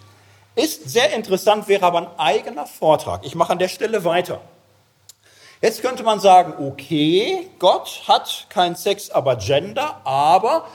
ist 0.57 0.89
sehr 0.89 1.15
interessant, 1.15 1.69
wäre 1.69 1.87
aber 1.87 1.99
ein 1.99 2.19
eigener 2.19 2.67
Vortrag. 2.67 3.25
Ich 3.25 3.35
mache 3.35 3.53
an 3.53 3.59
der 3.59 3.69
Stelle 3.69 4.05
weiter. 4.05 4.41
Jetzt 5.61 5.83
könnte 5.83 6.05
man 6.05 6.21
sagen, 6.21 6.55
okay, 6.65 7.49
Gott 7.59 8.05
hat 8.07 8.47
kein 8.49 8.77
Sex, 8.77 9.11
aber 9.11 9.37
Gender, 9.37 10.01
aber 10.05 10.69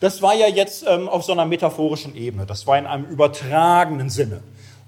das 0.00 0.22
war 0.22 0.34
ja 0.34 0.46
jetzt 0.48 0.84
ähm, 0.86 1.10
auf 1.10 1.24
so 1.24 1.32
einer 1.32 1.44
metaphorischen 1.44 2.16
Ebene, 2.16 2.46
das 2.46 2.66
war 2.66 2.78
in 2.78 2.86
einem 2.86 3.04
übertragenen 3.04 4.08
Sinne. 4.08 4.42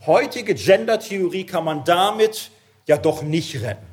Heutige 0.06 0.54
Gender-Theorie 0.54 1.44
kann 1.44 1.64
man 1.64 1.84
damit 1.84 2.50
ja 2.86 2.96
doch 2.96 3.22
nicht 3.22 3.60
retten. 3.60 3.86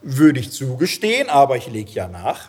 Würde 0.00 0.40
ich 0.40 0.52
zugestehen, 0.52 1.28
aber 1.28 1.56
ich 1.56 1.66
lege 1.66 1.90
ja 1.90 2.08
nach. 2.08 2.48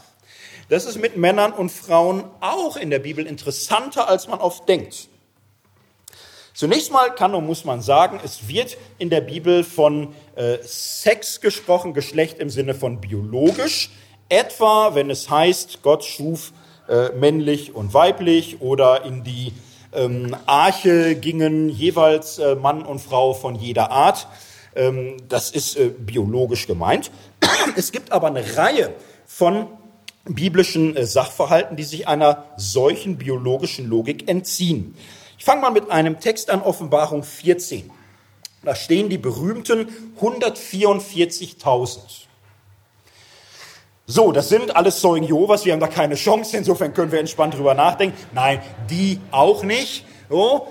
Das 0.69 0.85
ist 0.85 0.99
mit 0.99 1.17
Männern 1.17 1.51
und 1.51 1.71
Frauen 1.71 2.23
auch 2.39 2.77
in 2.77 2.89
der 2.89 2.99
Bibel 2.99 3.27
interessanter, 3.27 4.07
als 4.07 4.29
man 4.29 4.39
oft 4.39 4.67
denkt. 4.69 5.09
Zunächst 6.57 6.91
mal 6.91 7.13
kann 7.13 7.35
und 7.35 7.45
muss 7.45 7.65
man 7.65 7.83
sagen, 7.83 8.19
es 8.25 8.47
wird 8.47 8.77
in 8.97 9.11
der 9.11 9.21
Bibel 9.21 9.63
von 9.63 10.15
äh, 10.35 10.57
Sex 10.63 11.39
gesprochen, 11.39 11.93
Geschlecht 11.93 12.39
im 12.39 12.49
Sinne 12.49 12.73
von 12.73 12.99
biologisch, 12.99 13.91
etwa 14.27 14.95
wenn 14.95 15.11
es 15.11 15.29
heißt, 15.29 15.83
Gott 15.83 16.03
schuf 16.03 16.53
äh, 16.89 17.09
männlich 17.09 17.75
und 17.75 17.93
weiblich 17.93 18.59
oder 18.59 19.05
in 19.05 19.23
die 19.23 19.53
ähm, 19.93 20.35
Arche 20.47 21.13
gingen 21.13 21.69
jeweils 21.69 22.39
äh, 22.39 22.55
Mann 22.55 22.81
und 22.81 23.01
Frau 23.01 23.35
von 23.35 23.53
jeder 23.53 23.91
Art. 23.91 24.27
Ähm, 24.75 25.17
das 25.29 25.51
ist 25.51 25.77
äh, 25.77 25.89
biologisch 25.89 26.65
gemeint. 26.65 27.11
Es 27.75 27.91
gibt 27.91 28.11
aber 28.11 28.29
eine 28.29 28.57
Reihe 28.57 28.95
von 29.27 29.67
biblischen 30.25 30.95
äh, 30.95 31.05
Sachverhalten, 31.05 31.77
die 31.77 31.83
sich 31.83 32.07
einer 32.07 32.45
solchen 32.57 33.19
biologischen 33.19 33.87
Logik 33.87 34.27
entziehen. 34.27 34.95
Ich 35.47 35.49
fange 35.49 35.61
mal 35.61 35.71
mit 35.71 35.89
einem 35.89 36.19
Text 36.19 36.49
an, 36.49 36.61
Offenbarung 36.61 37.23
14. 37.23 37.89
Da 38.65 38.75
stehen 38.75 39.07
die 39.07 39.17
berühmten 39.17 39.87
144.000. 40.19 41.99
So, 44.07 44.33
das 44.33 44.49
sind 44.49 44.75
alles 44.75 44.99
Zeugen 44.99 45.25
Jehovas, 45.25 45.63
wir 45.63 45.71
haben 45.71 45.79
da 45.79 45.87
keine 45.87 46.15
Chance, 46.15 46.57
insofern 46.57 46.93
können 46.93 47.13
wir 47.13 47.21
entspannt 47.21 47.53
drüber 47.53 47.75
nachdenken. 47.75 48.17
Nein, 48.33 48.61
die 48.89 49.21
auch 49.31 49.63
nicht. 49.63 50.03
So, 50.29 50.67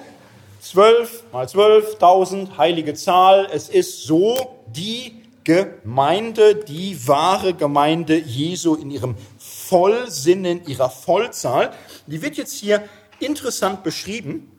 12 0.60 1.24
mal 1.32 1.46
12.000, 1.46 2.58
heilige 2.58 2.92
Zahl. 2.92 3.48
Es 3.50 3.70
ist 3.70 4.02
so 4.02 4.58
die 4.66 5.22
Gemeinde, 5.44 6.54
die 6.54 7.08
wahre 7.08 7.54
Gemeinde 7.54 8.18
Jesu 8.18 8.74
in 8.74 8.90
ihrem 8.90 9.14
Vollsinn, 9.38 10.44
in 10.44 10.66
ihrer 10.66 10.90
Vollzahl. 10.90 11.72
Die 12.06 12.20
wird 12.20 12.36
jetzt 12.36 12.52
hier 12.52 12.86
interessant 13.20 13.82
beschrieben. 13.82 14.52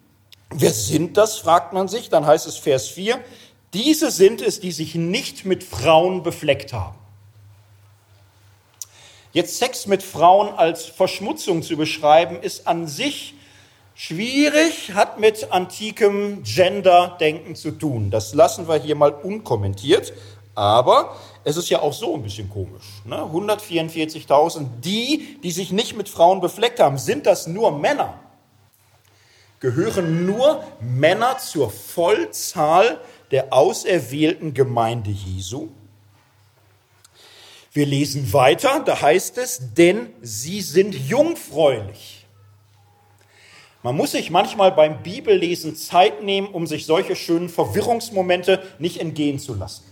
Wer 0.60 0.74
sind 0.74 1.18
das, 1.18 1.38
fragt 1.38 1.74
man 1.74 1.88
sich. 1.88 2.10
Dann 2.10 2.26
heißt 2.26 2.47
es 2.47 2.58
Vers 2.58 2.88
4, 2.88 3.20
diese 3.74 4.10
sind 4.12 4.41
es, 4.41 4.60
die 4.60 4.72
sich 4.72 4.95
nicht 4.95 5.45
mit 5.45 5.64
Frauen 5.64 6.24
befleckt 6.24 6.74
haben. 6.74 6.97
Jetzt 9.34 9.58
Sex 9.58 9.86
mit 9.86 10.01
Frauen 10.01 10.49
als 10.49 10.86
Verschmutzung 10.86 11.62
zu 11.62 11.78
beschreiben, 11.78 12.41
ist 12.41 12.66
an 12.66 12.88
sich 12.88 13.36
schwierig, 13.93 14.93
hat 14.95 15.20
mit 15.20 15.51
antikem 15.51 16.41
Gender-Denken 16.43 17.55
zu 17.55 17.72
tun. 17.72 18.10
Das 18.10 18.34
lassen 18.34 18.68
wir 18.68 18.78
hier 18.78 18.95
mal 18.95 19.12
unkommentiert. 19.12 20.14
Aber 20.55 21.16
es 21.43 21.55
ist 21.55 21.70
ja 21.70 21.84
auch 21.84 21.93
so 21.93 22.16
ein 22.16 22.24
bisschen 22.24 22.49
komisch. 22.49 23.03
Ne? 23.05 23.18
144.000, 23.18 24.66
die, 24.84 25.38
die 25.43 25.51
sich 25.51 25.72
nicht 25.72 25.95
mit 25.95 26.10
Frauen 26.10 26.41
befleckt 26.41 26.80
haben, 26.80 26.97
sind 26.97 27.28
das 27.28 27.45
nur 27.45 27.78
Männer? 27.78 28.16
Gehören 29.60 30.26
nur 30.26 30.64
Männer 30.80 31.39
zur 31.39 31.72
Vollzahl 31.72 32.99
der 33.32 33.53
auserwählten 33.53 34.53
Gemeinde 34.53 35.10
Jesu? 35.10 35.70
Wir 37.74 37.86
lesen 37.86 38.34
weiter, 38.34 38.82
da 38.86 39.01
heißt 39.01 39.38
es, 39.38 39.74
denn 39.74 40.10
sie 40.22 40.62
sind 40.62 40.95
jungfräulich. 40.95 42.26
Man 43.84 43.95
muss 43.95 44.12
sich 44.12 44.32
manchmal 44.32 44.72
beim 44.72 45.01
Bibellesen 45.03 45.76
Zeit 45.76 46.24
nehmen, 46.24 46.47
um 46.47 46.68
sich 46.68 46.86
solche 46.86 47.16
schönen 47.16 47.49
Verwirrungsmomente 47.49 48.62
nicht 48.80 48.99
entgehen 48.99 49.39
zu 49.39 49.53
lassen. 49.53 49.84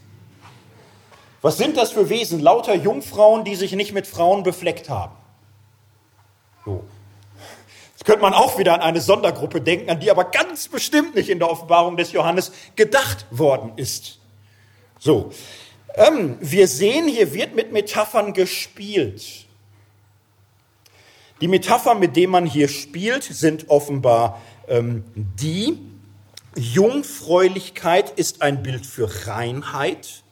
Was 1.42 1.58
sind 1.58 1.78
das 1.78 1.92
für 1.92 2.10
Wesen? 2.10 2.40
Lauter 2.40 2.74
Jungfrauen, 2.74 3.44
die 3.44 3.56
sich 3.56 3.74
nicht 3.74 3.94
mit 3.94 4.08
Frauen 4.08 4.44
befleckt 4.44 4.90
haben. 4.90 5.16
So. 6.66 6.84
Könnte 8.06 8.22
man 8.22 8.34
auch 8.34 8.58
wieder 8.58 8.74
an 8.74 8.82
eine 8.82 9.02
Sondergruppe 9.02 9.60
denken, 9.60 9.90
an 9.90 10.00
die 10.00 10.10
aber 10.10 10.26
ganz 10.26 10.70
bestimmt 10.70 11.16
nicht 11.16 11.30
in 11.30 11.40
der 11.40 11.50
Offenbarung 11.50 11.98
des 11.98 12.14
Johannes 12.14 12.54
gedacht 12.76 13.26
worden 13.32 13.74
ist. 13.76 14.20
So. 15.00 15.32
Ähm, 15.96 16.38
wir 16.40 16.68
sehen, 16.68 17.08
hier 17.08 17.34
wird 17.34 17.56
mit 17.56 17.72
Metaphern 17.72 18.34
gespielt. 18.34 19.46
Die 21.42 21.48
Metapher, 21.48 21.96
mit 21.96 22.16
der 22.16 22.28
man 22.28 22.46
hier 22.46 22.68
spielt, 22.68 23.24
sind 23.24 23.70
offenbar 23.70 24.42
ähm, 24.68 25.04
die, 25.16 25.78
Jungfräulichkeit 26.58 28.12
ist 28.12 28.42
ein 28.42 28.64
Bild 28.64 28.86
für 28.86 29.28
Reinheit, 29.28 30.24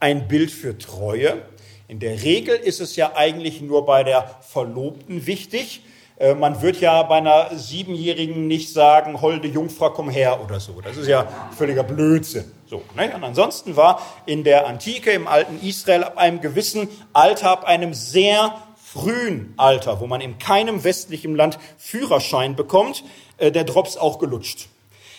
ein 0.00 0.26
Bild 0.26 0.50
für 0.50 0.76
Treue. 0.78 1.42
In 1.86 2.00
der 2.00 2.22
Regel 2.22 2.56
ist 2.56 2.80
es 2.80 2.96
ja 2.96 3.14
eigentlich 3.14 3.60
nur 3.60 3.86
bei 3.86 4.02
der 4.02 4.40
Verlobten 4.40 5.26
wichtig. 5.26 5.82
Äh, 6.16 6.34
man 6.34 6.62
wird 6.62 6.80
ja 6.80 7.02
bei 7.02 7.16
einer 7.16 7.50
Siebenjährigen 7.56 8.46
nicht 8.46 8.72
sagen, 8.72 9.20
holde 9.20 9.48
Jungfrau, 9.48 9.90
komm 9.90 10.10
her 10.10 10.40
oder 10.42 10.60
so. 10.60 10.80
Das 10.80 10.96
ist 10.96 11.08
ja 11.08 11.26
völliger 11.56 11.82
Blödsinn. 11.82 12.44
So, 12.66 12.82
ne? 12.96 13.12
Und 13.14 13.24
ansonsten 13.24 13.76
war 13.76 14.00
in 14.26 14.44
der 14.44 14.66
Antike, 14.66 15.10
im 15.10 15.26
alten 15.26 15.60
Israel, 15.60 16.04
ab 16.04 16.16
einem 16.16 16.40
gewissen 16.40 16.88
Alter, 17.12 17.50
ab 17.50 17.64
einem 17.64 17.94
sehr 17.94 18.54
frühen 18.76 19.54
Alter, 19.56 20.00
wo 20.00 20.06
man 20.06 20.20
in 20.20 20.38
keinem 20.38 20.84
westlichen 20.84 21.34
Land 21.34 21.58
Führerschein 21.78 22.54
bekommt, 22.54 23.02
äh, 23.38 23.50
der 23.50 23.64
Drops 23.64 23.96
auch 23.96 24.18
gelutscht. 24.20 24.68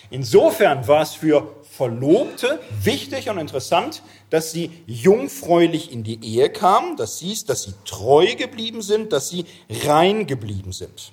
Insofern 0.09 0.87
war 0.87 1.01
es 1.01 1.13
für 1.13 1.55
Verlobte 1.75 2.59
wichtig 2.81 3.29
und 3.29 3.37
interessant, 3.37 4.01
dass 4.29 4.51
sie 4.51 4.71
jungfräulich 4.87 5.91
in 5.91 6.03
die 6.03 6.23
Ehe 6.23 6.49
kamen, 6.49 6.95
das 6.95 7.19
hieß, 7.19 7.45
dass 7.45 7.63
sie 7.63 7.73
treu 7.85 8.35
geblieben 8.35 8.81
sind, 8.81 9.11
dass 9.11 9.29
sie 9.29 9.45
rein 9.85 10.25
geblieben 10.25 10.71
sind. 10.71 11.11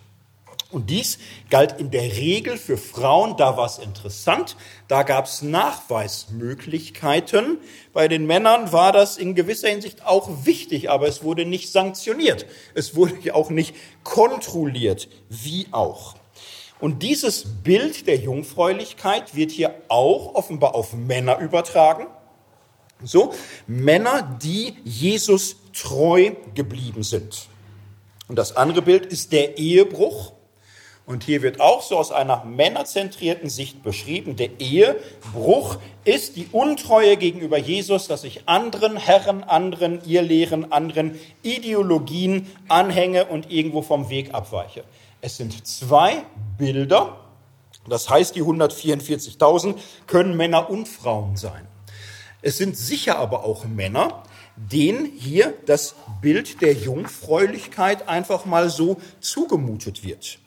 Und 0.73 0.89
dies 0.89 1.19
galt 1.51 1.79
in 1.79 1.91
der 1.91 2.17
Regel 2.17 2.57
für 2.57 2.79
Frauen, 2.79 3.37
da 3.37 3.59
war 3.59 3.67
es 3.67 3.77
interessant, 3.79 4.57
da 4.89 5.03
gab 5.03 5.27
es 5.27 5.43
Nachweismöglichkeiten. 5.43 7.59
Bei 7.93 8.09
den 8.09 8.27
Männern 8.27 8.73
war 8.73 8.93
das 8.93 9.19
in 9.19 9.35
gewisser 9.35 9.69
Hinsicht 9.69 10.07
auch 10.07 10.47
wichtig, 10.47 10.89
aber 10.89 11.09
es 11.09 11.23
wurde 11.23 11.45
nicht 11.45 11.71
sanktioniert. 11.71 12.47
Es 12.75 12.97
wurde 12.97 13.35
auch 13.35 13.51
nicht 13.51 13.75
kontrolliert, 14.03 15.11
wie 15.29 15.67
auch. 15.73 16.15
Und 16.83 17.05
dieses 17.05 17.45
Bild 17.63 18.09
der 18.09 18.17
Jungfräulichkeit 18.17 19.37
wird 19.37 19.53
hier 19.53 19.73
auch 19.87 20.35
offenbar 20.35 20.75
auf 20.75 20.95
Männer 20.95 21.39
übertragen. 21.39 22.09
So, 23.05 23.33
Männer, 23.69 24.37
die 24.43 24.75
Jesus 24.83 25.59
treu 25.73 26.33
geblieben 26.57 27.05
sind. 27.05 27.47
Und 28.27 28.35
das 28.35 28.57
andere 28.57 28.83
Bild 28.83 29.07
ist 29.07 29.31
der 29.31 29.59
Ehebruch. 29.59 30.33
Und 31.07 31.23
hier 31.23 31.43
wird 31.43 31.61
auch 31.61 31.83
so 31.83 31.97
aus 31.97 32.11
einer 32.11 32.45
männerzentrierten 32.45 33.49
Sicht 33.49 33.85
beschrieben, 33.85 34.35
der 34.35 34.59
Ehebruch 34.59 35.77
ist 36.05 36.35
die 36.35 36.49
Untreue 36.51 37.17
gegenüber 37.17 37.59
Jesus, 37.59 38.09
dass 38.09 38.25
ich 38.25 38.49
anderen 38.49 38.97
Herren, 38.97 39.45
anderen 39.45 40.05
Irrlehren, 40.05 40.73
anderen 40.73 41.17
Ideologien 41.45 42.51
anhänge 42.67 43.27
und 43.27 43.53
irgendwo 43.53 43.83
vom 43.83 44.11
Weg 44.11 44.35
abweiche. 44.35 44.83
Es 45.25 45.37
sind 45.37 45.69
zwei 45.69 46.25
Bilder, 46.59 47.17
das 47.89 48.11
heißt, 48.11 48.35
die 48.35 48.43
144.000 48.43 49.77
können 50.09 50.37
Männer 50.37 50.69
und 50.69 50.89
Frauen 50.89 51.37
sein. 51.37 51.69
Es 52.43 52.59
sind 52.59 52.77
sicher 52.77 53.21
aber 53.21 53.45
auch 53.45 53.65
Männer, 53.65 54.25
denen 54.57 55.07
hier 55.07 55.55
das 55.65 55.95
Bild 56.21 56.61
der 56.61 56.73
Jungfräulichkeit 56.73 58.09
einfach 58.09 58.47
mal 58.47 58.69
so 58.69 59.01
zugemutet 59.21 60.03
wird. 60.03 60.41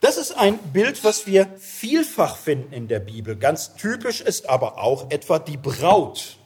Das 0.00 0.16
ist 0.16 0.32
ein 0.32 0.58
Bild, 0.58 1.04
was 1.04 1.28
wir 1.28 1.46
vielfach 1.60 2.36
finden 2.36 2.72
in 2.72 2.88
der 2.88 2.98
Bibel. 2.98 3.36
Ganz 3.36 3.76
typisch 3.76 4.22
ist 4.22 4.48
aber 4.48 4.82
auch 4.82 5.12
etwa 5.12 5.38
die 5.38 5.56
Braut. 5.56 6.36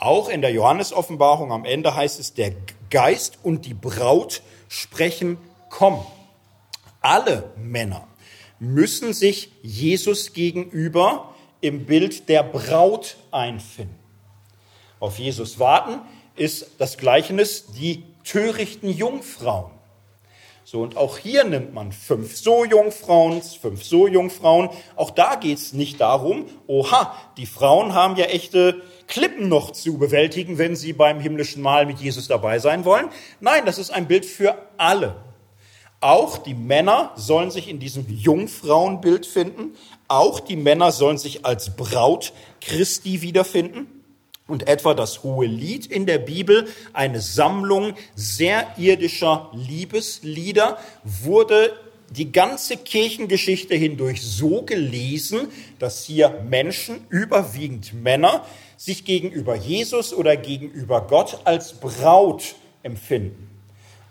Auch 0.00 0.28
in 0.28 0.42
der 0.42 0.50
Johannesoffenbarung 0.50 1.52
am 1.52 1.64
Ende 1.64 1.94
heißt 1.94 2.18
es, 2.18 2.34
der 2.34 2.52
Geist 2.90 3.38
und 3.44 3.64
die 3.64 3.74
Braut 3.74 4.42
sprechen, 4.68 5.38
komm. 5.68 6.04
Alle 7.00 7.52
Männer 7.56 8.06
müssen 8.58 9.14
sich 9.14 9.52
Jesus 9.62 10.32
gegenüber 10.32 11.34
im 11.60 11.86
Bild 11.86 12.28
der 12.28 12.42
Braut 12.42 13.16
einfinden. 13.30 13.98
Auf 14.98 15.18
Jesus 15.18 15.58
warten 15.58 16.00
ist 16.36 16.72
das 16.78 16.98
Gleichnis 16.98 17.66
die 17.72 18.04
törichten 18.24 18.90
Jungfrauen. 18.90 19.70
So, 20.64 20.82
und 20.82 20.96
auch 20.96 21.18
hier 21.18 21.42
nimmt 21.44 21.74
man 21.74 21.90
fünf 21.90 22.36
so 22.36 22.64
Jungfrauen, 22.64 23.42
fünf 23.42 23.82
so 23.82 24.06
Jungfrauen. 24.06 24.68
Auch 24.94 25.10
da 25.10 25.34
geht 25.34 25.58
es 25.58 25.72
nicht 25.72 26.00
darum, 26.00 26.46
oha, 26.68 27.16
die 27.38 27.46
Frauen 27.46 27.92
haben 27.92 28.14
ja 28.14 28.26
echte 28.26 28.80
Klippen 29.08 29.48
noch 29.48 29.72
zu 29.72 29.98
bewältigen, 29.98 30.58
wenn 30.58 30.76
sie 30.76 30.92
beim 30.92 31.18
himmlischen 31.18 31.62
Mahl 31.62 31.86
mit 31.86 31.98
Jesus 31.98 32.28
dabei 32.28 32.60
sein 32.60 32.84
wollen. 32.84 33.08
Nein, 33.40 33.66
das 33.66 33.78
ist 33.78 33.90
ein 33.90 34.06
Bild 34.06 34.24
für 34.24 34.54
alle. 34.76 35.16
Auch 36.00 36.38
die 36.38 36.54
Männer 36.54 37.12
sollen 37.16 37.50
sich 37.50 37.68
in 37.68 37.78
diesem 37.78 38.06
Jungfrauenbild 38.08 39.26
finden. 39.26 39.74
Auch 40.08 40.40
die 40.40 40.56
Männer 40.56 40.92
sollen 40.92 41.18
sich 41.18 41.44
als 41.44 41.76
Braut 41.76 42.32
Christi 42.62 43.20
wiederfinden 43.20 43.86
und 44.46 44.66
etwa 44.66 44.94
das 44.94 45.22
hohe 45.22 45.46
Lied 45.46 45.84
in 45.86 46.06
der 46.06 46.18
Bibel, 46.18 46.68
eine 46.94 47.20
Sammlung 47.20 47.92
sehr 48.14 48.66
irdischer 48.78 49.50
Liebeslieder, 49.52 50.78
wurde 51.04 51.72
die 52.08 52.32
ganze 52.32 52.78
Kirchengeschichte 52.78 53.74
hindurch 53.74 54.22
so 54.22 54.62
gelesen, 54.62 55.48
dass 55.78 56.04
hier 56.04 56.42
Menschen, 56.48 57.06
überwiegend 57.10 57.92
Männer, 57.92 58.44
sich 58.78 59.04
gegenüber 59.04 59.54
Jesus 59.54 60.14
oder 60.14 60.36
gegenüber 60.36 61.06
Gott 61.06 61.40
als 61.44 61.74
Braut 61.74 62.54
empfinden 62.82 63.49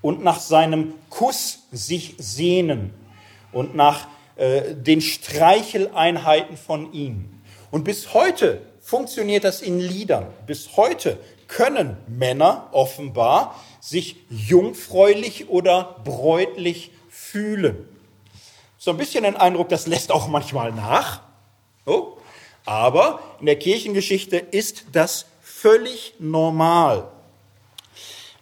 und 0.02 0.24
nach 0.24 0.40
seinem 0.40 0.94
Kuss 1.10 1.64
sich 1.72 2.16
sehnen 2.18 2.94
und 3.52 3.76
nach 3.76 4.08
äh, 4.36 4.74
den 4.76 5.02
Streicheleinheiten 5.02 6.58
von 6.58 6.94
ihm. 6.94 7.42
Und 7.72 7.84
bis 7.84 8.14
heute 8.14 8.62
funktioniert 8.82 9.44
das 9.44 9.62
in 9.62 9.80
Liedern. 9.80 10.28
Bis 10.48 10.78
heute 10.78 11.18
können 11.48 11.98
Männer 12.08 12.70
offenbar 12.72 13.56
sich 13.80 14.18
jungfräulich 14.30 15.50
oder 15.50 15.98
bräutlich 16.04 16.92
fühlen. 17.10 17.88
So 18.78 18.92
ein 18.92 18.98
bisschen 18.98 19.24
den 19.24 19.36
Eindruck, 19.36 19.70
das 19.70 19.88
lässt 19.88 20.12
auch 20.12 20.28
manchmal 20.28 20.72
nach. 20.72 21.22
Oh. 21.86 22.14
Aber 22.66 23.20
in 23.40 23.46
der 23.46 23.58
Kirchengeschichte 23.58 24.38
ist 24.38 24.86
das 24.94 25.26
völlig 25.42 26.14
normal. 26.20 27.12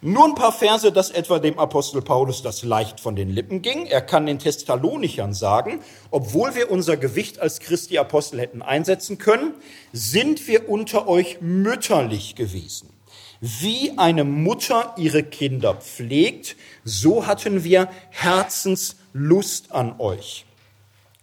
Nur 0.00 0.26
ein 0.26 0.36
paar 0.36 0.52
Verse, 0.52 0.92
dass 0.92 1.10
etwa 1.10 1.40
dem 1.40 1.58
Apostel 1.58 2.02
Paulus 2.02 2.40
das 2.40 2.62
leicht 2.62 3.00
von 3.00 3.16
den 3.16 3.30
Lippen 3.30 3.62
ging. 3.62 3.84
Er 3.86 4.00
kann 4.00 4.26
den 4.26 4.38
Thessalonichern 4.38 5.34
sagen, 5.34 5.80
obwohl 6.12 6.54
wir 6.54 6.70
unser 6.70 6.96
Gewicht 6.96 7.40
als 7.40 7.58
Christi 7.58 7.98
Apostel 7.98 8.40
hätten 8.40 8.62
einsetzen 8.62 9.18
können, 9.18 9.54
sind 9.92 10.46
wir 10.46 10.68
unter 10.68 11.08
euch 11.08 11.40
mütterlich 11.40 12.36
gewesen. 12.36 12.90
Wie 13.40 13.98
eine 13.98 14.22
Mutter 14.22 14.94
ihre 14.96 15.24
Kinder 15.24 15.74
pflegt, 15.74 16.54
so 16.84 17.26
hatten 17.26 17.64
wir 17.64 17.88
Herzenslust 18.10 19.72
an 19.72 19.96
euch. 19.98 20.44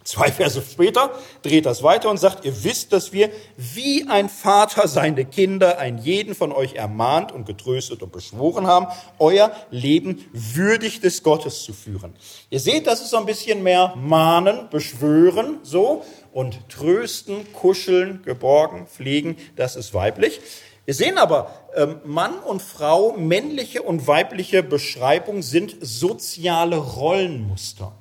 Zwei 0.05 0.31
Verse 0.31 0.61
später 0.61 1.09
dreht 1.41 1.65
das 1.65 1.81
weiter 1.81 2.11
und 2.11 2.17
sagt, 2.17 2.45
ihr 2.45 2.63
wisst, 2.63 2.93
dass 2.93 3.11
wir 3.11 3.31
wie 3.57 4.07
ein 4.07 4.29
Vater 4.29 4.87
seine 4.87 5.25
Kinder, 5.25 5.79
einen 5.79 5.97
jeden 5.97 6.35
von 6.35 6.51
euch 6.51 6.75
ermahnt 6.75 7.31
und 7.31 7.47
getröstet 7.47 8.03
und 8.03 8.11
beschworen 8.11 8.67
haben, 8.67 8.85
euer 9.17 9.51
Leben 9.71 10.23
würdig 10.31 11.01
des 11.01 11.23
Gottes 11.23 11.63
zu 11.63 11.73
führen. 11.73 12.13
Ihr 12.51 12.59
seht, 12.59 12.85
das 12.85 13.01
ist 13.01 13.09
so 13.09 13.17
ein 13.17 13.25
bisschen 13.25 13.63
mehr 13.63 13.95
mahnen, 13.95 14.69
beschwören, 14.69 15.57
so, 15.63 16.03
und 16.31 16.69
trösten, 16.69 17.51
kuscheln, 17.51 18.21
geborgen, 18.23 18.85
pflegen, 18.85 19.37
das 19.55 19.75
ist 19.75 19.95
weiblich. 19.95 20.39
Wir 20.85 20.93
sehen 20.93 21.17
aber, 21.17 21.51
ähm, 21.75 21.99
Mann 22.03 22.37
und 22.37 22.61
Frau, 22.61 23.13
männliche 23.13 23.81
und 23.81 24.05
weibliche 24.05 24.61
Beschreibung 24.61 25.41
sind 25.41 25.75
soziale 25.81 26.77
Rollenmuster. 26.77 27.91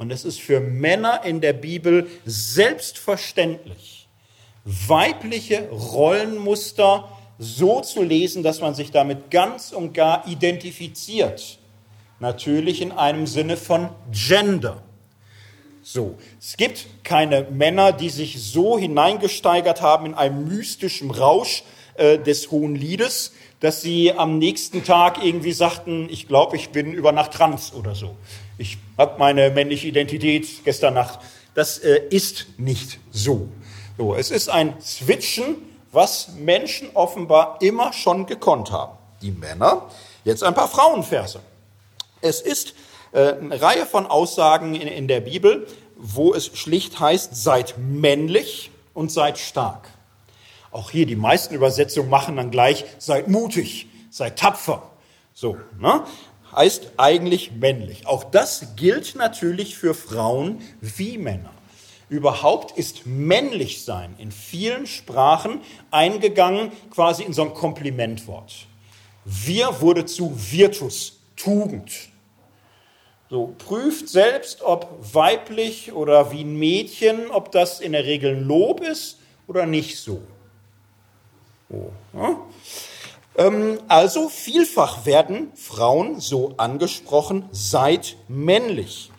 Und 0.00 0.10
es 0.10 0.24
ist 0.24 0.40
für 0.40 0.60
Männer 0.60 1.24
in 1.26 1.42
der 1.42 1.52
Bibel 1.52 2.08
selbstverständlich, 2.24 4.08
weibliche 4.64 5.68
Rollenmuster 5.68 7.06
so 7.38 7.82
zu 7.82 8.02
lesen, 8.02 8.42
dass 8.42 8.62
man 8.62 8.74
sich 8.74 8.92
damit 8.92 9.30
ganz 9.30 9.72
und 9.72 9.92
gar 9.92 10.26
identifiziert. 10.26 11.58
Natürlich 12.18 12.80
in 12.80 12.92
einem 12.92 13.26
Sinne 13.26 13.58
von 13.58 13.90
Gender. 14.10 14.82
So, 15.82 16.16
es 16.40 16.56
gibt 16.56 16.86
keine 17.04 17.42
Männer, 17.50 17.92
die 17.92 18.08
sich 18.08 18.42
so 18.42 18.78
hineingesteigert 18.78 19.82
haben 19.82 20.06
in 20.06 20.14
einem 20.14 20.48
mystischen 20.48 21.10
Rausch 21.10 21.62
äh, 21.96 22.18
des 22.18 22.50
Hohen 22.50 22.74
Liedes, 22.74 23.34
dass 23.60 23.82
sie 23.82 24.14
am 24.14 24.38
nächsten 24.38 24.82
Tag 24.82 25.22
irgendwie 25.22 25.52
sagten, 25.52 26.08
ich 26.10 26.26
glaube, 26.26 26.56
ich 26.56 26.70
bin 26.70 26.94
über 26.94 27.12
Nacht 27.12 27.34
trans 27.34 27.74
oder 27.74 27.94
so. 27.94 28.16
Ich 28.60 28.76
habe 28.98 29.18
meine 29.18 29.48
männliche 29.48 29.88
Identität 29.88 30.46
gestern 30.64 30.92
Nacht. 30.92 31.20
Das 31.54 31.78
äh, 31.78 32.02
ist 32.10 32.44
nicht 32.58 32.98
so. 33.10 33.48
so. 33.96 34.14
Es 34.14 34.30
ist 34.30 34.50
ein 34.50 34.74
Switchen, 34.82 35.56
was 35.92 36.32
Menschen 36.36 36.90
offenbar 36.92 37.56
immer 37.62 37.94
schon 37.94 38.26
gekonnt 38.26 38.70
haben. 38.70 38.98
Die 39.22 39.30
Männer. 39.30 39.88
Jetzt 40.24 40.42
ein 40.44 40.52
paar 40.52 40.68
Frauenverse. 40.68 41.40
Es 42.20 42.42
ist 42.42 42.74
äh, 43.12 43.32
eine 43.32 43.62
Reihe 43.62 43.86
von 43.86 44.04
Aussagen 44.06 44.74
in, 44.74 44.88
in 44.88 45.08
der 45.08 45.20
Bibel, 45.20 45.66
wo 45.96 46.34
es 46.34 46.50
schlicht 46.58 47.00
heißt, 47.00 47.34
seid 47.34 47.76
männlich 47.78 48.70
und 48.92 49.10
seid 49.10 49.38
stark. 49.38 49.88
Auch 50.70 50.90
hier 50.90 51.06
die 51.06 51.16
meisten 51.16 51.54
Übersetzungen 51.54 52.10
machen 52.10 52.36
dann 52.36 52.50
gleich, 52.50 52.84
seid 52.98 53.26
mutig, 53.26 53.86
seid 54.10 54.38
tapfer. 54.38 54.82
So, 55.32 55.56
ne? 55.78 56.04
Heißt 56.54 56.92
eigentlich 56.96 57.52
männlich. 57.52 58.06
Auch 58.06 58.24
das 58.24 58.74
gilt 58.76 59.14
natürlich 59.16 59.76
für 59.76 59.94
Frauen 59.94 60.60
wie 60.80 61.18
Männer. 61.18 61.52
Überhaupt 62.08 62.76
ist 62.76 63.06
männlich 63.06 63.84
sein 63.84 64.14
in 64.18 64.32
vielen 64.32 64.86
Sprachen 64.86 65.60
eingegangen 65.92 66.72
quasi 66.90 67.22
in 67.22 67.32
so 67.32 67.42
ein 67.42 67.54
Komplimentwort. 67.54 68.66
Wir 69.24 69.80
wurde 69.80 70.06
zu 70.06 70.32
Virtus, 70.34 71.20
Tugend. 71.36 71.92
So, 73.30 73.54
prüft 73.58 74.08
selbst, 74.08 74.62
ob 74.62 74.88
weiblich 75.14 75.92
oder 75.92 76.32
wie 76.32 76.42
ein 76.42 76.56
Mädchen, 76.56 77.30
ob 77.30 77.52
das 77.52 77.80
in 77.80 77.92
der 77.92 78.04
Regel 78.04 78.36
Lob 78.36 78.80
ist 78.80 79.18
oder 79.46 79.66
nicht 79.66 79.96
so. 79.98 80.20
Oh, 81.68 81.90
ja? 82.12 82.36
Ähm, 83.36 83.78
also 83.88 84.28
vielfach 84.28 85.06
werden 85.06 85.52
Frauen 85.54 86.20
so 86.20 86.54
angesprochen, 86.56 87.48
seid 87.52 88.16
männlich. 88.28 89.10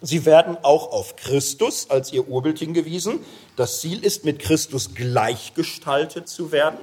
Sie 0.00 0.24
werden 0.24 0.56
auch 0.62 0.90
auf 0.90 1.14
Christus 1.16 1.88
als 1.88 2.12
ihr 2.12 2.26
Urbild 2.26 2.58
hingewiesen. 2.58 3.20
Das 3.56 3.80
Ziel 3.80 4.04
ist, 4.04 4.24
mit 4.24 4.40
Christus 4.40 4.94
gleichgestaltet 4.94 6.28
zu 6.28 6.50
werden. 6.50 6.78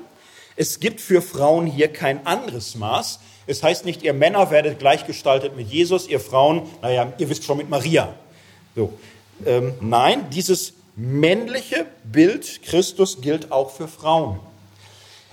Es 0.55 0.79
gibt 0.79 1.01
für 1.01 1.21
Frauen 1.21 1.65
hier 1.65 1.89
kein 1.89 2.25
anderes 2.25 2.75
Maß. 2.75 3.19
Es 3.45 3.63
heißt 3.63 3.83
nicht, 3.83 4.03
ihr 4.03 4.13
Männer 4.13 4.51
werdet 4.51 4.79
gleichgestaltet 4.79 5.55
mit 5.57 5.69
Jesus, 5.69 6.07
ihr 6.07 6.19
Frauen, 6.19 6.69
naja, 6.81 7.11
ihr 7.17 7.29
wisst 7.29 7.43
schon 7.43 7.57
mit 7.57 7.69
Maria. 7.69 8.13
So. 8.75 8.93
Ähm, 9.45 9.73
nein, 9.81 10.29
dieses 10.29 10.73
männliche 10.95 11.85
Bild 12.03 12.61
Christus 12.63 13.21
gilt 13.21 13.51
auch 13.51 13.71
für 13.71 13.87
Frauen. 13.87 14.39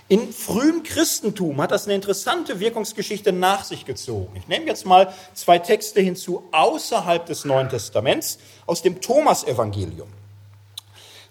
In 0.08 0.32
frühem 0.32 0.84
Christentum 0.84 1.60
hat 1.60 1.72
das 1.72 1.86
eine 1.86 1.94
interessante 1.94 2.60
Wirkungsgeschichte 2.60 3.32
nach 3.32 3.64
sich 3.64 3.84
gezogen. 3.84 4.36
Ich 4.36 4.46
nehme 4.46 4.66
jetzt 4.66 4.86
mal 4.86 5.12
zwei 5.34 5.58
Texte 5.58 6.00
hinzu 6.00 6.44
außerhalb 6.52 7.26
des 7.26 7.44
Neuen 7.44 7.68
Testaments 7.68 8.38
aus 8.66 8.82
dem 8.82 9.00
Thomas-Evangelium. 9.00 10.08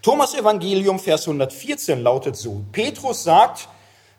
Thomas-Evangelium, 0.01 0.99
Vers 0.99 1.21
114 1.21 2.01
lautet 2.01 2.35
so: 2.35 2.65
Petrus 2.73 3.23
sagt, 3.23 3.69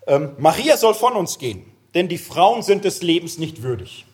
ähm, 0.07 0.31
Maria 0.39 0.75
soll 0.75 0.95
von 0.95 1.13
uns 1.13 1.37
gehen, 1.37 1.71
denn 1.93 2.07
die 2.07 2.17
Frauen 2.17 2.63
sind 2.63 2.83
des 2.83 3.03
Lebens 3.03 3.37
nicht 3.37 3.61
würdig. 3.61 4.07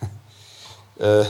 äh, 0.98 1.24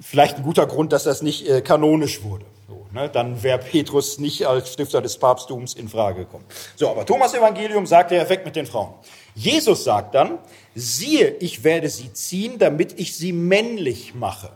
vielleicht 0.00 0.36
ein 0.36 0.42
guter 0.44 0.66
Grund, 0.66 0.92
dass 0.92 1.02
das 1.02 1.22
nicht 1.22 1.48
äh, 1.48 1.60
kanonisch 1.60 2.22
wurde. 2.22 2.46
So, 2.70 2.86
ne, 2.92 3.08
dann 3.08 3.42
wäre 3.42 3.58
Petrus 3.58 4.20
nicht 4.20 4.46
als 4.46 4.74
Stifter 4.74 5.02
des 5.02 5.18
Papsttums 5.18 5.74
in 5.74 5.88
Frage 5.88 6.20
gekommen. 6.20 6.44
So, 6.76 6.88
aber 6.88 7.04
Thomas 7.04 7.34
Evangelium 7.34 7.84
sagt 7.84 8.12
er 8.12 8.28
weg 8.28 8.44
mit 8.44 8.54
den 8.54 8.64
Frauen. 8.64 8.94
Jesus 9.34 9.82
sagt 9.82 10.14
dann, 10.14 10.38
siehe, 10.76 11.30
ich 11.40 11.64
werde 11.64 11.88
sie 11.88 12.12
ziehen, 12.12 12.60
damit 12.60 13.00
ich 13.00 13.16
sie 13.16 13.32
männlich 13.32 14.14
mache, 14.14 14.52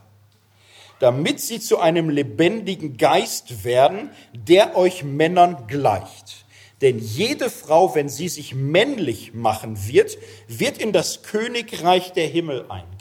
damit 1.00 1.40
sie 1.40 1.58
zu 1.58 1.80
einem 1.80 2.08
lebendigen 2.08 2.98
Geist 2.98 3.64
werden, 3.64 4.10
der 4.32 4.76
euch 4.76 5.02
Männern 5.02 5.66
gleicht. 5.66 6.46
Denn 6.82 7.00
jede 7.00 7.50
Frau, 7.50 7.96
wenn 7.96 8.08
sie 8.08 8.28
sich 8.28 8.54
männlich 8.54 9.34
machen 9.34 9.88
wird, 9.88 10.18
wird 10.46 10.78
in 10.78 10.92
das 10.92 11.24
Königreich 11.24 12.12
der 12.12 12.28
Himmel 12.28 12.66
eingehen. 12.68 12.93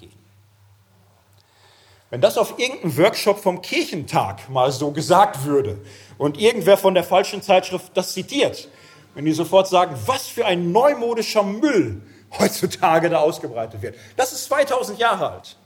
Wenn 2.14 2.22
das 2.22 2.38
auf 2.38 2.60
irgendeinem 2.60 2.96
Workshop 3.00 3.40
vom 3.40 3.64
Kirchentag 3.64 4.48
mal 4.48 4.72
so 4.72 4.92
gesagt 4.92 5.46
würde 5.46 5.80
und 6.20 6.40
irgendwer 6.40 6.78
von 6.78 6.94
der 6.94 7.04
falschen 7.04 7.42
Zeitschrift 7.42 7.90
das 7.96 8.14
zitiert, 8.14 8.70
wenn 9.16 9.26
die 9.26 9.32
sofort 9.32 9.68
sagen, 9.68 9.96
was 10.06 10.28
für 10.28 10.46
ein 10.46 10.72
neumodischer 10.72 11.42
Müll 11.42 12.04
heutzutage 12.38 13.10
da 13.10 13.18
ausgebreitet 13.18 13.82
wird. 13.82 13.96
Das 14.16 14.32
ist 14.32 14.46
2000 14.46 15.00
Jahre 15.00 15.32
alt. 15.32 15.58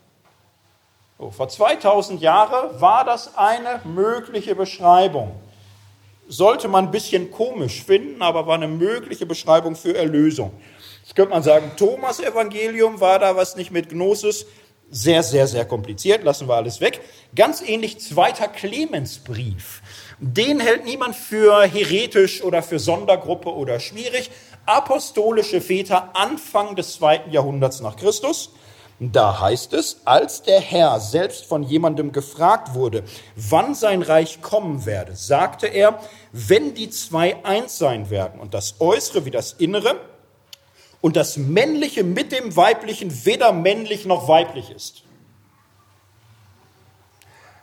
So, 1.19 1.31
vor 1.31 1.49
2000 1.49 2.21
Jahren 2.21 2.79
war 2.79 3.03
das 3.03 3.35
eine 3.35 3.81
mögliche 3.83 4.55
Beschreibung. 4.55 5.35
Sollte 6.29 6.69
man 6.69 6.85
ein 6.85 6.91
bisschen 6.91 7.29
komisch 7.29 7.83
finden, 7.83 8.21
aber 8.21 8.47
war 8.47 8.55
eine 8.55 8.69
mögliche 8.69 9.25
Beschreibung 9.25 9.75
für 9.75 9.97
Erlösung. 9.97 10.53
Jetzt 11.03 11.13
könnte 11.13 11.31
man 11.31 11.43
sagen, 11.43 11.71
Thomas 11.75 12.21
Evangelium 12.21 13.01
war 13.01 13.19
da 13.19 13.35
was 13.35 13.57
nicht 13.57 13.71
mit 13.71 13.89
Gnosis, 13.89 14.45
sehr, 14.89 15.23
sehr, 15.23 15.47
sehr 15.47 15.65
kompliziert, 15.65 16.23
lassen 16.23 16.47
wir 16.47 16.55
alles 16.55 16.81
weg. 16.81 17.01
Ganz 17.35 17.61
ähnlich 17.61 17.99
zweiter 17.99 18.47
Clemensbrief. 18.47 19.81
Den 20.19 20.59
hält 20.59 20.85
niemand 20.85 21.15
für 21.15 21.63
heretisch 21.63 22.43
oder 22.43 22.63
für 22.63 22.79
Sondergruppe 22.79 23.53
oder 23.53 23.79
schwierig. 23.79 24.31
Apostolische 24.65 25.61
Väter 25.61 26.15
Anfang 26.15 26.75
des 26.75 26.93
zweiten 26.93 27.31
Jahrhunderts 27.31 27.81
nach 27.81 27.95
Christus. 27.95 28.51
Da 28.99 29.39
heißt 29.39 29.73
es, 29.73 30.01
als 30.05 30.41
der 30.41 30.59
Herr 30.59 30.99
selbst 30.99 31.45
von 31.45 31.61
jemandem 31.61 32.11
gefragt 32.11 32.73
wurde, 32.73 33.03
wann 33.35 33.75
sein 33.75 34.01
Reich 34.01 34.41
kommen 34.41 34.87
werde, 34.87 35.15
sagte 35.15 35.67
er, 35.67 35.99
wenn 36.31 36.73
die 36.73 36.89
zwei 36.89 37.45
eins 37.45 37.77
sein 37.77 38.09
werden 38.09 38.39
und 38.39 38.55
das 38.55 38.81
Äußere 38.81 39.25
wie 39.25 39.31
das 39.31 39.53
Innere, 39.53 39.97
und 41.07 41.15
das 41.15 41.37
Männliche 41.37 42.03
mit 42.03 42.33
dem 42.33 42.57
Weiblichen 42.57 43.25
weder 43.25 43.53
männlich 43.53 44.05
noch 44.05 44.27
weiblich 44.27 44.71
ist. 44.71 45.03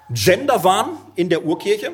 Genderwahn 0.09 0.97
in 1.15 1.29
der 1.29 1.45
Urkirche. 1.45 1.93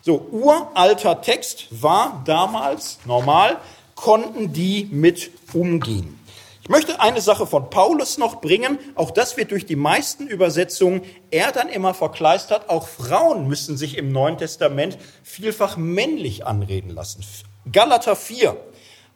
So, 0.00 0.26
uralter 0.30 1.20
Text 1.20 1.66
war 1.70 2.22
damals 2.24 3.00
normal. 3.04 3.58
konnten 3.96 4.54
die 4.54 4.88
mit 4.90 5.30
umgehen. 5.52 6.18
Ich 6.62 6.70
möchte 6.70 7.00
eine 7.00 7.20
Sache 7.20 7.46
von 7.46 7.68
Paulus 7.68 8.16
noch 8.16 8.40
bringen, 8.40 8.78
auch 8.94 9.10
das 9.10 9.36
wird 9.36 9.50
durch 9.50 9.66
die 9.66 9.76
meisten 9.76 10.26
Übersetzungen 10.26 11.02
er 11.30 11.52
dann 11.52 11.68
immer 11.68 11.92
verkleistert. 11.92 12.70
Auch 12.70 12.88
Frauen 12.88 13.46
müssen 13.46 13.76
sich 13.76 13.98
im 13.98 14.10
Neuen 14.10 14.38
Testament 14.38 14.96
vielfach 15.22 15.76
männlich 15.76 16.46
anreden 16.46 16.88
lassen. 16.88 17.22
Galater 17.70 18.16
4 18.16 18.56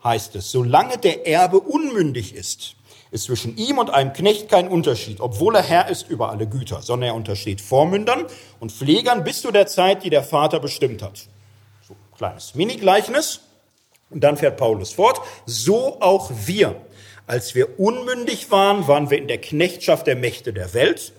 heißt 0.03 0.37
es, 0.37 0.51
solange 0.51 0.99
der 0.99 1.27
Erbe 1.27 1.61
unmündig 1.61 2.35
ist, 2.35 2.77
ist 3.11 3.25
zwischen 3.25 3.57
ihm 3.57 3.79
und 3.79 3.91
einem 3.91 4.13
Knecht 4.13 4.49
kein 4.49 4.69
Unterschied, 4.69 5.21
obwohl 5.21 5.57
er 5.57 5.63
Herr 5.63 5.89
ist 5.89 6.09
über 6.09 6.31
alle 6.31 6.47
Güter, 6.47 6.81
sondern 6.83 7.09
er 7.09 7.15
untersteht 7.15 7.61
Vormündern 7.61 8.25
und 8.61 8.73
Pflegern 8.73 9.25
bis 9.25 9.43
zu 9.43 9.51
der 9.51 9.67
Zeit, 9.67 10.05
die 10.05 10.11
der 10.11 10.23
Vater 10.23 10.61
bestimmt 10.61 11.03
hat. 11.03 11.27
So, 11.87 11.97
kleines 12.17 12.55
Mini-Gleichnis. 12.55 13.41
Und 14.11 14.23
dann 14.23 14.37
fährt 14.37 14.57
Paulus 14.57 14.93
fort, 14.93 15.21
so 15.47 16.01
auch 16.01 16.31
wir. 16.47 16.77
Als 17.27 17.55
wir 17.55 17.79
unmündig 17.79 18.51
waren, 18.51 18.89
waren 18.89 19.11
wir 19.11 19.19
in 19.19 19.29
der 19.29 19.41
Knechtschaft 19.41 20.07
der 20.07 20.17
Mächte 20.17 20.53
der 20.53 20.75
Welt. 20.75 21.13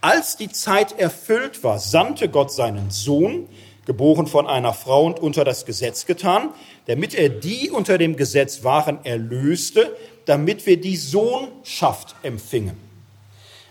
Als 0.00 0.36
die 0.36 0.50
Zeit 0.50 0.96
erfüllt 0.98 1.64
war, 1.64 1.80
sandte 1.80 2.28
Gott 2.28 2.52
seinen 2.52 2.92
Sohn, 2.92 3.48
geboren 3.86 4.26
von 4.26 4.46
einer 4.46 4.74
Frau 4.74 5.04
und 5.04 5.20
unter 5.20 5.44
das 5.44 5.64
Gesetz 5.64 6.04
getan, 6.04 6.50
damit 6.86 7.14
er 7.14 7.30
die 7.30 7.70
unter 7.70 7.96
dem 7.96 8.16
Gesetz 8.16 8.62
waren 8.64 9.04
erlöste, 9.04 9.96
damit 10.26 10.66
wir 10.66 10.78
die 10.78 10.96
Sohnschaft 10.96 12.14
empfingen. 12.22 12.76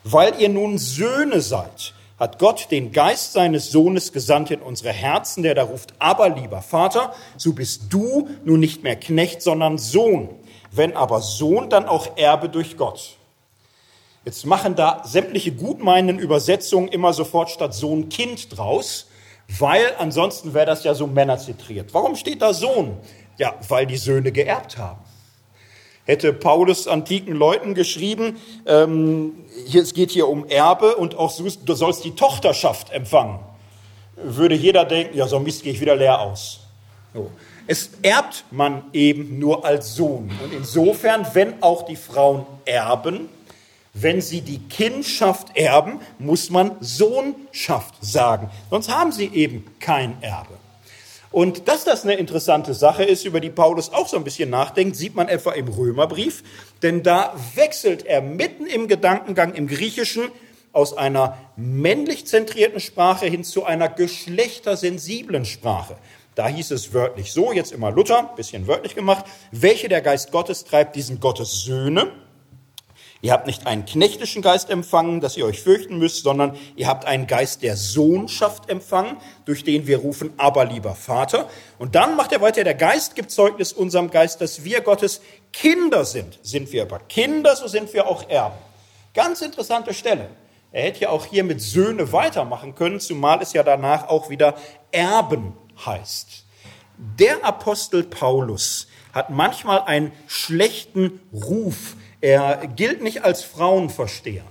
Weil 0.04 0.40
ihr 0.40 0.50
nun 0.50 0.78
Söhne 0.78 1.42
seid, 1.42 1.94
hat 2.18 2.40
Gott 2.40 2.72
den 2.72 2.94
Geist 2.94 3.34
seines 3.34 3.72
Sohnes 3.72 4.14
gesandt 4.14 4.52
in 4.52 4.62
unsere 4.62 4.94
Herzen, 4.94 5.44
der 5.44 5.54
da 5.54 5.64
ruft, 5.64 5.94
aber 6.00 6.30
lieber 6.30 6.62
Vater, 6.62 7.14
so 7.36 7.54
bist 7.54 7.84
du 7.90 8.30
nun 8.46 8.62
nicht 8.62 8.84
mehr 8.84 8.96
Knecht, 8.96 9.42
sondern 9.42 9.78
Sohn. 9.78 10.30
Wenn 10.72 10.96
aber 10.96 11.22
Sohn, 11.22 11.70
dann 11.70 11.86
auch 11.86 12.18
Erbe 12.18 12.48
durch 12.48 12.78
Gott. 12.78 13.18
Jetzt 14.24 14.46
machen 14.46 14.76
da 14.76 15.04
sämtliche 15.06 15.52
gutmeinenden 15.52 16.20
Übersetzungen 16.20 16.88
immer 16.88 17.14
sofort 17.14 17.50
statt 17.50 17.74
Sohn 17.74 18.10
Kind 18.10 18.58
draus, 18.58 19.08
weil 19.60 19.94
ansonsten 19.98 20.54
wäre 20.54 20.66
das 20.66 20.84
ja 20.84 20.94
so 20.94 21.08
männerzentriert. 21.08 21.94
Warum 21.94 22.16
steht 22.16 22.42
da 22.42 22.54
Sohn? 22.54 22.98
Ja, 23.38 23.56
weil 23.68 23.86
die 23.86 23.98
Söhne 23.98 24.32
geerbt 24.32 24.78
haben. 24.78 25.00
Hätte 26.06 26.34
Paulus 26.34 26.88
antiken 26.88 27.34
Leuten 27.34 27.74
geschrieben, 27.74 28.38
ähm, 28.68 29.34
hier, 29.66 29.82
es 29.82 29.94
geht 29.94 30.12
hier 30.12 30.28
um 30.28 30.48
Erbe 30.48 30.96
und 30.96 31.16
auch 31.16 31.34
du 31.36 31.74
sollst 31.74 32.04
die 32.04 32.16
Tochterschaft 32.16 32.92
empfangen, 32.92 33.40
würde 34.16 34.56
jeder 34.56 34.86
denken, 34.86 35.18
ja, 35.18 35.28
so 35.28 35.40
Mist 35.40 35.64
gehe 35.64 35.74
ich 35.74 35.82
wieder 35.82 35.96
leer 35.96 36.22
aus. 36.22 36.60
So. 37.14 37.32
Es 37.68 37.90
erbt 38.04 38.46
man 38.52 38.84
eben 38.94 39.40
nur 39.40 39.66
als 39.66 39.96
Sohn. 39.96 40.32
Und 40.44 40.54
insofern, 40.54 41.26
wenn 41.34 41.64
auch 41.64 41.84
die 41.86 41.96
Frauen 41.96 42.46
erben, 42.66 43.30
wenn 43.96 44.22
sie 44.22 44.42
die 44.42 44.60
Kindschaft 44.60 45.56
erben, 45.56 46.00
muss 46.20 46.50
man 46.50 46.76
Sohnschaft 46.82 47.96
sagen. 48.02 48.52
Sonst 48.70 48.90
haben 48.90 49.12
sie 49.12 49.28
eben 49.34 49.66
kein 49.80 50.22
Erbe. 50.22 50.54
Und 51.32 51.68
dass 51.68 51.84
das 51.84 52.04
eine 52.04 52.14
interessante 52.14 52.74
Sache 52.74 53.04
ist, 53.04 53.26
über 53.26 53.40
die 53.40 53.50
Paulus 53.50 53.92
auch 53.92 54.08
so 54.08 54.16
ein 54.18 54.24
bisschen 54.24 54.50
nachdenkt, 54.50 54.96
sieht 54.96 55.16
man 55.16 55.28
etwa 55.28 55.52
im 55.52 55.68
Römerbrief, 55.68 56.44
denn 56.82 57.04
da 57.04 57.34
wechselt 57.56 58.06
er 58.06 58.22
mitten 58.22 58.68
im 58.68 58.88
Gedankengang 58.88 59.54
im 59.54 59.68
Griechischen 59.68 60.30
aus 60.72 60.96
einer 60.96 61.38
männlich 61.56 62.28
zentrierten 62.28 62.80
Sprache 62.82 63.26
hin 63.26 63.44
zu 63.44 63.64
einer 63.64 63.90
geschlechtersensiblen 63.90 65.46
Sprache. 65.46 65.96
Da 66.36 66.50
hieß 66.50 66.72
es 66.72 66.94
wörtlich 66.94 67.32
so, 67.32 67.54
jetzt 67.54 67.72
immer 67.72 67.92
Luther, 67.92 68.34
bisschen 68.36 68.68
wörtlich 68.68 68.94
gemacht, 68.94 69.26
welche 69.52 69.88
der 69.88 70.02
Geist 70.02 70.32
Gottes 70.32 70.66
treibt, 70.66 70.98
diesen 70.98 71.22
Gottes 71.22 71.64
Söhne. 71.64 72.12
Ihr 73.26 73.32
habt 73.32 73.48
nicht 73.48 73.66
einen 73.66 73.88
knechtischen 73.88 74.44
Geist 74.44 74.70
empfangen, 74.70 75.20
dass 75.20 75.36
ihr 75.36 75.48
euch 75.48 75.60
fürchten 75.60 75.98
müsst, 75.98 76.22
sondern 76.22 76.56
ihr 76.76 76.86
habt 76.86 77.06
einen 77.06 77.26
Geist 77.26 77.64
der 77.64 77.76
Sohnschaft 77.76 78.70
empfangen, 78.70 79.18
durch 79.46 79.64
den 79.64 79.88
wir 79.88 79.98
rufen, 79.98 80.32
aber 80.38 80.66
lieber 80.66 80.94
Vater. 80.94 81.50
Und 81.80 81.96
dann 81.96 82.18
macht 82.18 82.32
er 82.34 82.42
weiter, 82.42 82.64
der 82.64 82.76
Geist 82.76 83.16
gibt 83.16 83.32
Zeugnis 83.32 83.74
unserem 83.74 84.12
Geist, 84.12 84.42
dass 84.42 84.64
wir 84.64 84.82
Gottes 84.82 85.22
Kinder 85.52 86.06
sind. 86.06 86.38
Sind 86.44 86.72
wir 86.72 86.84
aber 86.84 87.00
Kinder, 87.00 87.56
so 87.56 87.68
sind 87.68 87.92
wir 87.96 88.06
auch 88.06 88.30
Erben. 88.30 88.60
Ganz 89.16 89.42
interessante 89.42 89.96
Stelle. 89.96 90.30
Er 90.72 90.84
hätte 90.84 91.00
ja 91.00 91.10
auch 91.10 91.26
hier 91.26 91.44
mit 91.44 91.64
Söhne 91.64 92.12
weitermachen 92.12 92.76
können, 92.76 93.00
zumal 93.00 93.42
es 93.42 93.54
ja 93.54 93.64
danach 93.64 94.08
auch 94.08 94.30
wieder 94.30 94.54
Erben 94.92 95.54
heißt. 95.84 96.46
Der 97.18 97.44
Apostel 97.44 98.04
Paulus 98.04 98.86
hat 99.14 99.32
manchmal 99.32 99.82
einen 99.82 100.12
schlechten 100.28 101.22
Ruf 101.34 101.96
er 102.26 102.66
gilt 102.76 103.04
nicht 103.04 103.24
als 103.24 103.44
Frauenversteher. 103.44 104.44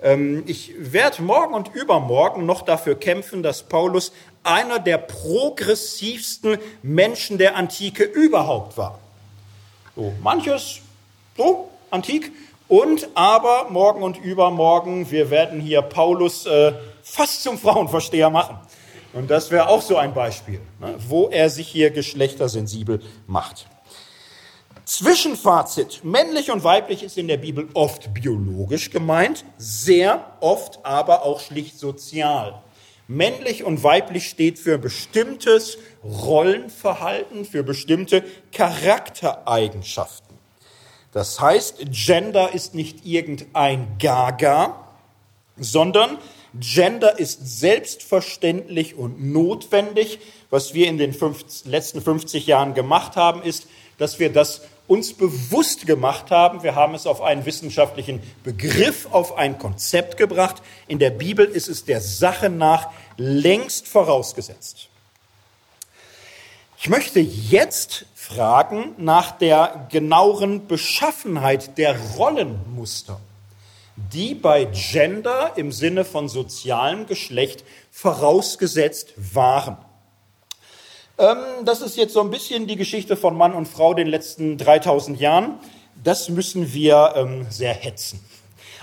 Ähm, 0.00 0.44
ich 0.46 0.74
werde 0.78 1.22
morgen 1.22 1.54
und 1.54 1.74
übermorgen 1.74 2.46
noch 2.46 2.62
dafür 2.62 2.94
kämpfen, 2.94 3.42
dass 3.42 3.64
Paulus 3.64 4.12
einer 4.44 4.78
der 4.78 4.98
progressivsten 4.98 6.58
Menschen 6.84 7.36
der 7.36 7.56
Antike 7.56 8.04
überhaupt 8.04 8.78
war. 8.78 9.00
So, 9.96 10.12
manches 10.22 10.82
so 11.36 11.68
antik 11.90 12.30
und 12.68 13.08
aber 13.14 13.70
morgen 13.70 14.04
und 14.04 14.18
übermorgen, 14.18 15.10
wir 15.10 15.28
werden 15.28 15.60
hier 15.60 15.82
Paulus 15.82 16.46
äh, 16.46 16.74
fast 17.02 17.42
zum 17.42 17.58
Frauenversteher 17.58 18.30
machen. 18.30 18.56
Und 19.12 19.32
das 19.32 19.50
wäre 19.50 19.68
auch 19.68 19.82
so 19.82 19.96
ein 19.96 20.14
Beispiel, 20.14 20.60
ne, 20.78 20.94
wo 21.08 21.28
er 21.28 21.50
sich 21.50 21.66
hier 21.66 21.90
geschlechtersensibel 21.90 23.00
macht. 23.26 23.66
Zwischenfazit. 24.86 26.04
Männlich 26.04 26.52
und 26.52 26.62
weiblich 26.62 27.02
ist 27.02 27.18
in 27.18 27.26
der 27.26 27.38
Bibel 27.38 27.68
oft 27.74 28.14
biologisch 28.14 28.90
gemeint, 28.90 29.44
sehr 29.58 30.36
oft 30.40 30.78
aber 30.86 31.24
auch 31.24 31.40
schlicht 31.40 31.76
sozial. 31.76 32.62
Männlich 33.08 33.64
und 33.64 33.82
weiblich 33.82 34.28
steht 34.28 34.60
für 34.60 34.78
bestimmtes 34.78 35.78
Rollenverhalten, 36.04 37.44
für 37.44 37.64
bestimmte 37.64 38.22
Charaktereigenschaften. 38.52 40.36
Das 41.12 41.40
heißt, 41.40 41.78
Gender 41.90 42.54
ist 42.54 42.76
nicht 42.76 43.04
irgendein 43.04 43.98
Gaga, 43.98 44.86
sondern 45.56 46.18
Gender 46.54 47.18
ist 47.18 47.58
selbstverständlich 47.58 48.94
und 48.94 49.20
notwendig. 49.32 50.20
Was 50.48 50.74
wir 50.74 50.86
in 50.86 50.96
den 50.96 51.14
letzten 51.64 52.00
50 52.00 52.46
Jahren 52.46 52.74
gemacht 52.74 53.16
haben, 53.16 53.42
ist, 53.42 53.66
dass 53.98 54.18
wir 54.18 54.32
das 54.32 54.62
uns 54.88 55.12
bewusst 55.12 55.86
gemacht 55.86 56.30
haben. 56.30 56.62
Wir 56.62 56.74
haben 56.74 56.94
es 56.94 57.06
auf 57.06 57.20
einen 57.20 57.44
wissenschaftlichen 57.46 58.20
Begriff, 58.44 59.08
auf 59.10 59.36
ein 59.36 59.58
Konzept 59.58 60.16
gebracht. 60.16 60.62
In 60.86 60.98
der 60.98 61.10
Bibel 61.10 61.44
ist 61.46 61.68
es 61.68 61.84
der 61.84 62.00
Sache 62.00 62.48
nach 62.48 62.90
längst 63.16 63.88
vorausgesetzt. 63.88 64.88
Ich 66.78 66.88
möchte 66.88 67.20
jetzt 67.20 68.06
fragen 68.14 68.94
nach 68.98 69.32
der 69.32 69.88
genaueren 69.90 70.66
Beschaffenheit 70.66 71.78
der 71.78 71.98
Rollenmuster, 72.16 73.18
die 73.96 74.34
bei 74.34 74.66
Gender 74.66 75.52
im 75.56 75.72
Sinne 75.72 76.04
von 76.04 76.28
sozialem 76.28 77.06
Geschlecht 77.06 77.64
vorausgesetzt 77.90 79.14
waren. 79.16 79.78
Ähm, 81.18 81.64
das 81.64 81.80
ist 81.80 81.96
jetzt 81.96 82.12
so 82.12 82.20
ein 82.20 82.30
bisschen 82.30 82.66
die 82.66 82.76
Geschichte 82.76 83.16
von 83.16 83.36
Mann 83.36 83.54
und 83.54 83.66
Frau 83.66 83.94
den 83.94 84.06
letzten 84.06 84.58
3000 84.58 85.18
Jahren. 85.18 85.54
Das 86.02 86.28
müssen 86.28 86.74
wir 86.74 87.14
ähm, 87.16 87.46
sehr 87.48 87.72
hetzen. 87.72 88.20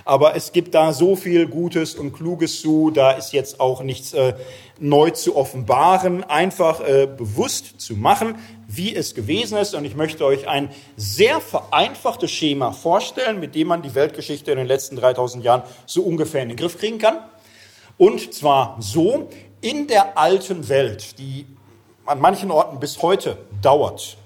Aber 0.06 0.36
es 0.36 0.52
gibt 0.52 0.74
da 0.74 0.92
so 0.92 1.16
viel 1.16 1.48
Gutes 1.48 1.96
und 1.96 2.12
Kluges 2.12 2.60
zu, 2.60 2.90
da 2.90 3.12
ist 3.12 3.32
jetzt 3.32 3.60
auch 3.60 3.84
nichts 3.84 4.14
äh, 4.14 4.34
neu 4.80 5.12
zu 5.12 5.38
offenbaren, 5.38 6.24
einfach 6.24 6.82
äh, 6.82 7.08
bewusst 7.08 7.80
zu 7.80 7.96
machen, 7.96 8.36
wie 8.68 8.94
es 8.94 9.14
gewesen 9.14 9.58
ist. 9.58 9.76
Und 9.76 9.86
ich 9.86 9.96
möchte 9.96 10.26
euch 10.26 10.48
ein 10.48 10.70
sehr 10.98 11.40
vereinfachtes 11.40 12.32
Schema 12.32 12.72
vorstellen, 12.72 13.40
mit 13.40 13.54
dem 13.54 13.68
man 13.68 13.84
die 13.84 13.94
Weltgeschichte 13.94 14.52
in 14.52 14.58
den 14.58 14.68
letzten 14.68 14.96
3000 14.96 15.44
Jahren 15.44 15.62
so 15.86 16.02
ungefähr 16.02 16.42
in 16.42 16.50
den 16.50 16.58
Griff 16.58 16.80
kriegen 16.80 16.98
kann. 16.98 17.20
Und 17.98 18.34
zwar 18.34 18.78
so, 18.80 19.30
in 19.62 19.88
der 19.88 20.18
alten 20.18 20.68
Welt, 20.68 21.20
die 21.20 21.46
an 22.06 22.20
manchen 22.20 22.52
Orten 22.52 22.80
bis 22.80 23.02
heute 23.02 23.38
dauert, 23.62 24.18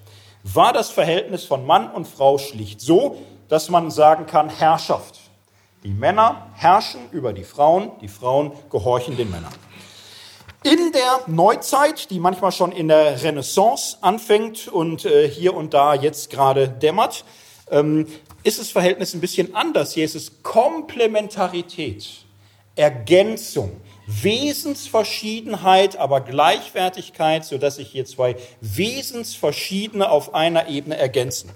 war 0.44 0.74
das 0.74 0.90
Verhältnis 0.90 1.46
von 1.46 1.66
Mann 1.66 1.92
und 1.92 2.08
Frau 2.08 2.38
schlicht 2.38 2.82
so, 2.82 3.18
dass 3.50 3.70
man 3.70 3.92
sagen 3.92 4.26
kann 4.26 4.50
Herrschaft. 4.50 5.20
Die 5.84 5.94
Männer 5.94 6.48
herrschen 6.56 7.02
über 7.12 7.34
die 7.34 7.44
Frauen, 7.44 7.92
die 8.02 8.08
Frauen 8.08 8.52
gehorchen 8.70 9.16
den 9.16 9.30
Männern. 9.30 9.54
In 10.64 10.92
der 10.92 11.22
Neuzeit, 11.28 12.10
die 12.10 12.20
manchmal 12.20 12.52
schon 12.52 12.72
in 12.72 12.88
der 12.88 13.22
Renaissance 13.22 13.98
anfängt 14.02 14.68
und 14.68 15.06
äh, 15.06 15.30
hier 15.30 15.56
und 15.56 15.74
da 15.74 15.94
jetzt 15.94 16.30
gerade 16.30 16.68
dämmert, 16.68 17.24
ähm, 17.70 18.08
ist 18.44 18.60
das 18.60 18.70
Verhältnis 18.70 19.14
ein 19.14 19.22
bisschen 19.22 19.56
anders. 19.56 19.94
Hier 19.94 20.04
ist 20.04 20.16
es 20.16 20.44
Komplementarität, 20.44 22.08
Ergänzung, 22.76 23.80
Wesensverschiedenheit, 24.08 25.97
aber 25.97 26.22
Gleichwertigkeit, 26.22 27.45
sodass 27.45 27.76
sich 27.76 27.89
hier 27.89 28.05
zwei 28.05 28.36
Wesensverschiedene 28.62 30.10
auf 30.10 30.34
einer 30.34 30.68
Ebene 30.70 30.97
ergänzen. 30.97 31.51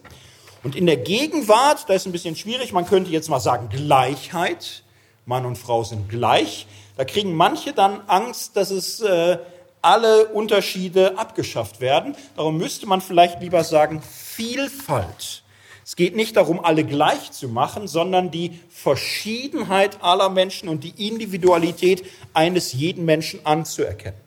Und 0.64 0.76
in 0.76 0.86
der 0.86 0.97
Gegenwart, 0.97 1.89
da 1.89 1.93
ist 1.93 2.06
ein 2.06 2.12
bisschen 2.12 2.36
schwierig, 2.36 2.72
man 2.72 2.86
könnte 2.86 3.10
jetzt 3.10 3.30
mal 3.30 3.39
sagen 3.39 3.70
Gleichheit. 3.70 4.84
Mann 5.26 5.45
und 5.45 5.58
Frau 5.58 5.84
sind 5.84 6.10
gleich. 6.10 6.68
Da 6.97 7.06
kriegen 7.06 7.34
manche 7.34 7.74
dann 7.74 8.02
Angst, 8.08 8.58
dass 8.58 8.70
es 8.70 8.99
äh, 9.02 9.38
alle 9.82 10.28
Unterschiede 10.28 11.18
abgeschafft 11.18 11.82
werden. 11.82 12.16
Darum 12.36 12.58
müsste 12.58 12.86
man 12.86 13.02
vielleicht 13.02 13.41
lieber 13.41 13.64
sagen 13.64 14.02
Vielfalt. 14.02 15.43
Es 15.92 15.98
geht 15.98 16.16
nicht 16.16 16.38
darum, 16.38 16.64
alle 16.64 16.86
gleich 16.86 17.34
zu 17.34 17.50
machen, 17.50 17.86
sondern 17.86 18.32
die 18.32 18.58
Verschiedenheit 18.70 20.02
aller 20.02 20.30
Menschen 20.30 20.70
und 20.70 20.86
die 20.86 21.06
Individualität 21.06 22.06
eines 22.34 22.72
jeden 22.72 23.04
Menschen 23.04 23.46
anzuerkennen. 23.46 24.18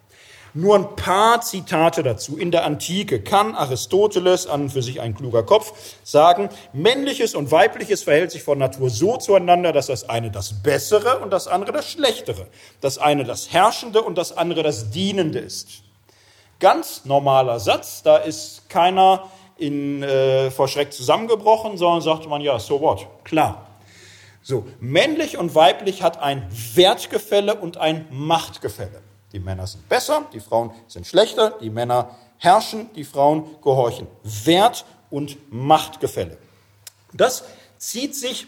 Nur 0.52 0.74
ein 0.74 0.94
paar 0.94 1.40
Zitate 1.40 2.02
dazu. 2.02 2.36
In 2.36 2.50
der 2.50 2.66
Antike 2.66 3.22
kann 3.22 3.54
Aristoteles, 3.54 4.46
an 4.46 4.64
und 4.64 4.72
für 4.72 4.82
sich 4.82 5.00
ein 5.00 5.14
kluger 5.14 5.42
Kopf, 5.42 5.72
sagen, 6.02 6.50
männliches 6.74 7.34
und 7.34 7.50
weibliches 7.50 8.02
verhält 8.02 8.30
sich 8.30 8.42
von 8.42 8.58
Natur 8.58 8.90
so 8.90 9.16
zueinander, 9.16 9.72
dass 9.72 9.86
das 9.86 10.06
eine 10.06 10.30
das 10.30 10.62
Bessere 10.62 11.20
und 11.20 11.30
das 11.30 11.48
andere 11.48 11.72
das 11.72 11.90
Schlechtere, 11.90 12.46
das 12.82 12.98
eine 12.98 13.24
das 13.24 13.54
Herrschende 13.54 14.02
und 14.02 14.18
das 14.18 14.36
andere 14.36 14.62
das 14.62 14.90
Dienende 14.90 15.38
ist. 15.38 15.82
Ganz 16.60 17.06
normaler 17.06 17.58
Satz, 17.58 18.02
da 18.02 18.18
ist 18.18 18.68
keiner 18.68 19.30
in, 19.56 20.02
äh, 20.02 20.50
vor 20.50 20.68
Schreck 20.68 20.92
zusammengebrochen, 20.92 21.76
sondern 21.76 22.00
sagte 22.00 22.28
man, 22.28 22.40
ja, 22.40 22.58
so 22.58 22.80
what, 22.80 23.06
klar. 23.24 23.68
So, 24.42 24.66
männlich 24.78 25.38
und 25.38 25.54
weiblich 25.54 26.02
hat 26.02 26.20
ein 26.20 26.46
Wertgefälle 26.74 27.54
und 27.54 27.78
ein 27.78 28.06
Machtgefälle. 28.10 29.00
Die 29.32 29.40
Männer 29.40 29.66
sind 29.66 29.88
besser, 29.88 30.26
die 30.32 30.40
Frauen 30.40 30.70
sind 30.86 31.06
schlechter, 31.06 31.54
die 31.60 31.70
Männer 31.70 32.10
herrschen, 32.38 32.90
die 32.94 33.04
Frauen 33.04 33.46
gehorchen. 33.62 34.06
Wert 34.22 34.84
und 35.10 35.38
Machtgefälle. 35.50 36.36
Das 37.12 37.44
zieht 37.78 38.14
sich 38.14 38.46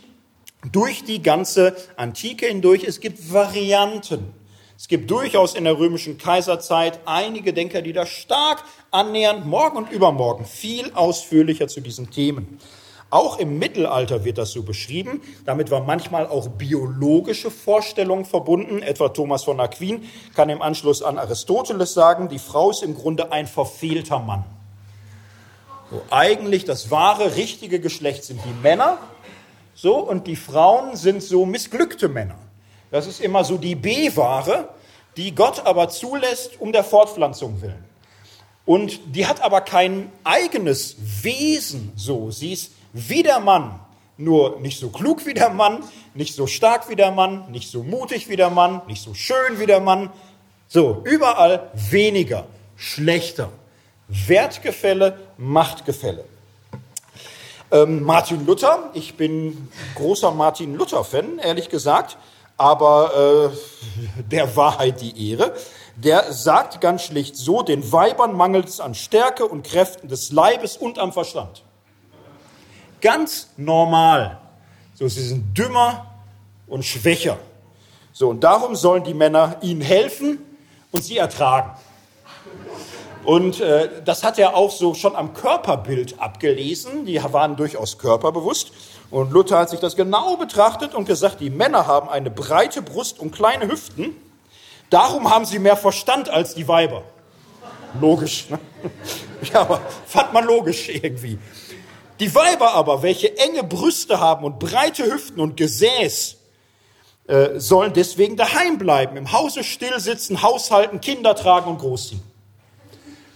durch 0.73 1.05
die 1.05 1.23
ganze 1.23 1.77
Antike 1.97 2.47
hindurch. 2.47 2.85
Es 2.85 3.01
gibt 3.01 3.33
Varianten. 3.33 4.35
Es 4.77 4.89
gibt 4.89 5.11
durchaus 5.11 5.55
in 5.55 5.65
der 5.65 5.79
römischen 5.79 6.19
Kaiserzeit 6.19 7.01
einige 7.07 7.53
Denker, 7.53 7.83
die 7.83 7.93
da 7.93 8.07
stark 8.07 8.63
annähernd 8.91 9.47
morgen 9.47 9.79
und 9.79 9.91
übermorgen 9.91 10.45
viel 10.45 10.93
ausführlicher 10.93 11.69
zu 11.69 11.81
diesen 11.81 12.11
Themen 12.11 12.59
auch 13.11 13.39
im 13.39 13.59
Mittelalter 13.59 14.25
wird 14.25 14.37
das 14.37 14.51
so 14.51 14.63
beschrieben. 14.63 15.23
Damit 15.45 15.71
war 15.71 15.83
manchmal 15.83 16.27
auch 16.27 16.49
biologische 16.49 17.51
Vorstellungen 17.51 18.25
verbunden. 18.25 18.83
Etwa 18.83 19.09
Thomas 19.11 19.45
von 19.45 19.61
Aquin 19.61 20.05
kann 20.35 20.49
im 20.49 20.61
Anschluss 20.61 21.03
an 21.03 21.17
Aristoteles 21.17 21.95
sagen, 21.95 22.29
die 22.29 22.41
Frau 22.41 22.71
ist 22.71 22.83
im 22.83 22.97
Grunde 22.97 23.31
ein 23.31 23.47
verfehlter 23.47 24.19
Mann. 24.19 24.45
So, 25.91 26.03
eigentlich 26.11 26.65
das 26.65 26.91
wahre, 26.91 27.37
richtige 27.37 27.79
Geschlecht 27.79 28.25
sind 28.25 28.41
die 28.45 28.63
Männer. 28.63 28.99
So, 29.75 29.99
und 29.99 30.27
die 30.27 30.37
Frauen 30.37 30.97
sind 30.97 31.23
so 31.23 31.47
missglückte 31.47 32.09
Männer. 32.09 32.39
Das 32.91 33.07
ist 33.07 33.21
immer 33.21 33.45
so 33.45 33.59
die 33.59 33.75
B-Ware, 33.75 34.69
die 35.17 35.35
Gott 35.35 35.65
aber 35.65 35.89
zulässt 35.89 36.61
um 36.61 36.73
der 36.73 36.85
Fortpflanzung 36.85 37.63
willen. 37.63 37.85
Und 38.65 39.01
die 39.15 39.27
hat 39.27 39.41
aber 39.41 39.61
kein 39.61 40.11
eigenes 40.25 40.97
Wesen 41.23 41.93
so. 41.97 42.31
Sie 42.31 42.53
ist 42.53 42.73
wie 42.93 43.23
der 43.23 43.41
Mann, 43.41 43.79
nur 44.17 44.61
nicht 44.61 44.81
so 44.81 44.89
klug 44.89 45.25
wie 45.27 45.35
der 45.35 45.51
Mann, 45.51 45.85
nicht 46.15 46.35
so 46.35 46.47
stark 46.47 46.89
wie 46.89 46.97
der 46.97 47.13
Mann, 47.13 47.51
nicht 47.51 47.71
so 47.71 47.83
mutig 47.83 48.29
wie 48.29 48.37
der 48.37 48.51
Mann, 48.51 48.83
nicht 48.89 49.03
so 49.03 49.15
schön 49.15 49.59
wie 49.59 49.67
der 49.67 49.81
Mann. 49.81 50.11
So, 50.69 51.03
überall 51.05 51.71
weniger, 51.75 52.47
schlechter. 52.77 53.51
Wertgefälle, 54.09 55.19
Machtgefälle. 55.37 56.25
Ähm, 57.73 58.03
Martin 58.03 58.47
Luther, 58.47 58.91
ich 58.95 59.17
bin 59.17 59.69
großer 59.97 60.31
Martin 60.31 60.75
Luther-Fan, 60.77 61.39
ehrlich 61.39 61.69
gesagt, 61.69 62.17
aber 62.57 63.53
äh, 63.53 64.23
der 64.31 64.57
Wahrheit 64.57 65.01
die 65.01 65.31
Ehre. 65.31 65.55
Der 65.97 66.33
sagt 66.33 66.81
ganz 66.81 67.03
schlicht 67.05 67.37
so, 67.37 67.63
den 67.63 67.91
Weibern 67.91 68.37
mangelt 68.37 68.69
es 68.69 68.81
an 68.81 68.95
Stärke 68.95 69.47
und 69.47 69.67
Kräften 69.67 70.09
des 70.09 70.31
Leibes 70.31 70.77
und 70.77 70.99
am 70.99 71.13
Verstand. 71.13 71.63
Ganz 73.01 73.49
normal. 73.57 74.39
So, 74.95 75.09
sie 75.09 75.23
sind 75.23 75.57
dümmer 75.57 76.07
und 76.67 76.85
schwächer. 76.85 77.39
So, 78.13 78.29
und 78.29 78.45
darum 78.45 78.77
sollen 78.77 79.05
die 79.05 79.15
Männer 79.15 79.57
ihnen 79.61 79.81
helfen 79.81 80.39
und 80.93 81.05
sie 81.05 81.19
ertragen. 81.19 81.71
Und 83.25 83.61
äh, 83.61 84.03
das 84.05 84.23
hat 84.23 84.39
er 84.39 84.55
auch 84.55 84.71
so 84.71 84.95
schon 84.95 85.17
am 85.17 85.35
Körperbild 85.35 86.21
abgelesen. 86.21 87.05
Die 87.07 87.21
waren 87.23 87.57
durchaus 87.57 87.99
körperbewusst. 87.99 88.71
Und 89.11 89.31
Luther 89.33 89.59
hat 89.59 89.71
sich 89.71 89.81
das 89.81 89.97
genau 89.97 90.37
betrachtet 90.37 90.95
und 90.95 91.07
gesagt, 91.07 91.41
die 91.41 91.51
Männer 91.51 91.87
haben 91.87 92.09
eine 92.09 92.31
breite 92.31 92.83
Brust 92.83 93.19
und 93.19 93.31
kleine 93.31 93.69
Hüften. 93.69 94.17
Darum 94.91 95.31
haben 95.31 95.45
sie 95.45 95.59
mehr 95.59 95.77
Verstand 95.77 96.29
als 96.29 96.55
die 96.55 96.67
Weiber. 96.69 97.03
Logisch. 98.01 98.49
Ne? 98.51 98.59
Ja, 99.53 99.61
aber 99.61 99.83
fand 100.07 100.33
man 100.33 100.47
logisch 100.47 100.89
irgendwie. 100.89 101.39
Die 102.21 102.35
Weiber 102.35 102.73
aber, 102.73 103.03
welche 103.03 103.37
enge 103.37 103.63
Brüste 103.63 104.19
haben 104.19 104.45
und 104.45 104.59
breite 104.59 105.05
Hüften 105.05 105.41
und 105.41 105.59
Gesäß, 105.59 106.39
äh, 107.27 107.61
sollen 107.61 107.93
deswegen 107.93 108.37
daheim 108.37 108.79
bleiben, 108.79 109.17
im 109.19 109.33
Hause 109.33 109.63
still 109.63 110.01
sitzen, 110.01 110.43
haushalten, 110.43 111.03
Kinder 111.03 111.35
tragen 111.35 111.69
und 111.69 111.79
großziehen. 111.79 112.23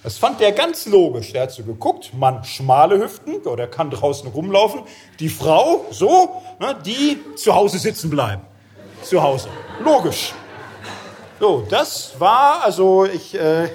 Das 0.02 0.16
fand 0.16 0.40
der 0.40 0.52
ganz 0.52 0.86
logisch. 0.86 1.32
Der 1.32 1.42
hat 1.42 1.52
so 1.52 1.62
geguckt, 1.62 2.14
Mann 2.14 2.42
schmale 2.44 2.98
Hüften, 2.98 3.36
oder 3.46 3.66
kann 3.66 3.90
draußen 3.90 4.28
rumlaufen. 4.30 4.82
Die 5.18 5.28
Frau, 5.28 5.84
so, 5.90 6.42
ne, 6.58 6.74
die 6.84 7.18
zu 7.36 7.54
Hause 7.54 7.78
sitzen 7.78 8.08
bleiben. 8.08 8.42
Zu 9.02 9.22
Hause. 9.22 9.48
Logisch. 9.84 10.32
So, 11.38 11.66
das 11.68 12.14
war, 12.18 12.62
also 12.64 13.04
ich 13.04 13.34
äh, 13.34 13.68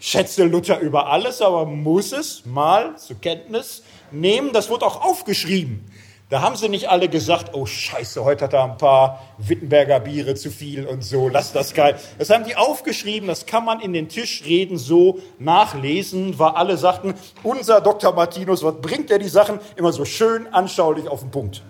schätze 0.00 0.44
Luther 0.44 0.80
über 0.80 1.08
alles, 1.08 1.40
aber 1.40 1.64
muss 1.64 2.12
es 2.12 2.44
mal 2.44 2.96
zur 2.96 3.20
Kenntnis 3.20 3.82
nehmen. 4.10 4.52
Das 4.52 4.68
wurde 4.68 4.86
auch 4.86 5.04
aufgeschrieben. 5.04 5.84
Da 6.28 6.40
haben 6.42 6.56
sie 6.56 6.68
nicht 6.68 6.88
alle 6.88 7.08
gesagt, 7.08 7.54
oh 7.54 7.66
Scheiße, 7.66 8.24
heute 8.24 8.44
hat 8.44 8.52
er 8.52 8.64
ein 8.64 8.78
paar 8.78 9.22
Wittenberger 9.38 10.00
Biere 10.00 10.34
zu 10.34 10.50
viel 10.50 10.84
und 10.84 11.04
so, 11.04 11.28
lass 11.28 11.52
das 11.52 11.72
geil. 11.72 11.96
Das 12.18 12.30
haben 12.30 12.42
die 12.42 12.56
aufgeschrieben, 12.56 13.28
das 13.28 13.46
kann 13.46 13.64
man 13.64 13.78
in 13.78 13.92
den 13.92 14.08
Tischreden 14.08 14.76
so 14.76 15.20
nachlesen, 15.38 16.36
weil 16.36 16.50
alle 16.50 16.76
sagten, 16.78 17.14
unser 17.44 17.80
Dr. 17.80 18.12
Martinus, 18.12 18.64
was 18.64 18.74
bringt 18.80 19.08
der 19.10 19.20
die 19.20 19.28
Sachen 19.28 19.60
immer 19.76 19.92
so 19.92 20.04
schön 20.04 20.52
anschaulich 20.52 21.06
auf 21.06 21.20
den 21.20 21.30
Punkt. 21.30 21.62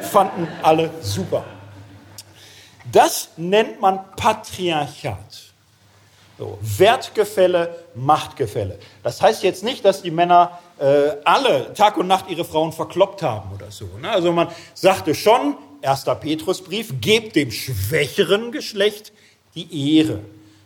Fanden 0.00 0.48
alle 0.62 0.88
super. 1.02 1.44
Das 2.90 3.32
nennt 3.36 3.82
man 3.82 4.00
Patriarchat. 4.16 5.50
So, 6.38 6.58
Wertgefälle, 6.62 7.84
Machtgefälle. 7.94 8.78
Das 9.02 9.20
heißt 9.20 9.42
jetzt 9.42 9.62
nicht, 9.62 9.84
dass 9.84 10.00
die 10.00 10.10
Männer 10.10 10.58
äh, 10.80 11.16
alle 11.24 11.72
Tag 11.74 11.96
und 11.98 12.06
Nacht 12.06 12.30
ihre 12.30 12.44
Frauen 12.44 12.72
verkloppt 12.72 13.22
haben 13.22 13.50
oder 13.54 13.70
so. 13.70 13.86
Ne? 14.00 14.10
Also 14.10 14.32
man 14.32 14.48
sagte 14.74 15.14
schon, 15.14 15.56
erster 15.82 16.14
Petrusbrief, 16.14 16.94
gebt 17.00 17.36
dem 17.36 17.50
schwächeren 17.50 18.50
Geschlecht 18.50 19.12
die 19.54 19.98
Ehre. 19.98 20.20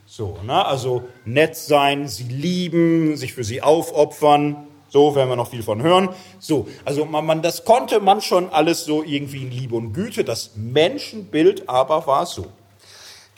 So, 0.07 0.39
ne? 0.47 0.65
also 0.65 1.03
nett 1.25 1.57
sein, 1.57 2.07
sie 2.09 2.25
lieben, 2.25 3.17
sich 3.17 3.33
für 3.33 3.45
sie 3.45 3.63
aufopfern. 3.63 4.69
So 4.89 5.17
werden 5.17 5.29
wir 5.29 5.37
noch 5.37 5.51
viel 5.51 5.65
von 5.65 5.83
hören. 5.83 6.11
So, 6.39 6.69
also 6.85 7.05
man, 7.05 7.27
man, 7.27 7.43
das 7.43 7.65
konnte 7.65 7.99
man 7.99 8.21
schon 8.21 8.49
alles 8.51 8.85
so 8.85 9.03
irgendwie 9.03 9.43
in 9.43 9.51
Liebe 9.51 9.75
und 9.75 9.93
Güte. 9.93 10.23
Das 10.23 10.53
Menschenbild 10.55 11.69
aber 11.69 12.07
war 12.07 12.27
so. 12.27 12.47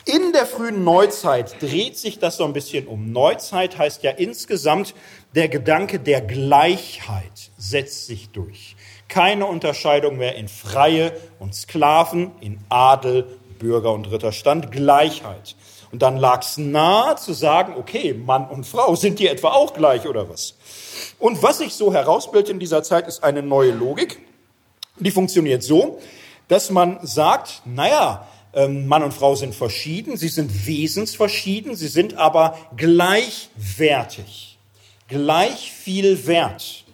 In 0.07 0.31
der 0.31 0.45
frühen 0.45 0.85
Neuzeit 0.85 1.61
dreht 1.61 1.97
sich 1.97 2.17
das 2.17 2.37
so 2.37 2.45
ein 2.45 2.53
bisschen 2.53 2.87
um. 2.87 3.11
Neuzeit 3.11 3.77
heißt 3.77 4.03
ja 4.03 4.11
insgesamt, 4.11 4.93
der 5.35 5.49
Gedanke 5.49 5.99
der 5.99 6.21
Gleichheit 6.21 7.51
setzt 7.57 8.07
sich 8.07 8.29
durch. 8.29 8.75
Keine 9.07 9.45
Unterscheidung 9.45 10.17
mehr 10.17 10.35
in 10.35 10.47
Freie 10.47 11.13
und 11.39 11.55
Sklaven, 11.55 12.31
in 12.41 12.59
Adel, 12.69 13.37
Bürger 13.59 13.93
und 13.93 14.09
Ritterstand, 14.11 14.71
Gleichheit. 14.71 15.55
Und 15.91 16.01
dann 16.01 16.17
lag 16.17 16.41
es 16.41 16.57
nahe 16.57 17.15
zu 17.15 17.33
sagen, 17.33 17.75
okay, 17.77 18.13
Mann 18.13 18.47
und 18.49 18.65
Frau, 18.65 18.95
sind 18.95 19.19
die 19.19 19.27
etwa 19.27 19.49
auch 19.49 19.73
gleich 19.73 20.07
oder 20.07 20.29
was? 20.29 20.55
Und 21.19 21.41
was 21.41 21.59
sich 21.59 21.73
so 21.73 21.93
herausbildet 21.93 22.49
in 22.49 22.59
dieser 22.59 22.83
Zeit, 22.83 23.07
ist 23.07 23.23
eine 23.23 23.41
neue 23.41 23.71
Logik. 23.71 24.19
Die 24.99 25.11
funktioniert 25.11 25.63
so, 25.63 25.99
dass 26.47 26.69
man 26.71 26.99
sagt, 27.03 27.61
naja, 27.65 28.27
ähm, 28.53 28.87
Mann 28.87 29.03
und 29.03 29.13
Frau 29.13 29.35
sind 29.35 29.53
verschieden, 29.53 30.17
sie 30.17 30.29
sind 30.29 30.65
wesensverschieden, 30.65 31.75
sie 31.75 31.87
sind 31.87 32.17
aber 32.17 32.57
gleichwertig, 32.75 34.56
gleich 35.07 35.71
viel 35.71 36.27
wert. 36.27 36.85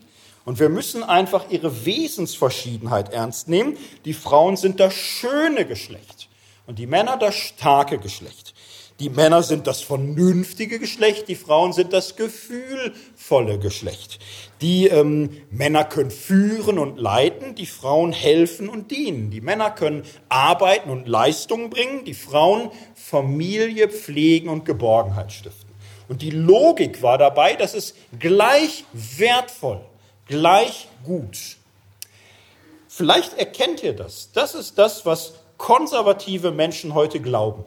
Und 0.46 0.60
wir 0.60 0.70
müssen 0.70 1.04
einfach 1.04 1.50
ihre 1.50 1.86
Wesensverschiedenheit 1.86 3.14
ernst 3.14 3.48
nehmen. 3.48 3.78
Die 4.06 4.14
Frauen 4.14 4.58
sind 4.58 4.80
das 4.80 4.94
schöne 4.94 5.66
Geschlecht 5.66 6.28
und 6.68 6.80
die 6.80 6.88
Männer 6.88 7.18
das 7.18 7.36
starke 7.36 7.98
Geschlecht. 7.98 8.54
Die 9.00 9.10
Männer 9.10 9.42
sind 9.42 9.66
das 9.66 9.82
vernünftige 9.82 10.78
Geschlecht, 10.80 11.28
die 11.28 11.36
Frauen 11.36 11.74
sind 11.74 11.94
das 11.94 12.16
gefühlvolle 12.16 13.58
Geschlecht. 13.58 14.20
Die 14.62 14.88
ähm, 14.88 15.42
Männer 15.50 15.84
können 15.84 16.12
führen 16.12 16.78
und 16.78 17.00
leiten, 17.00 17.56
die 17.56 17.66
Frauen 17.66 18.12
helfen 18.12 18.70
und 18.70 18.92
dienen. 18.92 19.32
Die 19.32 19.42
Männer 19.42 19.72
können 19.72 20.04
arbeiten 20.30 20.92
und 20.92 21.08
Leistungen 21.08 21.72
bringen, 21.72 22.06
die 22.06 22.14
Frauen 22.14 22.70
Familie 22.94 23.90
pflegen 23.90 24.48
und 24.48 24.64
Geborgenheit 24.64 25.32
stiften. 25.32 25.73
Und 26.08 26.22
die 26.22 26.32
Logik 26.32 27.02
war 27.02 27.18
dabei, 27.18 27.56
dass 27.56 27.74
es 27.74 27.96
gleich 28.20 28.86
wertvoll, 28.94 29.82
gleich 30.28 30.88
gut. 31.04 31.38
Vielleicht 32.88 33.38
erkennt 33.38 33.82
ihr 33.84 33.94
das. 33.94 34.32
Das 34.34 34.54
ist 34.54 34.78
das, 34.78 35.06
was 35.06 35.34
konservative 35.58 36.52
Menschen 36.52 36.94
heute 36.94 37.20
glauben. 37.20 37.66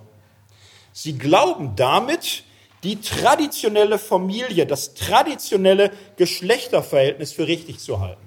Sie 0.93 1.19
glauben 1.19 1.75
damit, 1.77 2.45
die 2.83 3.01
traditionelle 3.01 3.99
Familie, 3.99 4.67
das 4.67 4.95
traditionelle 4.95 5.91
Geschlechterverhältnis 6.17 7.33
für 7.33 7.49
richtig 7.49 7.81
zu 7.81 8.01
halten. 8.01 8.21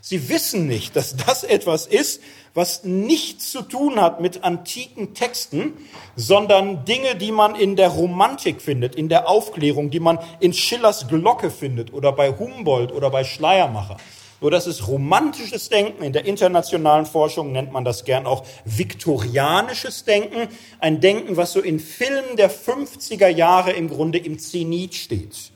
Sie 0.00 0.28
wissen 0.28 0.66
nicht, 0.66 0.96
dass 0.96 1.16
das 1.16 1.44
etwas 1.44 1.86
ist, 1.86 2.22
was 2.54 2.84
nichts 2.84 3.52
zu 3.52 3.62
tun 3.62 4.00
hat 4.00 4.20
mit 4.20 4.44
antiken 4.44 5.14
Texten, 5.14 5.74
sondern 6.16 6.84
Dinge, 6.84 7.16
die 7.16 7.32
man 7.32 7.54
in 7.54 7.76
der 7.76 7.88
Romantik 7.88 8.60
findet, 8.60 8.94
in 8.94 9.08
der 9.08 9.28
Aufklärung, 9.28 9.90
die 9.90 10.00
man 10.00 10.18
in 10.40 10.52
Schillers 10.52 11.08
Glocke 11.08 11.50
findet 11.50 11.92
oder 11.92 12.12
bei 12.12 12.30
Humboldt 12.32 12.92
oder 12.92 13.10
bei 13.10 13.24
Schleiermacher. 13.24 13.96
Nur 14.40 14.52
das 14.52 14.68
ist 14.68 14.86
romantisches 14.86 15.68
Denken. 15.68 16.04
In 16.04 16.12
der 16.12 16.24
internationalen 16.24 17.06
Forschung 17.06 17.50
nennt 17.50 17.72
man 17.72 17.84
das 17.84 18.04
gern 18.04 18.24
auch 18.24 18.44
viktorianisches 18.64 20.04
Denken. 20.04 20.48
Ein 20.78 21.00
Denken, 21.00 21.36
was 21.36 21.52
so 21.52 21.60
in 21.60 21.80
Filmen 21.80 22.36
der 22.36 22.50
50er 22.50 23.28
Jahre 23.28 23.72
im 23.72 23.88
Grunde 23.88 24.18
im 24.18 24.38
Zenit 24.38 24.94
steht. 24.94 25.50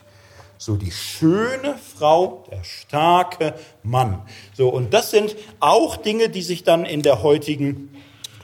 So 0.65 0.77
die 0.77 0.93
schöne 0.93 1.75
Frau, 1.77 2.45
der 2.49 2.63
starke 2.63 3.55
Mann. 3.83 4.23
So, 4.57 4.69
und 4.69 4.95
das 4.95 5.11
sind 5.11 5.35
auch 5.59 5.97
Dinge, 5.97 6.29
die 6.29 6.43
sich 6.43 6.63
dann 6.63 6.85
in 6.85 7.03
der 7.03 7.25
heutigen 7.25 7.93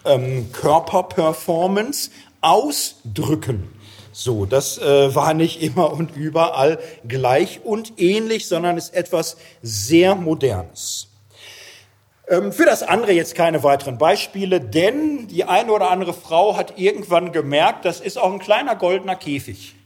ähm, 0.04 0.50
Körperperformance 0.52 2.10
ausdrücken. 2.40 3.72
So, 4.10 4.46
das 4.46 4.78
äh, 4.78 5.14
war 5.14 5.32
nicht 5.32 5.62
immer 5.62 5.92
und 5.92 6.16
überall 6.16 6.80
gleich 7.06 7.60
und 7.62 8.00
ähnlich, 8.00 8.48
sondern 8.48 8.76
ist 8.76 8.94
etwas 8.94 9.36
sehr 9.62 10.16
Modernes. 10.16 11.06
Ähm, 12.26 12.50
für 12.50 12.64
das 12.64 12.82
andere 12.82 13.12
jetzt 13.12 13.36
keine 13.36 13.62
weiteren 13.62 13.96
Beispiele, 13.96 14.60
denn 14.60 15.28
die 15.28 15.44
eine 15.44 15.70
oder 15.70 15.92
andere 15.92 16.14
Frau 16.14 16.56
hat 16.56 16.80
irgendwann 16.80 17.30
gemerkt, 17.30 17.84
das 17.84 18.00
ist 18.00 18.18
auch 18.18 18.32
ein 18.32 18.40
kleiner 18.40 18.74
goldener 18.74 19.14
Käfig. 19.14 19.77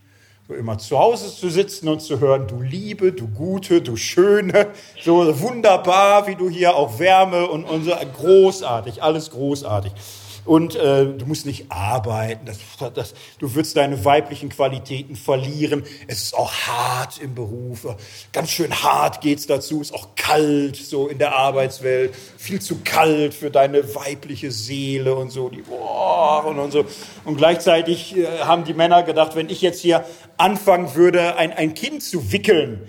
Immer 0.55 0.79
zu 0.79 0.99
Hause 0.99 1.35
zu 1.35 1.51
sitzen 1.51 1.89
und 1.89 2.01
zu 2.01 2.21
hören, 2.21 2.47
du 2.47 2.61
Liebe, 2.61 3.13
du 3.13 3.29
Gute, 3.29 3.83
du 3.83 3.97
Schöne, 3.97 4.69
so 5.03 5.41
wunderbar, 5.41 6.27
wie 6.27 6.35
du 6.35 6.49
hier 6.49 6.77
auch 6.77 6.99
Wärme 6.99 7.49
und, 7.49 7.65
und 7.65 7.85
so, 7.85 7.93
großartig, 8.17 9.03
alles 9.03 9.31
großartig 9.31 9.93
und 10.45 10.75
äh, 10.75 11.07
du 11.07 11.25
musst 11.27 11.47
nicht 11.47 11.71
arbeiten, 11.71 12.47
das, 12.47 12.59
das, 12.95 13.15
du 13.39 13.55
wirst 13.55 13.77
deine 13.77 14.05
weiblichen 14.05 14.49
Qualitäten 14.49 15.15
verlieren. 15.15 15.85
Es 16.09 16.23
ist 16.23 16.35
auch 16.35 16.53
hart 16.53 17.21
im 17.21 17.35
Beruf, 17.35 17.87
ganz 18.33 18.51
schön 18.51 18.73
hart 18.73 19.21
geht's 19.21 19.47
dazu, 19.47 19.81
ist 19.81 19.95
auch 19.95 20.17
kalt 20.17 20.77
so 20.77 21.07
in 21.07 21.19
der 21.19 21.37
Arbeitswelt, 21.37 22.15
viel 22.37 22.61
zu 22.61 22.81
kalt 22.83 23.35
für 23.35 23.51
deine 23.51 23.95
weibliche 23.95 24.51
Seele 24.51 25.15
und 25.15 25.31
so, 25.31 25.49
die 25.49 25.63
und, 25.63 26.59
und 26.59 26.71
so. 26.73 26.85
Und 27.25 27.37
gleichzeitig 27.37 28.17
äh, 28.17 28.27
haben 28.41 28.65
die 28.65 28.75
Männer 28.75 29.05
gedacht, 29.05 29.37
wenn 29.37 29.49
ich 29.49 29.63
jetzt 29.63 29.81
hier 29.81 30.05
anfangen 30.39 30.95
würde, 30.97 31.37
ein, 31.37 31.53
ein 31.53 31.75
Kind 31.75 32.03
zu 32.03 32.33
wickeln, 32.33 32.89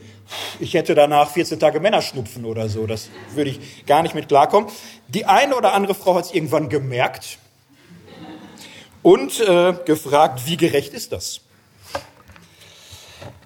ich 0.59 0.73
hätte 0.73 0.95
danach 0.95 1.29
14 1.29 1.59
Tage 1.59 1.79
Männerschnupfen 1.79 2.45
oder 2.45 2.69
so. 2.69 2.87
Das 2.87 3.09
würde 3.35 3.51
ich 3.51 3.85
gar 3.85 4.01
nicht 4.01 4.15
mit 4.15 4.29
klarkommen. 4.29 4.69
Die 5.07 5.25
eine 5.25 5.55
oder 5.55 5.73
andere 5.73 5.93
Frau 5.93 6.15
hat 6.15 6.25
es 6.25 6.33
irgendwann 6.33 6.69
gemerkt 6.69 7.37
und 9.03 9.39
äh, 9.41 9.73
gefragt, 9.85 10.47
wie 10.47 10.57
gerecht 10.57 10.93
ist 10.93 11.11
das? 11.11 11.41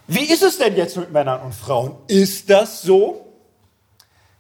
Wie 0.08 0.24
ist 0.24 0.42
es 0.42 0.58
denn 0.58 0.78
jetzt 0.78 0.96
mit 0.96 1.12
Männern 1.12 1.42
und 1.42 1.54
Frauen? 1.54 1.96
Ist 2.08 2.50
das 2.50 2.82
so 2.82 3.26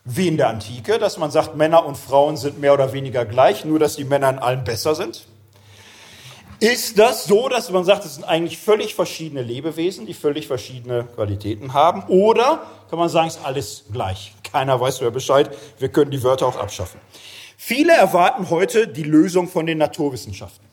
wie 0.05 0.29
in 0.29 0.37
der 0.37 0.47
Antike, 0.47 0.99
dass 0.99 1.17
man 1.17 1.31
sagt, 1.31 1.57
Männer 1.57 1.85
und 1.85 1.97
Frauen 1.97 2.37
sind 2.37 2.61
mehr 2.61 2.73
oder 2.73 2.93
weniger 2.93 3.25
gleich, 3.25 3.65
nur 3.65 3.77
dass 3.77 3.97
die 3.97 4.05
Männer 4.05 4.29
in 4.29 4.39
allem 4.39 4.63
besser 4.63 4.95
sind? 4.95 5.27
Ist 6.61 6.97
das 6.97 7.25
so, 7.25 7.49
dass 7.49 7.69
man 7.69 7.83
sagt, 7.83 8.05
es 8.05 8.15
sind 8.15 8.23
eigentlich 8.23 8.57
völlig 8.57 8.95
verschiedene 8.95 9.41
Lebewesen, 9.41 10.05
die 10.05 10.13
völlig 10.13 10.47
verschiedene 10.47 11.03
Qualitäten 11.03 11.73
haben? 11.73 12.03
Oder 12.07 12.63
kann 12.89 12.97
man 12.97 13.09
sagen, 13.09 13.27
es 13.27 13.35
ist 13.35 13.45
alles 13.45 13.83
gleich? 13.91 14.33
Keiner 14.49 14.79
weiß 14.79 15.01
mehr 15.01 15.11
Bescheid, 15.11 15.49
wir 15.77 15.89
können 15.89 16.11
die 16.11 16.23
Wörter 16.23 16.47
auch 16.47 16.55
abschaffen. 16.55 17.01
Viele 17.57 17.91
erwarten 17.93 18.49
heute 18.49 18.87
die 18.87 19.03
Lösung 19.03 19.49
von 19.49 19.65
den 19.65 19.79
Naturwissenschaften 19.79 20.66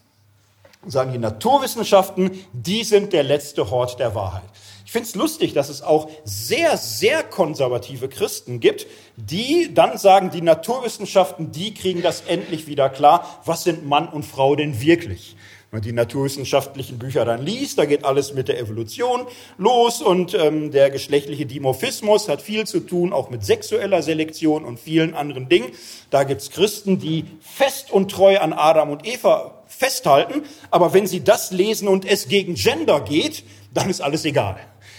sagen, 0.87 1.13
die 1.13 1.19
Naturwissenschaften, 1.19 2.31
die 2.53 2.85
sind 2.85 3.13
der 3.13 3.23
letzte 3.23 3.71
Hort 3.71 3.99
der 3.99 4.15
Wahrheit. 4.15 4.43
Ich 4.87 4.93
finde 4.93 5.09
es 5.09 5.15
lustig, 5.15 5.55
dass 5.55 5.71
es 5.71 5.83
auch 5.83 6.09
sehr, 6.25 6.77
sehr 6.77 7.23
konservative 7.23 8.09
Christen 8.09 8.61
gibt, 8.61 8.87
die 9.17 9.73
dann 9.75 9.99
sagen, 9.99 10.31
die 10.31 10.43
Naturwissenschaften, 10.43 11.53
die 11.53 11.75
kriegen 11.75 12.03
das 12.03 12.23
endlich 12.23 12.67
wieder 12.67 12.91
klar. 12.91 13.41
Was 13.45 13.65
sind 13.65 13.87
Mann 13.87 14.09
und 14.09 14.25
Frau 14.25 14.55
denn 14.55 14.81
wirklich? 14.81 15.37
Wenn 15.71 15.79
man 15.79 15.89
die 15.89 15.93
naturwissenschaftlichen 15.93 17.01
Bücher 17.01 17.25
dann 17.25 17.43
liest, 17.43 17.79
da 17.79 17.85
geht 17.85 18.05
alles 18.05 18.35
mit 18.35 18.47
der 18.47 18.61
Evolution 18.61 19.27
los 19.59 20.01
und 20.01 20.33
ähm, 20.35 20.71
der 20.71 20.91
geschlechtliche 20.91 21.47
Dimorphismus 21.47 22.29
hat 22.29 22.41
viel 22.41 22.65
zu 22.65 22.79
tun, 22.79 23.13
auch 23.13 23.31
mit 23.31 23.45
sexueller 23.45 24.01
Selektion 24.01 24.65
und 24.65 24.79
vielen 24.79 25.15
anderen 25.15 25.49
Dingen. 25.49 25.73
Da 26.11 26.23
gibt's 26.23 26.51
Christen, 26.51 27.01
die 27.01 27.25
fest 27.41 27.91
und 27.91 28.13
treu 28.13 28.39
an 28.39 28.53
Adam 28.53 28.91
und 28.91 29.05
Eva 29.05 29.64
festhalten, 29.75 30.43
aber 30.71 30.95
wenn 30.95 31.07
Sie 31.07 31.23
das 31.23 31.51
lesen 31.51 31.89
und 31.89 32.05
es 32.05 32.29
gegen 32.29 32.55
Gender 32.55 33.01
geht, 33.01 33.45
dann 33.73 33.91
ist 33.91 34.01
alles 34.01 34.25
egal. 34.25 34.59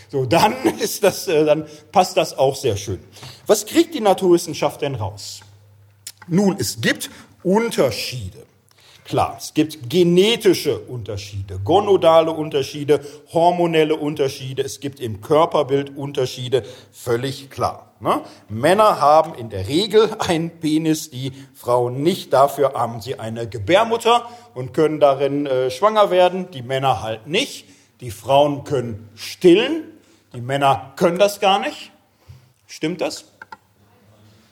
So, 0.09 0.25
dann 0.25 0.53
ist 0.79 1.03
das, 1.03 1.27
äh, 1.27 1.45
dann 1.45 1.65
passt 1.91 2.17
das 2.17 2.37
auch 2.37 2.55
sehr 2.55 2.77
schön. 2.77 2.99
Was 3.47 3.65
kriegt 3.65 3.93
die 3.93 4.01
Naturwissenschaft 4.01 4.81
denn 4.81 4.95
raus? 4.95 5.41
Nun, 6.27 6.55
es 6.59 6.81
gibt 6.81 7.09
Unterschiede. 7.43 8.45
Klar, 9.05 9.35
es 9.37 9.53
gibt 9.53 9.87
genetische 9.87 10.79
Unterschiede, 10.79 11.59
gonodale 11.63 12.31
Unterschiede, 12.31 12.99
hormonelle 13.31 13.95
Unterschiede, 13.95 14.63
es 14.63 14.79
gibt 14.79 14.99
im 14.99 15.21
Körperbild 15.21 15.95
Unterschiede, 15.95 16.63
völlig 16.91 17.51
klar. 17.51 17.93
Ne? 17.99 18.21
Männer 18.49 18.99
haben 18.99 19.35
in 19.35 19.51
der 19.51 19.67
Regel 19.67 20.15
einen 20.19 20.59
Penis, 20.59 21.11
die 21.11 21.33
Frauen 21.53 22.01
nicht. 22.01 22.33
Dafür 22.33 22.73
haben 22.73 22.99
sie 22.99 23.19
eine 23.19 23.47
Gebärmutter 23.47 24.27
und 24.55 24.73
können 24.73 24.99
darin 24.99 25.45
äh, 25.45 25.69
schwanger 25.69 26.09
werden. 26.09 26.49
Die 26.49 26.63
Männer 26.63 27.03
halt 27.03 27.27
nicht. 27.27 27.67
Die 28.01 28.09
Frauen 28.09 28.63
können 28.63 29.07
stillen. 29.13 29.83
Die 30.33 30.41
Männer 30.41 30.93
können 30.95 31.19
das 31.19 31.39
gar 31.39 31.59
nicht. 31.59 31.91
Stimmt 32.65 33.01
das? 33.01 33.25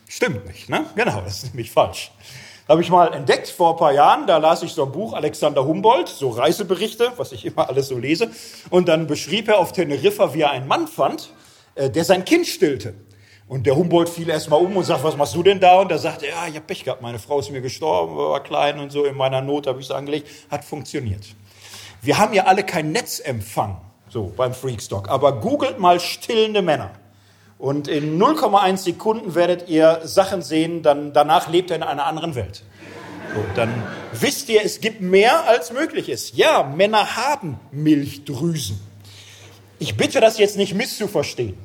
Stimmt 0.07 0.45
nicht, 0.45 0.69
ne? 0.69 0.85
Genau, 0.95 1.21
das 1.21 1.43
ist 1.43 1.53
nämlich 1.55 1.71
falsch. 1.71 2.11
Habe 2.67 2.81
ich 2.81 2.89
mal 2.89 3.13
entdeckt 3.13 3.49
vor 3.49 3.71
ein 3.71 3.77
paar 3.77 3.91
Jahren, 3.91 4.25
da 4.25 4.37
las 4.37 4.63
ich 4.63 4.71
so 4.71 4.85
ein 4.85 4.91
Buch 4.93 5.11
Alexander 5.13 5.65
Humboldt, 5.65 6.07
so 6.07 6.29
Reiseberichte, 6.29 7.11
was 7.17 7.33
ich 7.33 7.45
immer 7.45 7.67
alles 7.67 7.89
so 7.89 7.97
lese. 7.97 8.29
Und 8.69 8.87
dann 8.87 9.05
beschrieb 9.05 9.49
er 9.49 9.59
auf 9.59 9.73
Teneriffa, 9.73 10.33
wie 10.33 10.41
er 10.41 10.51
einen 10.51 10.67
Mann 10.67 10.87
fand, 10.87 11.33
äh, 11.75 11.89
der 11.89 12.05
sein 12.05 12.23
Kind 12.23 12.47
stillte. 12.47 12.93
Und 13.49 13.65
der 13.65 13.75
Humboldt 13.75 14.07
fiel 14.07 14.29
erstmal 14.29 14.61
um 14.61 14.77
und 14.77 14.85
sagt, 14.85 15.03
was 15.03 15.17
machst 15.17 15.35
du 15.35 15.43
denn 15.43 15.59
da? 15.59 15.81
Und 15.81 15.91
da 15.91 15.97
sagte 15.97 16.27
er, 16.27 16.35
ja, 16.35 16.47
ich 16.47 16.55
habe 16.55 16.65
Pech 16.65 16.85
gehabt, 16.85 17.01
meine 17.01 17.19
Frau 17.19 17.39
ist 17.39 17.51
mir 17.51 17.59
gestorben, 17.59 18.15
war 18.15 18.41
klein 18.41 18.79
und 18.79 18.93
so, 18.93 19.03
in 19.03 19.17
meiner 19.17 19.41
Not 19.41 19.67
habe 19.67 19.81
ich 19.81 19.87
es 19.87 19.91
angelegt. 19.91 20.29
Hat 20.49 20.63
funktioniert. 20.63 21.25
Wir 22.01 22.17
haben 22.17 22.33
ja 22.33 22.45
alle 22.45 22.63
kein 22.63 22.93
Netzempfang, 22.93 23.81
so 24.07 24.31
beim 24.37 24.53
Freakstock, 24.53 25.09
aber 25.09 25.41
googelt 25.41 25.79
mal 25.79 25.99
stillende 25.99 26.61
Männer. 26.61 26.91
Und 27.63 27.87
in 27.87 28.21
0,1 28.21 28.75
Sekunden 28.75 29.35
werdet 29.35 29.69
ihr 29.69 30.01
Sachen 30.03 30.41
sehen, 30.41 30.83
dann 30.83 31.13
danach 31.13 31.47
lebt 31.47 31.71
er 31.71 31.77
in 31.77 31.83
einer 31.83 32.05
anderen 32.05 32.35
Welt. 32.35 32.61
So, 33.33 33.41
dann 33.55 33.69
wisst 34.11 34.49
ihr, 34.49 34.65
es 34.65 34.81
gibt 34.81 34.99
mehr 34.99 35.47
als 35.47 35.71
möglich 35.71 36.09
ist. 36.09 36.35
Ja, 36.35 36.63
Männer 36.63 37.15
haben 37.15 37.57
Milchdrüsen. 37.71 38.81
Ich 39.79 39.95
bitte 39.95 40.19
das 40.19 40.39
jetzt 40.39 40.57
nicht 40.57 40.73
misszuverstehen. 40.73 41.55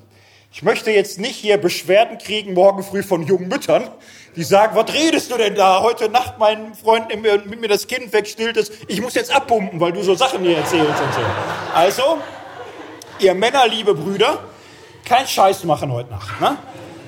Ich 0.52 0.62
möchte 0.62 0.92
jetzt 0.92 1.18
nicht 1.18 1.34
hier 1.34 1.58
Beschwerden 1.58 2.18
kriegen 2.18 2.54
morgen 2.54 2.84
früh 2.84 3.02
von 3.02 3.26
jungen 3.26 3.48
Müttern, 3.48 3.90
die 4.36 4.44
sagen, 4.44 4.76
was 4.76 4.94
redest 4.94 5.32
du 5.32 5.36
denn 5.36 5.56
da? 5.56 5.82
Heute 5.82 6.08
Nacht 6.08 6.38
mein 6.38 6.76
Freund 6.76 7.08
mit 7.08 7.60
mir 7.60 7.68
das 7.68 7.88
Kind 7.88 8.12
wegstillt 8.12 8.56
ist. 8.56 8.72
Ich 8.86 9.00
muss 9.00 9.14
jetzt 9.14 9.34
abpumpen, 9.34 9.80
weil 9.80 9.90
du 9.90 10.04
so 10.04 10.14
Sachen 10.14 10.44
hier 10.44 10.58
erzählst 10.58 10.86
und 10.86 11.12
so. 11.12 11.20
Also, 11.74 12.18
ihr 13.18 13.34
Männer, 13.34 13.66
liebe 13.66 13.96
Brüder, 13.96 14.38
kein 15.04 15.26
Scheiß 15.26 15.64
machen 15.64 15.92
heute 15.92 16.10
Nacht. 16.10 16.40
Ne? 16.40 16.56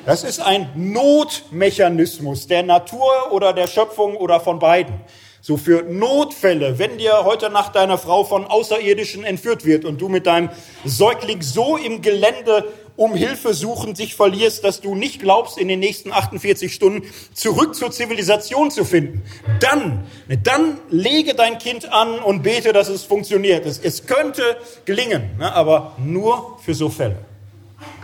Das 0.06 0.24
ist 0.24 0.40
ein 0.40 0.70
Notmechanismus 0.74 2.46
der 2.46 2.62
Natur 2.62 3.32
oder 3.32 3.52
der 3.52 3.66
Schöpfung 3.66 4.16
oder 4.16 4.40
von 4.40 4.58
beiden. 4.58 4.94
So 5.42 5.56
für 5.56 5.82
Notfälle, 5.82 6.78
wenn 6.78 6.98
dir 6.98 7.24
heute 7.24 7.48
Nacht 7.48 7.74
deine 7.74 7.96
Frau 7.96 8.24
von 8.24 8.44
Außerirdischen 8.44 9.24
entführt 9.24 9.64
wird 9.64 9.84
und 9.84 10.00
du 10.00 10.08
mit 10.08 10.26
deinem 10.26 10.50
Säugling 10.84 11.40
so 11.40 11.76
im 11.76 12.02
Gelände 12.02 12.66
um 12.96 13.14
Hilfe 13.14 13.54
suchen 13.54 13.94
sich 13.94 14.14
verlierst, 14.14 14.62
dass 14.62 14.82
du 14.82 14.94
nicht 14.94 15.20
glaubst, 15.20 15.56
in 15.56 15.68
den 15.68 15.80
nächsten 15.80 16.12
48 16.12 16.74
Stunden 16.74 17.08
zurück 17.32 17.74
zur 17.74 17.90
Zivilisation 17.90 18.70
zu 18.70 18.84
finden. 18.84 19.22
Dann, 19.60 20.06
dann 20.42 20.78
lege 20.90 21.34
dein 21.34 21.56
Kind 21.56 21.90
an 21.90 22.18
und 22.18 22.42
bete, 22.42 22.74
dass 22.74 22.90
es 22.90 23.04
funktioniert. 23.04 23.64
Es, 23.64 23.78
es 23.78 24.04
könnte 24.06 24.42
gelingen, 24.84 25.30
ne, 25.38 25.50
aber 25.50 25.96
nur 25.96 26.58
für 26.62 26.74
so 26.74 26.90
Fälle. 26.90 27.30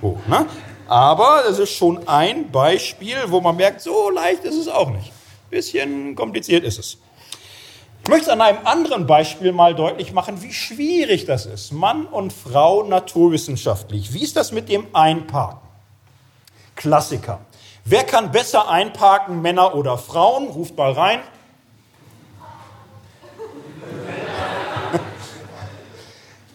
Oh, 0.02 0.16
ne? 0.26 0.46
Aber 0.88 1.44
es 1.48 1.58
ist 1.58 1.72
schon 1.72 2.06
ein 2.06 2.50
Beispiel, 2.50 3.16
wo 3.26 3.40
man 3.40 3.56
merkt, 3.56 3.80
so 3.80 4.10
leicht 4.10 4.44
ist 4.44 4.56
es 4.56 4.68
auch 4.68 4.90
nicht. 4.90 5.12
Bisschen 5.50 6.14
kompliziert 6.14 6.64
ist 6.64 6.78
es. 6.78 6.98
Ich 8.04 8.10
möchte 8.10 8.32
an 8.32 8.40
einem 8.40 8.64
anderen 8.64 9.06
Beispiel 9.06 9.50
mal 9.50 9.74
deutlich 9.74 10.12
machen, 10.12 10.40
wie 10.40 10.52
schwierig 10.52 11.24
das 11.24 11.44
ist. 11.44 11.72
Mann 11.72 12.06
und 12.06 12.32
Frau 12.32 12.84
naturwissenschaftlich. 12.84 14.12
Wie 14.12 14.22
ist 14.22 14.36
das 14.36 14.52
mit 14.52 14.68
dem 14.68 14.86
Einparken? 14.92 15.68
Klassiker. 16.76 17.40
Wer 17.84 18.04
kann 18.04 18.30
besser 18.30 18.68
einparken, 18.68 19.42
Männer 19.42 19.74
oder 19.74 19.98
Frauen? 19.98 20.48
Ruft 20.48 20.76
mal 20.76 20.92
rein. 20.92 21.20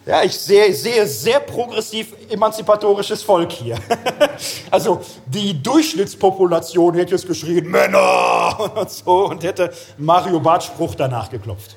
Ja, 0.04 0.24
ich 0.24 0.36
sehe, 0.36 0.74
sehe 0.74 1.06
sehr 1.06 1.38
progressiv 1.38 2.14
emanzipatorisches 2.28 3.22
Volk 3.22 3.52
hier. 3.52 3.76
also 4.70 5.00
die 5.26 5.62
Durchschnittspopulation 5.62 6.94
hätte 6.94 7.14
es 7.14 7.24
geschrien, 7.24 7.70
Männer 7.70 8.72
und 8.76 8.90
so 8.90 9.28
und 9.28 9.44
hätte 9.44 9.72
Mario 9.98 10.40
Barth 10.40 10.64
Spruch 10.64 10.96
danach 10.96 11.30
geklopft. 11.30 11.76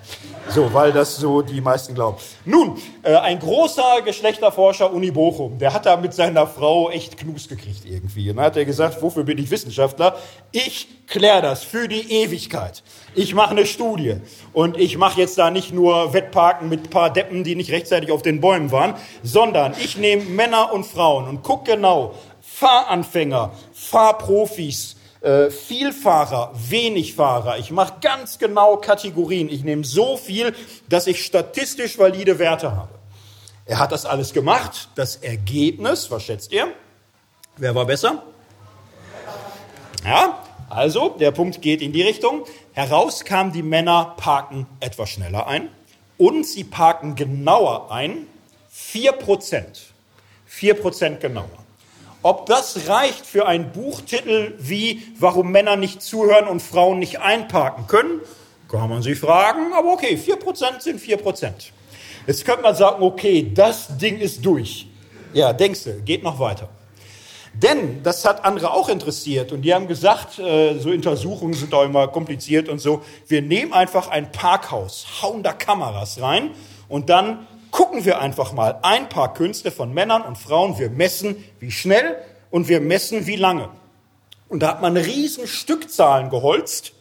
So, 0.56 0.74
weil 0.74 0.94
das 0.94 1.18
so 1.18 1.42
die 1.42 1.60
meisten 1.60 1.94
glauben. 1.96 2.16
Nun, 2.46 2.78
äh, 3.04 3.14
ein 3.14 3.40
großer 3.40 4.02
Geschlechterforscher 4.06 4.94
Uni 4.94 5.12
Bochum, 5.12 5.58
der 5.60 5.74
hat 5.74 5.86
da 5.86 5.98
mit 5.98 6.14
seiner 6.14 6.48
Frau 6.48 6.90
echt 6.90 7.18
Knus 7.18 7.50
gekriegt 7.50 7.82
irgendwie. 7.84 8.30
Und 8.30 8.38
dann 8.38 8.46
hat 8.46 8.56
er 8.56 8.64
gesagt, 8.64 9.02
wofür 9.02 9.26
bin 9.26 9.38
ich 9.38 9.52
Wissenschaftler? 9.52 10.16
Ich 10.54 10.88
kläre 11.08 11.42
das 11.42 11.66
für 11.66 11.90
die 11.90 12.10
Ewigkeit. 12.10 12.84
Ich 13.16 13.36
mache 13.36 13.50
eine 13.50 13.66
Studie 13.66 14.16
und 14.54 14.78
ich 14.78 14.98
mache 14.98 15.20
jetzt 15.20 15.38
da 15.38 15.52
nicht 15.52 15.74
nur 15.74 16.14
Wettparken 16.14 16.70
mit 16.70 16.90
paar 16.90 17.12
Deppen, 17.12 17.44
die 17.44 17.56
nicht 17.56 17.72
rechtzeitig 17.72 18.10
auf 18.10 18.22
den 18.22 18.40
Bäumen 18.40 18.72
waren, 18.72 18.94
sondern 19.24 19.74
ich 19.78 19.98
nehme 19.98 20.24
Männer 20.24 20.72
und 20.72 20.86
Frauen 20.86 21.28
und 21.28 21.44
gucke 21.44 21.74
genau, 21.74 22.16
Fahranfänger, 22.40 23.52
Fahrprofis, 23.74 24.95
äh, 25.26 25.50
Vielfahrer, 25.50 26.52
wenig 26.54 27.16
Fahrer. 27.16 27.58
Ich 27.58 27.72
mache 27.72 27.96
ganz 28.00 28.38
genau 28.38 28.78
Kategorien. 28.78 29.50
Ich 29.50 29.64
nehme 29.64 29.84
so 29.84 30.18
viel, 30.18 30.54
dass 30.88 31.08
ich 31.08 31.26
statistisch 31.26 31.98
valide 31.98 32.38
Werte 32.38 32.76
habe. 32.76 32.94
Er 33.66 33.80
hat 33.80 33.92
das 33.92 34.06
alles 34.06 34.34
gemacht. 34.34 34.90
Das 34.94 35.16
Ergebnis, 35.18 36.12
was 36.12 36.24
schätzt 36.24 36.52
ihr? 36.52 36.68
Wer 37.58 37.74
war 37.74 37.86
besser? 37.86 38.22
Ja, 40.06 40.44
also 40.70 41.10
der 41.10 41.32
Punkt 41.32 41.62
geht 41.62 41.82
in 41.82 41.92
die 41.92 42.04
Richtung. 42.04 42.46
Heraus 42.74 43.26
kam, 43.26 43.52
die 43.52 43.64
Männer 43.64 44.14
parken 44.18 44.68
etwas 44.80 45.10
schneller 45.10 45.48
ein 45.48 45.70
und 46.20 46.46
sie 46.46 46.64
parken 46.64 47.16
genauer 47.16 47.92
ein. 47.92 48.28
Vier 48.70 49.14
Prozent. 49.14 49.94
Vier 50.46 50.76
Prozent 50.76 51.20
genauer. 51.20 51.65
Ob 52.26 52.48
das 52.48 52.88
reicht 52.88 53.24
für 53.24 53.46
einen 53.46 53.72
Buchtitel 53.72 54.56
wie 54.58 55.04
Warum 55.20 55.52
Männer 55.52 55.76
nicht 55.76 56.02
zuhören 56.02 56.48
und 56.48 56.60
Frauen 56.60 56.98
nicht 56.98 57.20
einparken 57.20 57.86
können, 57.86 58.20
kann 58.68 58.90
man 58.90 59.04
sich 59.04 59.20
fragen, 59.20 59.74
aber 59.78 59.94
okay, 59.94 60.18
4% 60.18 60.82
sind 60.82 61.00
4%. 61.00 61.52
Jetzt 62.26 62.44
könnte 62.44 62.64
man 62.64 62.74
sagen, 62.74 63.04
okay, 63.04 63.52
das 63.54 63.96
Ding 64.00 64.18
ist 64.18 64.44
durch. 64.44 64.88
Ja, 65.34 65.54
denkst 65.54 65.84
du, 65.84 66.02
geht 66.02 66.24
noch 66.24 66.40
weiter. 66.40 66.68
Denn 67.54 68.02
das 68.02 68.26
hat 68.26 68.44
andere 68.44 68.74
auch 68.74 68.90
interessiert 68.90 69.52
und 69.52 69.62
die 69.62 69.72
haben 69.72 69.88
gesagt, 69.88 70.40
äh, 70.40 70.80
so 70.80 70.90
Untersuchungen 70.90 71.54
sind 71.54 71.76
auch 71.76 71.86
immer 71.86 72.08
kompliziert 72.08 72.70
und 72.70 72.80
so, 72.80 73.04
wir 73.28 73.44
nehmen 73.44 73.72
einfach 73.72 74.08
ein 74.08 74.32
Parkhaus, 74.32 75.06
hauen 75.22 75.44
da 75.44 75.54
Kameras 75.54 76.20
rein 76.20 76.50
und 76.90 77.08
dann 77.12 77.46
gucken 77.76 78.06
wir 78.06 78.20
einfach 78.20 78.54
mal 78.54 78.80
ein 78.84 79.10
paar 79.10 79.34
Künste 79.34 79.70
von 79.70 79.94
Männern 79.94 80.22
und 80.22 80.38
Frauen. 80.38 80.80
Wir 80.80 80.90
messen, 80.90 81.44
wie 81.60 81.72
schnell 81.72 82.18
und 82.50 82.70
wir 82.70 82.80
messen, 82.80 83.28
wie 83.28 83.36
lange. 83.36 83.68
Und 84.48 84.62
da 84.62 84.70
hat 84.70 84.82
man 84.82 84.96
riesen 84.96 85.46
Stückzahlen 85.46 86.30
geholzt, 86.30 86.94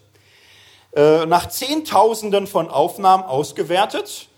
äh, 0.96 1.26
nach 1.26 1.48
Zehntausenden 1.48 2.48
von 2.48 2.68
Aufnahmen 2.68 3.22
ausgewertet. 3.22 4.28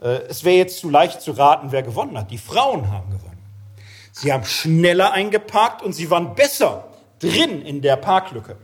Äh, 0.00 0.22
es 0.28 0.42
wäre 0.42 0.56
jetzt 0.56 0.80
zu 0.80 0.90
leicht 0.90 1.22
zu 1.22 1.30
raten, 1.30 1.70
wer 1.70 1.84
gewonnen 1.84 2.18
hat. 2.18 2.32
Die 2.32 2.38
Frauen 2.38 2.90
haben 2.90 3.12
gewonnen. 3.12 3.44
Sie 4.10 4.32
haben 4.32 4.44
schneller 4.44 5.12
eingeparkt 5.12 5.80
und 5.80 5.92
sie 5.92 6.10
waren 6.10 6.34
besser 6.34 6.88
drin 7.20 7.62
in 7.62 7.82
der 7.82 7.94
Parklücke. 7.94 8.56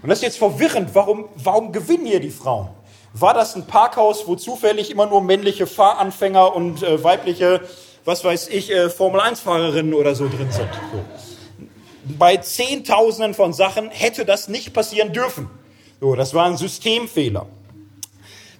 Und 0.00 0.10
das 0.10 0.18
ist 0.18 0.24
jetzt 0.24 0.38
verwirrend. 0.38 0.90
Warum, 0.94 1.28
warum 1.34 1.72
gewinnen 1.72 2.06
hier 2.06 2.20
die 2.20 2.30
Frauen? 2.30 2.68
War 3.14 3.34
das 3.34 3.54
ein 3.54 3.66
Parkhaus, 3.66 4.26
wo 4.26 4.36
zufällig 4.36 4.90
immer 4.90 5.06
nur 5.06 5.22
männliche 5.22 5.66
Fahranfänger 5.66 6.54
und 6.54 6.82
äh, 6.82 7.02
weibliche, 7.04 7.60
was 8.04 8.24
weiß 8.24 8.48
ich, 8.48 8.70
äh, 8.70 8.88
Formel-1-Fahrerinnen 8.88 9.92
oder 9.92 10.14
so 10.14 10.28
drin 10.28 10.50
sind? 10.50 10.68
So. 10.92 11.04
Bei 12.18 12.38
Zehntausenden 12.38 13.34
von 13.34 13.52
Sachen 13.52 13.90
hätte 13.90 14.24
das 14.24 14.48
nicht 14.48 14.72
passieren 14.72 15.12
dürfen. 15.12 15.50
So, 16.00 16.14
das 16.16 16.34
war 16.34 16.46
ein 16.46 16.56
Systemfehler. 16.56 17.46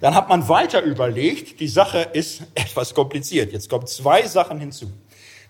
Dann 0.00 0.14
hat 0.14 0.28
man 0.28 0.48
weiter 0.48 0.82
überlegt, 0.82 1.60
die 1.60 1.68
Sache 1.68 2.08
ist 2.12 2.42
etwas 2.54 2.92
kompliziert. 2.94 3.52
Jetzt 3.52 3.70
kommen 3.70 3.86
zwei 3.86 4.26
Sachen 4.26 4.60
hinzu. 4.60 4.86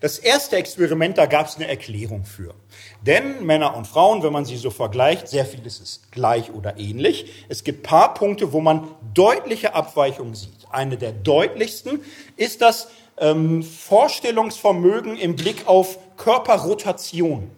Das 0.02 0.18
erste 0.18 0.56
Experiment, 0.56 1.16
da 1.16 1.26
gab 1.26 1.46
es 1.46 1.54
eine 1.54 1.68
Erklärung 1.68 2.24
für. 2.24 2.54
Denn 3.02 3.46
Männer 3.46 3.76
und 3.76 3.86
Frauen, 3.86 4.24
wenn 4.24 4.32
man 4.32 4.44
sie 4.44 4.56
so 4.56 4.70
vergleicht, 4.70 5.28
sehr 5.28 5.46
vieles 5.46 5.78
ist 5.78 6.10
gleich 6.10 6.52
oder 6.52 6.76
ähnlich. 6.76 7.46
Es 7.48 7.62
gibt 7.62 7.84
paar 7.84 8.12
Punkte, 8.12 8.52
wo 8.52 8.60
man 8.60 8.88
deutliche 9.14 9.76
Abweichungen 9.76 10.34
sieht. 10.34 10.66
Eine 10.72 10.96
der 10.96 11.12
deutlichsten 11.12 12.00
ist 12.36 12.62
das 12.62 12.88
ähm, 13.16 13.62
Vorstellungsvermögen 13.62 15.16
im 15.16 15.36
Blick 15.36 15.68
auf 15.68 15.98
Körperrotation. 16.16 17.48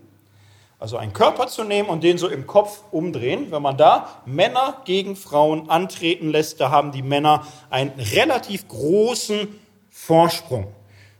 Also 0.79 0.99
einen 0.99 1.15
Körper 1.15 1.47
zu 1.47 1.65
nehmen 1.65 1.89
und 1.89 2.05
den 2.05 2.19
so 2.19 2.29
im 2.29 2.47
Kopf 2.47 2.83
umdrehen. 2.91 3.53
Wenn 3.53 3.63
man 3.63 3.79
da 3.79 4.21
Männer 4.27 4.83
gegen 4.85 5.17
Frauen 5.17 5.71
antreten 5.71 6.29
lässt, 6.29 6.61
da 6.61 6.71
haben 6.71 6.93
die 6.93 7.01
Männer 7.01 7.47
einen 7.71 7.93
relativ 7.99 8.69
großen 8.69 9.49
Vorsprung. 9.89 10.67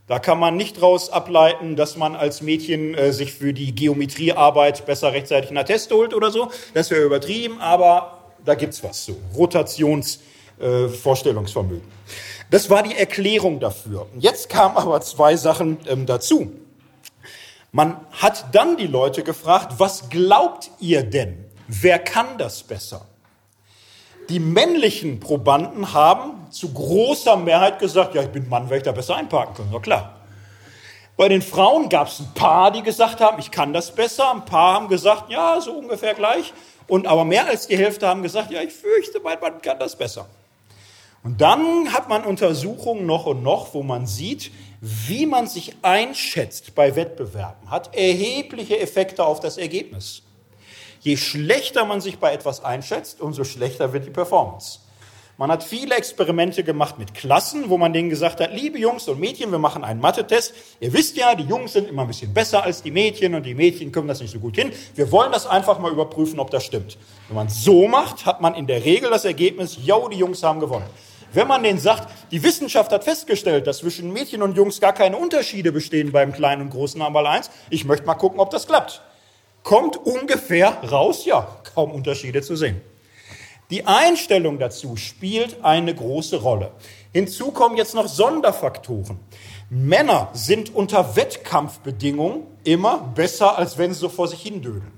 Da 0.07 0.19
kann 0.19 0.39
man 0.39 0.59
nicht 0.59 0.77
daraus 0.77 1.09
ableiten, 1.09 1.77
dass 1.77 1.97
man 1.97 2.15
als 2.15 2.43
Mädchen 2.43 2.95
äh, 2.95 3.11
sich 3.13 3.33
für 3.33 3.55
die 3.55 3.75
Geometriearbeit 3.75 4.85
besser 4.85 5.15
rechtzeitig 5.15 5.49
einen 5.49 5.57
Attest 5.57 5.91
holt 5.91 6.13
oder 6.13 6.31
so. 6.31 6.51
Das 6.75 6.91
wäre 6.91 7.05
übertrieben, 7.05 7.59
aber 7.61 8.19
da 8.45 8.55
gibt's 8.55 8.85
was 8.85 9.07
so. 9.07 9.17
Rotationsvorstellungsvermögen. 9.35 11.89
Äh, 11.89 12.51
das 12.51 12.69
war 12.69 12.83
die 12.83 12.95
Erklärung 12.95 13.61
dafür. 13.61 14.07
Jetzt 14.19 14.51
kamen 14.51 14.77
aber 14.77 15.01
zwei 15.01 15.37
Sachen 15.37 15.79
ähm, 15.89 16.05
dazu. 16.05 16.53
Man 17.73 17.97
hat 18.13 18.45
dann 18.53 18.77
die 18.77 18.87
Leute 18.87 19.23
gefragt, 19.23 19.77
was 19.79 20.11
glaubt 20.11 20.71
ihr 20.81 21.03
denn? 21.03 21.47
Wer 21.67 21.99
kann 21.99 22.37
das 22.37 22.63
besser? 22.63 23.07
Die 24.29 24.41
männlichen 24.41 25.21
Probanden 25.21 25.93
haben 25.93 26.51
zu 26.51 26.73
großer 26.73 27.37
Mehrheit 27.37 27.79
gesagt, 27.79 28.15
ja, 28.15 28.23
ich 28.23 28.31
bin 28.31 28.49
Mann, 28.49 28.65
werde 28.71 28.77
ich 28.79 28.83
da 28.83 28.93
besser 28.93 29.17
einparken 29.17 29.55
können. 29.55 29.73
Ja, 29.73 29.81
klar. 29.81 30.17
Bei 31.17 31.29
den 31.29 31.43
Frauen 31.43 31.89
gab 31.89 32.09
es 32.09 32.21
ein 32.21 32.35
paar, 32.35 32.73
die 32.73 32.83
gesagt 32.83 33.21
haben, 33.21 33.39
ich 33.39 33.51
kann 33.51 33.73
das 33.73 33.95
besser. 33.95 34.33
Ein 34.33 34.45
paar 34.45 34.75
haben 34.75 34.89
gesagt, 34.89 35.31
ja, 35.31 35.61
so 35.61 35.73
ungefähr 35.73 36.15
gleich. 36.15 36.53
Und 36.89 37.07
aber 37.07 37.25
mehr 37.25 37.47
als 37.47 37.67
die 37.67 37.77
Hälfte 37.77 38.09
haben 38.09 38.23
gesagt, 38.23 38.51
ja, 38.51 38.61
ich 38.63 38.73
fürchte, 38.73 39.21
mein 39.23 39.39
Mann 39.41 39.63
kann 39.63 39.79
das 39.79 39.97
besser. 39.97 40.27
Und 41.23 41.41
dann 41.41 41.93
hat 41.93 42.09
man 42.09 42.25
Untersuchungen 42.25 43.07
noch 43.07 43.27
und 43.27 43.43
noch, 43.43 43.73
wo 43.73 43.83
man 43.83 44.07
sieht, 44.07 44.51
wie 44.81 45.25
man 45.25 45.47
sich 45.47 45.75
einschätzt 45.81 46.75
bei 46.75 46.97
Wettbewerben, 46.97 47.71
hat 47.71 47.95
erhebliche 47.95 48.79
Effekte 48.79 49.25
auf 49.25 49.41
das 49.41 49.57
Ergebnis. 49.57 50.24
Je 51.05 51.19
schlechter 51.19 51.85
man 51.85 52.01
sich 52.01 52.19
bei 52.19 52.33
etwas 52.33 52.65
einschätzt, 52.65 53.21
umso 53.21 53.45
schlechter 53.45 53.93
wird 53.93 54.07
die 54.07 54.11
Performance. 54.11 54.79
Man 55.37 55.51
hat 55.51 55.63
viele 55.63 55.97
Experimente 55.97 56.65
gemacht 56.65 56.99
mit 56.99 57.13
Klassen, 57.13 57.69
wo 57.69 57.77
man 57.77 57.93
denen 57.93 58.09
gesagt 58.09 58.41
hat, 58.41 58.55
liebe 58.55 58.79
Jungs 58.79 59.07
und 59.07 59.21
Mädchen, 59.21 59.51
wir 59.51 59.59
machen 59.59 59.85
einen 59.85 60.01
Mathe-Test. 60.01 60.55
Ihr 60.81 60.95
wisst 60.95 61.19
ja, 61.19 61.35
die 61.35 61.45
Jungs 61.45 61.75
sind 61.75 61.89
immer 61.89 62.03
ein 62.03 62.09
bisschen 62.09 62.33
besser 62.33 62.63
als 62.63 62.83
die 62.83 62.91
Mädchen 62.91 63.35
und 63.35 63.43
die 63.45 63.55
Mädchen 63.55 63.93
kommen 63.93 64.09
das 64.09 64.23
nicht 64.23 64.31
so 64.31 64.39
gut 64.39 64.57
hin. 64.57 64.73
Wir 64.95 65.13
wollen 65.13 65.31
das 65.31 65.47
einfach 65.47 65.79
mal 65.79 65.93
überprüfen, 65.93 66.41
ob 66.41 66.51
das 66.51 66.65
stimmt. 66.65 66.97
Wenn 67.29 67.37
man 67.37 67.51
so 67.51 67.87
macht, 67.87 68.25
hat 68.25 68.41
man 68.41 68.55
in 68.55 68.67
der 68.67 68.83
Regel 68.83 69.11
das 69.11 69.27
Ergebnis, 69.27 69.77
yo, 69.85 70.09
die 70.09 70.17
Jungs 70.17 70.43
haben 70.43 70.59
gewonnen. 70.59 70.87
Wenn 71.35 71.49
man 71.49 71.63
denen 71.63 71.81
sagt, 71.81 72.09
die 72.31 72.43
Wissenschaft 72.43 72.93
hat 72.93 73.05
festgestellt, 73.05 73.67
dass 73.67 73.79
zwischen 73.79 74.11
Mädchen 74.11 74.41
und 74.41 74.57
Jungs 74.57 74.81
gar 74.81 74.95
keine 74.95 75.19
Unterschiede 75.19 75.71
bestehen 75.71 76.13
beim 76.13 76.33
kleinen 76.33 76.63
und 76.63 76.71
großen 76.71 77.03
einmal 77.03 77.27
eins, 77.27 77.51
ich 77.69 77.85
möchte 77.85 78.07
mal 78.07 78.15
gucken, 78.15 78.41
ob 78.41 78.49
das 78.49 78.67
klappt 78.67 79.03
kommt 79.65 79.97
ungefähr 79.97 80.85
raus, 80.85 81.25
ja, 81.25 81.49
kaum 81.75 81.91
Unterschiede 81.91 82.41
zu 82.43 82.55
sehen. 82.55 82.81
Die 83.71 83.85
Einstellung 83.87 84.61
dazu 84.61 84.97
spielt 84.97 85.65
eine 85.65 85.95
große 85.95 86.43
Rolle. 86.43 86.71
Hinzu 87.13 87.51
kommen 87.51 87.77
jetzt 87.77 87.95
noch 87.95 88.07
Sonderfaktoren. 88.07 89.19
Männer 89.71 90.29
sind 90.35 90.75
unter 90.75 91.17
Wettkampfbedingungen 91.17 92.43
immer 92.63 92.99
besser, 92.99 93.57
als 93.59 93.79
wenn 93.79 93.95
sie 93.95 94.01
so 94.01 94.11
vor 94.11 94.29
sich 94.29 94.43
hindödeln. 94.43 94.93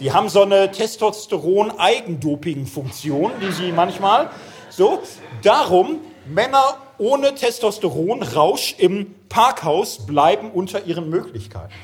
Die 0.00 0.12
haben 0.12 0.28
so 0.28 0.42
eine 0.42 0.70
Testosteron-Eigendoping-Funktion, 0.70 3.32
die 3.42 3.50
sie 3.52 3.72
manchmal 3.72 4.30
so. 4.70 5.02
Darum, 5.42 5.98
Männer 6.26 6.78
ohne 6.98 7.34
Testosteron-Rausch 7.34 8.76
im 8.78 9.16
Parkhaus 9.28 10.06
bleiben 10.06 10.52
unter 10.52 10.84
ihren 10.84 11.10
Möglichkeiten. 11.10 11.74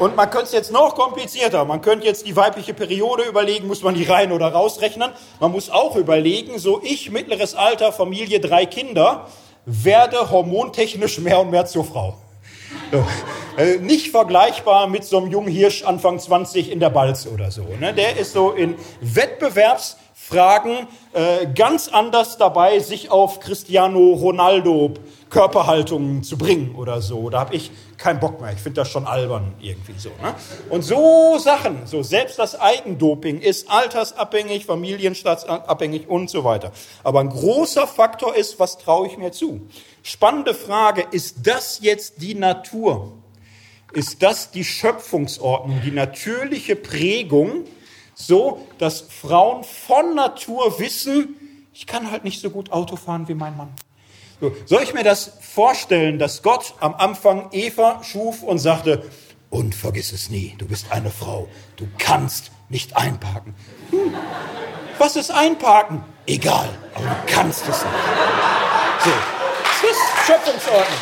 Und 0.00 0.16
man 0.16 0.30
könnte 0.30 0.46
es 0.46 0.52
jetzt 0.52 0.72
noch 0.72 0.94
komplizierter. 0.94 1.66
Man 1.66 1.82
könnte 1.82 2.06
jetzt 2.06 2.26
die 2.26 2.34
weibliche 2.34 2.72
Periode 2.72 3.24
überlegen, 3.24 3.66
muss 3.66 3.82
man 3.82 3.94
die 3.94 4.04
rein 4.04 4.32
oder 4.32 4.48
rausrechnen. 4.48 5.12
Man 5.40 5.52
muss 5.52 5.68
auch 5.68 5.94
überlegen, 5.94 6.58
so 6.58 6.80
ich, 6.82 7.10
mittleres 7.10 7.54
Alter, 7.54 7.92
Familie, 7.92 8.40
drei 8.40 8.64
Kinder, 8.64 9.26
werde 9.66 10.30
hormontechnisch 10.30 11.18
mehr 11.18 11.38
und 11.40 11.50
mehr 11.50 11.66
zur 11.66 11.84
Frau. 11.84 12.16
Äh, 13.58 13.76
nicht 13.76 14.10
vergleichbar 14.10 14.86
mit 14.86 15.04
so 15.04 15.18
einem 15.18 15.30
jungen 15.30 15.52
Hirsch 15.52 15.84
Anfang 15.84 16.18
20 16.18 16.72
in 16.72 16.80
der 16.80 16.88
Balz 16.88 17.26
oder 17.26 17.50
so. 17.50 17.66
Ne? 17.78 17.92
Der 17.92 18.16
ist 18.16 18.32
so 18.32 18.52
in 18.52 18.76
Wettbewerbsfragen 19.02 20.86
äh, 21.12 21.46
ganz 21.54 21.88
anders 21.88 22.38
dabei, 22.38 22.78
sich 22.78 23.10
auf 23.10 23.38
Cristiano 23.38 24.12
Ronaldo 24.14 24.94
Körperhaltung 25.30 26.22
zu 26.22 26.36
bringen 26.36 26.74
oder 26.74 27.00
so. 27.00 27.30
Da 27.30 27.40
habe 27.40 27.54
ich 27.54 27.70
keinen 27.96 28.20
Bock 28.20 28.40
mehr. 28.40 28.52
Ich 28.52 28.58
finde 28.58 28.80
das 28.80 28.90
schon 28.90 29.06
albern 29.06 29.54
irgendwie 29.60 29.94
so. 29.96 30.10
Ne? 30.20 30.34
Und 30.68 30.82
so 30.82 31.38
Sachen, 31.38 31.86
so 31.86 32.02
selbst 32.02 32.38
das 32.38 32.60
Eigendoping 32.60 33.40
ist 33.40 33.70
altersabhängig, 33.70 34.66
familienstaatsabhängig 34.66 36.08
und 36.08 36.28
so 36.28 36.44
weiter. 36.44 36.72
Aber 37.04 37.20
ein 37.20 37.30
großer 37.30 37.86
Faktor 37.86 38.34
ist, 38.34 38.58
was 38.58 38.78
traue 38.78 39.06
ich 39.06 39.16
mir 39.16 39.30
zu? 39.30 39.60
Spannende 40.02 40.52
Frage, 40.52 41.06
ist 41.12 41.46
das 41.46 41.78
jetzt 41.80 42.20
die 42.20 42.34
Natur? 42.34 43.12
Ist 43.92 44.22
das 44.22 44.50
die 44.50 44.64
Schöpfungsordnung, 44.64 45.80
die 45.84 45.90
natürliche 45.90 46.76
Prägung, 46.76 47.64
so 48.14 48.66
dass 48.78 49.00
Frauen 49.00 49.64
von 49.64 50.14
Natur 50.14 50.78
wissen, 50.78 51.36
ich 51.72 51.86
kann 51.86 52.10
halt 52.10 52.24
nicht 52.24 52.40
so 52.40 52.50
gut 52.50 52.72
Auto 52.72 52.96
fahren 52.96 53.28
wie 53.28 53.34
mein 53.34 53.56
Mann. 53.56 53.70
So, 54.40 54.56
soll 54.64 54.82
ich 54.82 54.94
mir 54.94 55.04
das 55.04 55.32
vorstellen, 55.40 56.18
dass 56.18 56.42
Gott 56.42 56.74
am 56.80 56.94
Anfang 56.94 57.48
Eva 57.52 58.02
schuf 58.02 58.42
und 58.42 58.58
sagte, 58.58 59.02
und 59.50 59.74
vergiss 59.74 60.12
es 60.12 60.30
nie, 60.30 60.54
du 60.58 60.66
bist 60.66 60.86
eine 60.90 61.10
Frau, 61.10 61.48
du 61.76 61.86
kannst 61.98 62.50
nicht 62.68 62.96
einparken. 62.96 63.54
Hm. 63.90 64.14
Was 64.98 65.16
ist 65.16 65.30
einparken? 65.30 66.04
Egal, 66.26 66.68
aber 66.94 67.04
du 67.06 67.32
kannst 67.32 67.62
es 67.62 67.84
nicht. 67.84 67.94
So, 69.04 69.10
das 69.64 69.90
ist 69.90 70.26
Schöpfungsordnung. 70.26 70.98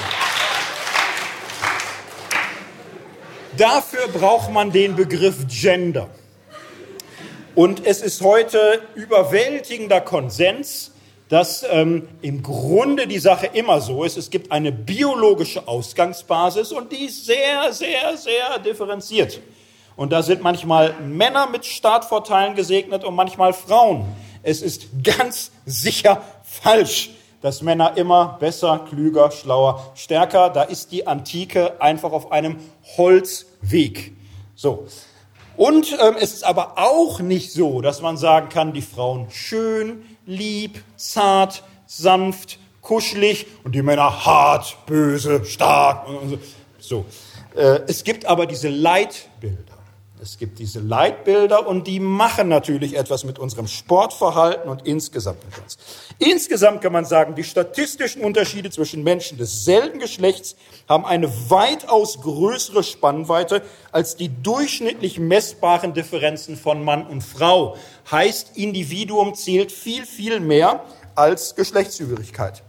Dafür 3.57 4.09
braucht 4.09 4.51
man 4.51 4.73
den 4.73 4.97
Begriff 4.97 5.47
Gender. 5.49 6.09
Und 7.55 7.85
es 7.87 8.03
ist 8.03 8.23
heute 8.23 8.81
überwältigender 8.95 10.01
Konsens, 10.01 10.93
dass 11.29 11.65
ähm, 11.71 12.09
im 12.23 12.43
Grunde 12.43 13.07
die 13.07 13.19
Sache 13.19 13.47
immer 13.47 13.81
so 13.81 14.05
ist. 14.05 14.17
Es 14.17 14.31
gibt 14.31 14.51
eine 14.51 14.73
biologische 14.73 15.69
Ausgangsbasis 15.69 16.73
und 16.73 16.91
die 16.91 17.07
ist 17.07 17.27
sehr, 17.27 17.73
sehr, 17.73 18.17
sehr 18.17 18.59
differenziert. 18.59 19.41
Und 19.97 20.13
da 20.13 20.23
sind 20.23 20.43
manchmal 20.43 20.95
Männer 21.01 21.49
mit 21.49 21.67
Startvorteilen 21.67 22.55
gesegnet 22.55 23.05
und 23.05 23.15
manchmal 23.15 23.53
Frauen. 23.53 24.07
Es 24.43 24.63
ist 24.63 24.87
ganz 25.03 25.51
sicher 25.67 26.23
falsch, 26.45 27.11
dass 27.43 27.63
Männer 27.63 27.97
immer 27.97 28.37
besser, 28.41 28.87
klüger, 28.89 29.31
schlauer, 29.31 29.93
stärker. 29.95 30.51
Da 30.51 30.63
ist 30.63 30.93
die 30.93 31.07
Antike 31.07 31.81
einfach 31.81 32.13
auf 32.13 32.33
einem 32.33 32.57
Holzweg. 32.97 34.13
So. 34.55 34.87
Und 35.57 35.93
ähm, 36.01 36.15
es 36.21 36.33
ist 36.33 36.45
aber 36.45 36.75
auch 36.79 37.19
nicht 37.19 37.53
so, 37.53 37.81
dass 37.81 38.01
man 38.01 38.17
sagen 38.17 38.49
kann, 38.49 38.73
die 38.73 38.83
Frauen 38.83 39.27
schön, 39.31 40.05
lieb, 40.29 40.85
zart, 40.97 41.65
sanft, 41.87 42.59
kuschelig 42.83 43.47
und 43.65 43.75
die 43.75 43.83
Männer 43.83 44.25
hart, 44.25 44.77
böse, 44.87 45.45
stark. 45.45 46.07
Und 46.09 46.39
so. 46.79 47.05
Äh, 47.57 47.81
es 47.89 48.05
gibt 48.05 48.27
aber 48.27 48.47
diese 48.47 48.69
Leitbilder. 48.69 49.68
Es 50.21 50.39
gibt 50.39 50.59
diese 50.59 50.81
Leitbilder 50.81 51.67
und 51.67 51.87
die 51.87 52.01
machen 52.01 52.49
natürlich 52.49 52.97
etwas 52.97 53.25
mit 53.25 53.39
unserem 53.39 53.69
Sportverhalten 53.69 54.69
und 54.69 54.87
insgesamt 54.87 55.45
mit 55.45 55.57
uns. 55.63 55.79
Insgesamt 56.19 56.81
kann 56.81 56.93
man 56.93 57.05
sagen, 57.05 57.35
die 57.35 57.45
statistischen 57.45 58.23
Unterschiede 58.23 58.71
zwischen 58.71 59.05
Menschen 59.05 59.39
desselben 59.39 60.01
Geschlechts 60.01 60.57
haben 60.89 61.05
eine 61.05 61.29
weitaus 61.51 62.21
größere 62.21 62.83
Spannweite 62.83 63.63
als 63.93 64.17
die 64.17 64.31
durchschnittlich 64.43 65.19
messbaren 65.19 65.95
Differenzen 65.95 66.57
von 66.57 66.85
Mann 66.85 67.07
und 67.07 67.23
Frau. 67.23 67.77
Heißt, 68.11 68.57
Individuum 68.57 69.35
zählt 69.35 69.71
viel, 69.71 70.05
viel 70.05 70.41
mehr 70.41 70.85
als 71.15 71.55
Geschlechtsübrigkeit. 71.55 72.63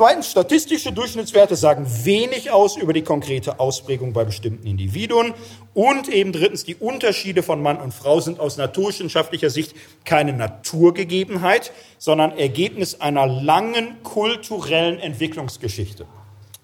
Zweitens, 0.00 0.30
statistische 0.30 0.92
Durchschnittswerte 0.92 1.56
sagen 1.56 1.86
wenig 2.04 2.50
aus 2.50 2.78
über 2.78 2.94
die 2.94 3.02
konkrete 3.02 3.60
Ausprägung 3.60 4.14
bei 4.14 4.24
bestimmten 4.24 4.66
Individuen. 4.66 5.34
Und 5.74 6.08
eben 6.08 6.32
drittens, 6.32 6.64
die 6.64 6.74
Unterschiede 6.74 7.42
von 7.42 7.60
Mann 7.60 7.76
und 7.76 7.92
Frau 7.92 8.18
sind 8.18 8.40
aus 8.40 8.56
naturwissenschaftlicher 8.56 9.50
Sicht 9.50 9.74
keine 10.06 10.32
Naturgegebenheit, 10.32 11.72
sondern 11.98 12.32
Ergebnis 12.38 13.02
einer 13.02 13.26
langen 13.26 14.02
kulturellen 14.02 14.98
Entwicklungsgeschichte, 15.00 16.06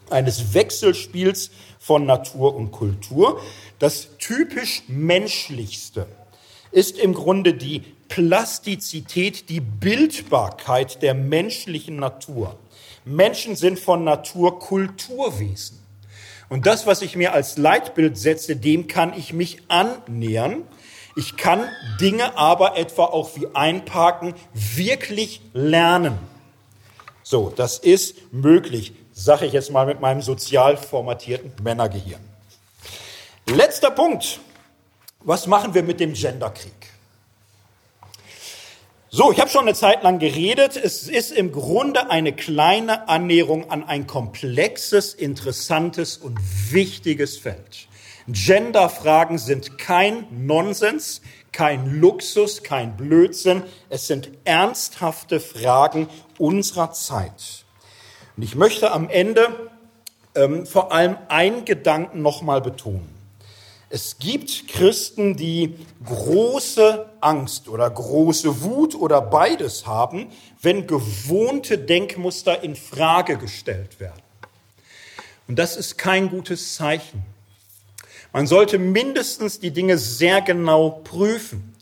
eines 0.08 0.54
Wechselspiels 0.54 1.50
von 1.78 2.06
Natur 2.06 2.54
und 2.54 2.72
Kultur. 2.72 3.42
Das 3.78 4.16
typisch 4.16 4.84
menschlichste 4.88 6.06
ist 6.72 6.98
im 6.98 7.12
Grunde 7.12 7.52
die 7.52 7.82
Plastizität, 8.08 9.50
die 9.50 9.60
Bildbarkeit 9.60 11.02
der 11.02 11.12
menschlichen 11.12 11.96
Natur. 11.96 12.56
Menschen 13.06 13.54
sind 13.54 13.78
von 13.78 14.02
Natur 14.02 14.58
Kulturwesen. 14.58 15.78
Und 16.48 16.66
das, 16.66 16.86
was 16.86 17.02
ich 17.02 17.14
mir 17.14 17.32
als 17.32 17.56
Leitbild 17.56 18.18
setze, 18.18 18.56
dem 18.56 18.88
kann 18.88 19.16
ich 19.16 19.32
mich 19.32 19.62
annähern. 19.68 20.62
Ich 21.14 21.36
kann 21.36 21.68
Dinge 22.00 22.36
aber 22.36 22.76
etwa 22.76 23.04
auch 23.04 23.36
wie 23.36 23.46
Einparken 23.54 24.34
wirklich 24.52 25.40
lernen. 25.52 26.18
So, 27.22 27.52
das 27.54 27.78
ist 27.78 28.32
möglich, 28.32 28.92
sage 29.12 29.46
ich 29.46 29.52
jetzt 29.52 29.70
mal 29.70 29.86
mit 29.86 30.00
meinem 30.00 30.20
sozial 30.20 30.76
formatierten 30.76 31.52
Männergehirn. 31.62 32.20
Letzter 33.46 33.92
Punkt. 33.92 34.40
Was 35.20 35.46
machen 35.46 35.74
wir 35.74 35.82
mit 35.84 36.00
dem 36.00 36.12
Genderkrieg? 36.12 36.72
So, 39.16 39.32
ich 39.32 39.40
habe 39.40 39.48
schon 39.48 39.62
eine 39.62 39.72
Zeit 39.72 40.02
lang 40.02 40.18
geredet. 40.18 40.76
Es 40.76 41.08
ist 41.08 41.30
im 41.30 41.50
Grunde 41.50 42.10
eine 42.10 42.34
kleine 42.34 43.08
Annäherung 43.08 43.70
an 43.70 43.82
ein 43.82 44.06
komplexes, 44.06 45.14
interessantes 45.14 46.18
und 46.18 46.38
wichtiges 46.70 47.38
Feld. 47.38 47.88
Genderfragen 48.28 49.38
sind 49.38 49.78
kein 49.78 50.26
Nonsens, 50.46 51.22
kein 51.50 51.98
Luxus, 51.98 52.62
kein 52.62 52.98
Blödsinn. 52.98 53.62
Es 53.88 54.06
sind 54.06 54.28
ernsthafte 54.44 55.40
Fragen 55.40 56.10
unserer 56.36 56.92
Zeit. 56.92 57.64
Und 58.36 58.42
ich 58.42 58.54
möchte 58.54 58.92
am 58.92 59.08
Ende 59.08 59.70
ähm, 60.34 60.66
vor 60.66 60.92
allem 60.92 61.16
einen 61.28 61.64
Gedanken 61.64 62.20
nochmal 62.20 62.60
betonen. 62.60 63.15
Es 63.96 64.18
gibt 64.18 64.68
Christen, 64.68 65.38
die 65.38 65.74
große 66.04 67.06
Angst 67.22 67.66
oder 67.66 67.88
große 67.88 68.60
Wut 68.60 68.94
oder 68.94 69.22
beides 69.22 69.86
haben, 69.86 70.26
wenn 70.60 70.86
gewohnte 70.86 71.78
Denkmuster 71.78 72.62
in 72.62 72.76
Frage 72.76 73.38
gestellt 73.38 73.98
werden. 73.98 74.20
Und 75.48 75.58
das 75.58 75.78
ist 75.78 75.96
kein 75.96 76.28
gutes 76.28 76.74
Zeichen. 76.74 77.24
Man 78.34 78.46
sollte 78.46 78.78
mindestens 78.78 79.60
die 79.60 79.70
Dinge 79.70 79.96
sehr 79.96 80.42
genau 80.42 80.90
prüfen. 81.02 81.74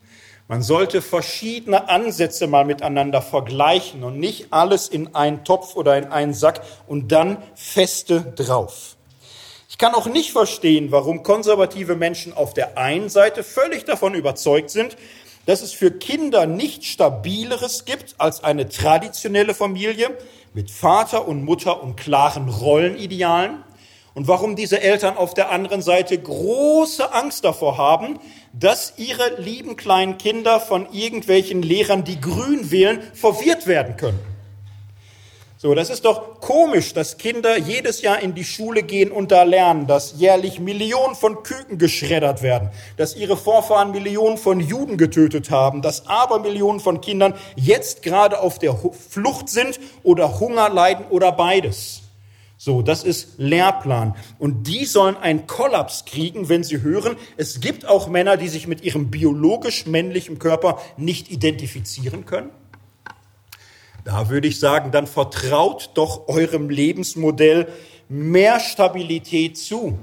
Man 0.47 0.61
sollte 0.61 1.01
verschiedene 1.01 1.89
Ansätze 1.89 2.47
mal 2.47 2.63
miteinander 2.63 3.21
vergleichen 3.21 4.05
und 4.05 4.21
nicht 4.21 4.53
alles 4.53 4.87
in 4.87 5.15
einen 5.15 5.43
Topf 5.43 5.75
oder 5.75 5.97
in 5.97 6.05
einen 6.05 6.33
Sack 6.33 6.61
und 6.87 7.11
dann 7.11 7.43
feste 7.55 8.21
drauf. 8.37 8.94
Ich 9.75 9.79
kann 9.79 9.93
auch 9.93 10.07
nicht 10.07 10.31
verstehen, 10.31 10.93
warum 10.93 11.21
konservative 11.21 11.97
Menschen 11.97 12.31
auf 12.31 12.53
der 12.53 12.77
einen 12.77 13.09
Seite 13.09 13.43
völlig 13.43 13.83
davon 13.83 14.13
überzeugt 14.13 14.69
sind, 14.69 14.95
dass 15.47 15.61
es 15.61 15.73
für 15.73 15.91
Kinder 15.91 16.45
nichts 16.45 16.85
Stabileres 16.85 17.83
gibt 17.83 18.15
als 18.17 18.41
eine 18.41 18.69
traditionelle 18.69 19.53
Familie 19.53 20.17
mit 20.53 20.71
Vater 20.71 21.27
und 21.27 21.43
Mutter 21.43 21.83
und 21.83 21.97
klaren 21.97 22.47
Rollenidealen 22.47 23.65
und 24.13 24.29
warum 24.29 24.55
diese 24.55 24.79
Eltern 24.79 25.17
auf 25.17 25.33
der 25.33 25.51
anderen 25.51 25.81
Seite 25.81 26.17
große 26.17 27.13
Angst 27.13 27.43
davor 27.43 27.77
haben, 27.77 28.17
dass 28.53 28.93
ihre 28.95 29.41
lieben 29.41 29.75
kleinen 29.75 30.17
Kinder 30.17 30.61
von 30.61 30.87
irgendwelchen 30.93 31.61
Lehrern, 31.61 32.05
die 32.05 32.21
grün 32.21 32.71
wählen, 32.71 33.01
verwirrt 33.13 33.67
werden 33.67 33.97
können. 33.97 34.34
So, 35.65 35.73
das 35.73 35.89
ist 35.89 36.05
doch 36.05 36.41
komisch, 36.41 36.93
dass 36.93 37.17
Kinder 37.17 37.57
jedes 37.57 38.03
Jahr 38.03 38.19
in 38.19 38.35
die 38.35 38.43
Schule 38.43 38.83
gehen 38.83 39.11
und 39.11 39.31
da 39.31 39.41
lernen, 39.41 39.87
dass 39.87 40.13
jährlich 40.19 40.59
Millionen 40.59 41.15
von 41.15 41.41
Küken 41.41 41.79
geschreddert 41.79 42.43
werden, 42.43 42.69
dass 42.97 43.15
ihre 43.15 43.35
Vorfahren 43.35 43.89
Millionen 43.89 44.37
von 44.37 44.59
Juden 44.59 44.95
getötet 44.95 45.49
haben, 45.49 45.81
dass 45.81 46.05
Abermillionen 46.05 46.79
von 46.79 47.01
Kindern 47.01 47.33
jetzt 47.55 48.03
gerade 48.03 48.41
auf 48.41 48.59
der 48.59 48.77
Flucht 49.09 49.49
sind 49.49 49.79
oder 50.03 50.39
Hunger 50.39 50.69
leiden 50.69 51.05
oder 51.09 51.31
beides. 51.31 52.03
So, 52.57 52.83
das 52.83 53.03
ist 53.03 53.29
Lehrplan. 53.37 54.15
Und 54.37 54.67
die 54.67 54.85
sollen 54.85 55.17
einen 55.17 55.47
Kollaps 55.47 56.05
kriegen, 56.05 56.47
wenn 56.47 56.63
sie 56.63 56.83
hören, 56.83 57.15
es 57.37 57.59
gibt 57.59 57.87
auch 57.87 58.07
Männer, 58.07 58.37
die 58.37 58.49
sich 58.49 58.67
mit 58.67 58.83
ihrem 58.83 59.09
biologisch 59.09 59.87
männlichen 59.87 60.37
Körper 60.37 60.79
nicht 60.95 61.31
identifizieren 61.31 62.27
können. 62.27 62.51
Da 64.05 64.29
würde 64.29 64.47
ich 64.47 64.59
sagen, 64.59 64.91
dann 64.91 65.07
vertraut 65.07 65.89
doch 65.95 66.27
eurem 66.27 66.69
Lebensmodell 66.69 67.67
mehr 68.07 68.59
Stabilität 68.59 69.57
zu. 69.57 69.97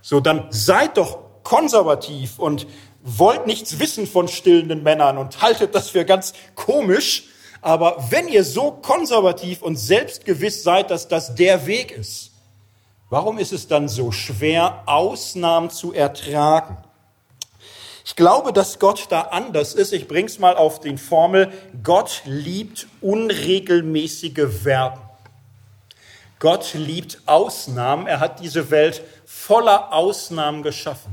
So, 0.00 0.20
dann 0.20 0.46
seid 0.50 0.96
doch 0.96 1.18
konservativ 1.42 2.38
und 2.38 2.66
wollt 3.02 3.46
nichts 3.46 3.78
wissen 3.78 4.06
von 4.06 4.28
stillenden 4.28 4.82
Männern 4.82 5.18
und 5.18 5.42
haltet 5.42 5.74
das 5.74 5.90
für 5.90 6.06
ganz 6.06 6.32
komisch. 6.54 7.24
Aber 7.60 8.06
wenn 8.08 8.28
ihr 8.28 8.44
so 8.44 8.70
konservativ 8.70 9.60
und 9.60 9.76
selbstgewiss 9.76 10.62
seid, 10.62 10.90
dass 10.90 11.06
das 11.06 11.34
der 11.34 11.66
Weg 11.66 11.90
ist, 11.90 12.32
warum 13.10 13.38
ist 13.38 13.52
es 13.52 13.68
dann 13.68 13.88
so 13.88 14.10
schwer, 14.10 14.84
Ausnahmen 14.86 15.68
zu 15.68 15.92
ertragen? 15.92 16.78
Ich 18.08 18.14
glaube, 18.14 18.52
dass 18.52 18.78
Gott 18.78 19.08
da 19.10 19.22
anders 19.22 19.74
ist. 19.74 19.92
Ich 19.92 20.06
bring's 20.06 20.38
mal 20.38 20.56
auf 20.56 20.78
den 20.78 20.96
Formel. 20.96 21.52
Gott 21.82 22.22
liebt 22.24 22.86
unregelmäßige 23.00 24.46
Verben. 24.62 25.00
Gott 26.38 26.74
liebt 26.74 27.18
Ausnahmen. 27.26 28.06
Er 28.06 28.20
hat 28.20 28.38
diese 28.38 28.70
Welt 28.70 29.02
voller 29.24 29.92
Ausnahmen 29.92 30.62
geschaffen. 30.62 31.12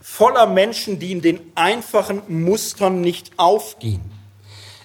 Voller 0.00 0.46
Menschen, 0.46 0.98
die 0.98 1.12
in 1.12 1.20
den 1.20 1.52
einfachen 1.54 2.22
Mustern 2.28 3.02
nicht 3.02 3.32
aufgehen. 3.36 4.10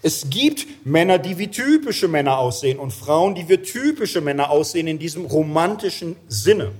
Es 0.02 0.30
gibt 0.30 0.86
Männer, 0.86 1.18
die 1.18 1.38
wie 1.38 1.48
typische 1.48 2.10
Männer 2.10 2.40
aussehen 2.40 2.78
und 2.78 2.92
Frauen, 2.92 3.36
die 3.36 3.48
wie 3.48 3.60
typische 3.60 4.20
Männer 4.20 4.50
aussehen 4.50 4.88
in 4.88 5.00
diesem 5.00 5.26
romantischen 5.28 6.18
Sinne. 6.28 6.74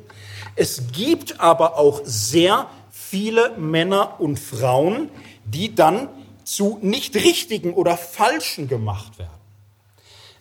Es 0.58 0.92
gibt 0.92 1.40
aber 1.40 1.78
auch 1.78 2.02
sehr 2.04 2.68
viele 3.12 3.58
Männer 3.58 4.22
und 4.22 4.40
Frauen, 4.40 5.10
die 5.44 5.76
dann 5.76 6.08
zu 6.46 6.80
nicht 6.82 7.14
richtigen 7.16 7.74
oder 7.74 7.98
falschen 7.98 8.70
gemacht 8.70 9.20
werden. 9.20 9.32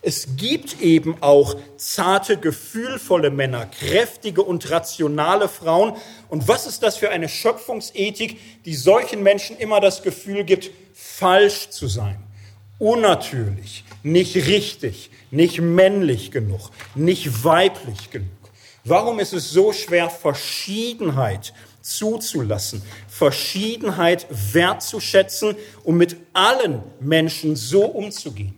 Es 0.01 0.37
gibt 0.37 0.79
eben 0.81 1.21
auch 1.21 1.57
zarte, 1.75 2.37
gefühlvolle 2.37 3.29
Männer, 3.29 3.65
kräftige 3.65 4.41
und 4.41 4.71
rationale 4.71 5.49
Frauen. 5.49 5.97
Und 6.29 6.47
was 6.47 6.65
ist 6.65 6.81
das 6.81 6.95
für 6.95 7.09
eine 7.09 7.27
Schöpfungsethik, 7.27 8.39
die 8.63 8.75
solchen 8.75 9.21
Menschen 9.21 9.57
immer 9.57 9.81
das 9.81 10.01
Gefühl 10.01 10.45
gibt, 10.45 10.71
falsch 10.93 11.71
zu 11.71 11.87
sein, 11.87 12.23
unnatürlich, 12.79 13.83
nicht 14.01 14.47
richtig, 14.47 15.11
nicht 15.29 15.59
männlich 15.59 16.31
genug, 16.31 16.71
nicht 16.95 17.43
weiblich 17.43 18.11
genug? 18.11 18.29
Warum 18.85 19.19
ist 19.19 19.33
es 19.33 19.51
so 19.51 19.73
schwer, 19.73 20.09
Verschiedenheit 20.09 21.53
zuzulassen, 21.81 22.81
Verschiedenheit 23.07 24.27
wertzuschätzen 24.29 25.55
und 25.83 25.97
mit 25.97 26.17
allen 26.33 26.81
Menschen 26.99 27.55
so 27.55 27.85
umzugehen, 27.85 28.55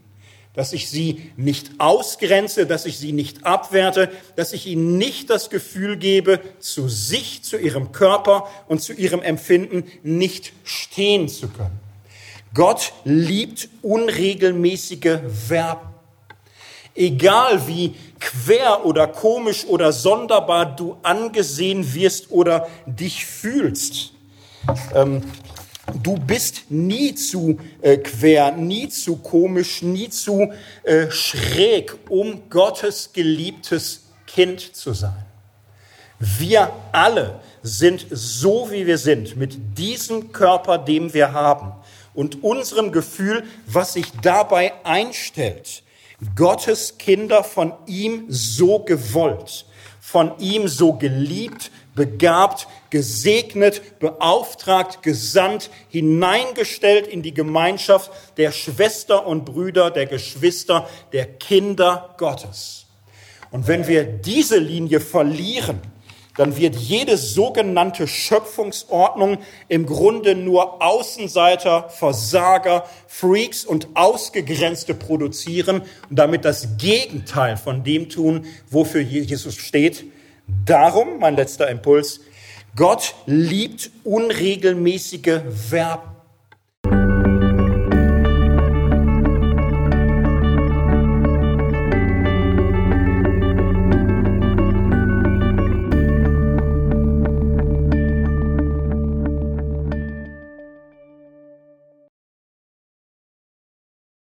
dass 0.53 0.73
ich 0.73 0.89
sie 0.89 1.31
nicht 1.35 1.71
ausgrenze, 1.79 2.65
dass 2.65 2.85
ich 2.85 2.99
sie 2.99 3.11
nicht 3.11 3.45
abwerte, 3.45 4.11
dass 4.35 4.53
ich 4.53 4.67
ihnen 4.67 4.97
nicht 4.97 5.29
das 5.29 5.49
Gefühl 5.49 5.97
gebe, 5.97 6.39
zu 6.59 6.89
sich, 6.89 7.43
zu 7.43 7.57
ihrem 7.57 7.91
Körper 7.91 8.47
und 8.67 8.81
zu 8.81 8.93
ihrem 8.93 9.21
Empfinden 9.21 9.85
nicht 10.03 10.53
stehen 10.63 11.27
zu 11.27 11.47
können. 11.47 11.79
Gott 12.53 12.93
liebt 13.03 13.69
unregelmäßige 13.81 15.19
Verben. 15.47 15.92
Egal 16.95 17.67
wie 17.67 17.95
quer 18.19 18.85
oder 18.85 19.07
komisch 19.07 19.65
oder 19.65 19.91
sonderbar 19.91 20.75
du 20.75 20.97
angesehen 21.01 21.93
wirst 21.93 22.29
oder 22.29 22.67
dich 22.85 23.25
fühlst, 23.25 24.13
ähm, 24.93 25.23
du 26.01 26.17
bist 26.17 26.65
nie 26.69 27.15
zu 27.15 27.57
äh, 27.81 27.97
quer, 27.97 28.51
nie 28.51 28.89
zu 28.89 29.17
komisch, 29.17 29.81
nie 29.81 30.09
zu 30.09 30.51
äh, 30.83 31.09
schräg, 31.09 31.95
um 32.09 32.49
Gottes 32.49 33.11
geliebtes 33.11 34.03
Kind 34.27 34.75
zu 34.75 34.93
sein. 34.93 35.25
Wir 36.19 36.71
alle 36.91 37.39
sind 37.63 38.05
so, 38.11 38.69
wie 38.71 38.85
wir 38.85 38.97
sind, 38.97 39.35
mit 39.35 39.77
diesem 39.77 40.31
Körper, 40.31 40.77
den 40.77 41.13
wir 41.13 41.33
haben 41.33 41.73
und 42.13 42.43
unserem 42.43 42.91
Gefühl, 42.91 43.43
was 43.65 43.93
sich 43.93 44.05
dabei 44.21 44.73
einstellt 44.83 45.83
Gottes 46.35 46.97
Kinder 46.97 47.43
von 47.43 47.73
ihm 47.85 48.25
so 48.29 48.79
gewollt, 48.79 49.65
von 49.99 50.37
ihm 50.39 50.67
so 50.67 50.93
geliebt, 50.93 51.71
begabt, 51.95 52.67
gesegnet, 52.89 53.99
beauftragt, 53.99 55.01
gesandt, 55.03 55.69
hineingestellt 55.89 57.07
in 57.07 57.21
die 57.21 57.33
Gemeinschaft 57.33 58.11
der 58.37 58.51
Schwester 58.51 59.25
und 59.25 59.45
Brüder, 59.45 59.91
der 59.91 60.05
Geschwister, 60.05 60.87
der 61.11 61.25
Kinder 61.25 62.15
Gottes. 62.17 62.85
Und 63.51 63.67
wenn 63.67 63.87
wir 63.87 64.03
diese 64.03 64.57
Linie 64.57 64.99
verlieren, 64.99 65.79
dann 66.35 66.57
wird 66.57 66.75
jede 66.75 67.17
sogenannte 67.17 68.07
Schöpfungsordnung 68.07 69.37
im 69.67 69.85
Grunde 69.85 70.35
nur 70.35 70.81
Außenseiter, 70.81 71.89
Versager, 71.89 72.85
Freaks 73.07 73.65
und 73.65 73.87
Ausgegrenzte 73.93 74.95
produzieren 74.95 75.83
und 76.09 76.17
damit 76.17 76.43
das 76.45 76.77
Gegenteil 76.77 77.57
von 77.57 77.83
dem 77.83 78.09
tun, 78.09 78.45
wofür 78.69 79.01
Jesus 79.01 79.55
steht. 79.55 80.05
Darum, 80.65 81.19
mein 81.19 81.35
letzter 81.35 81.69
Impuls, 81.69 82.21
Gott 82.75 83.13
liebt 83.27 83.91
unregelmäßige 84.03 85.41
Verben. 85.69 86.13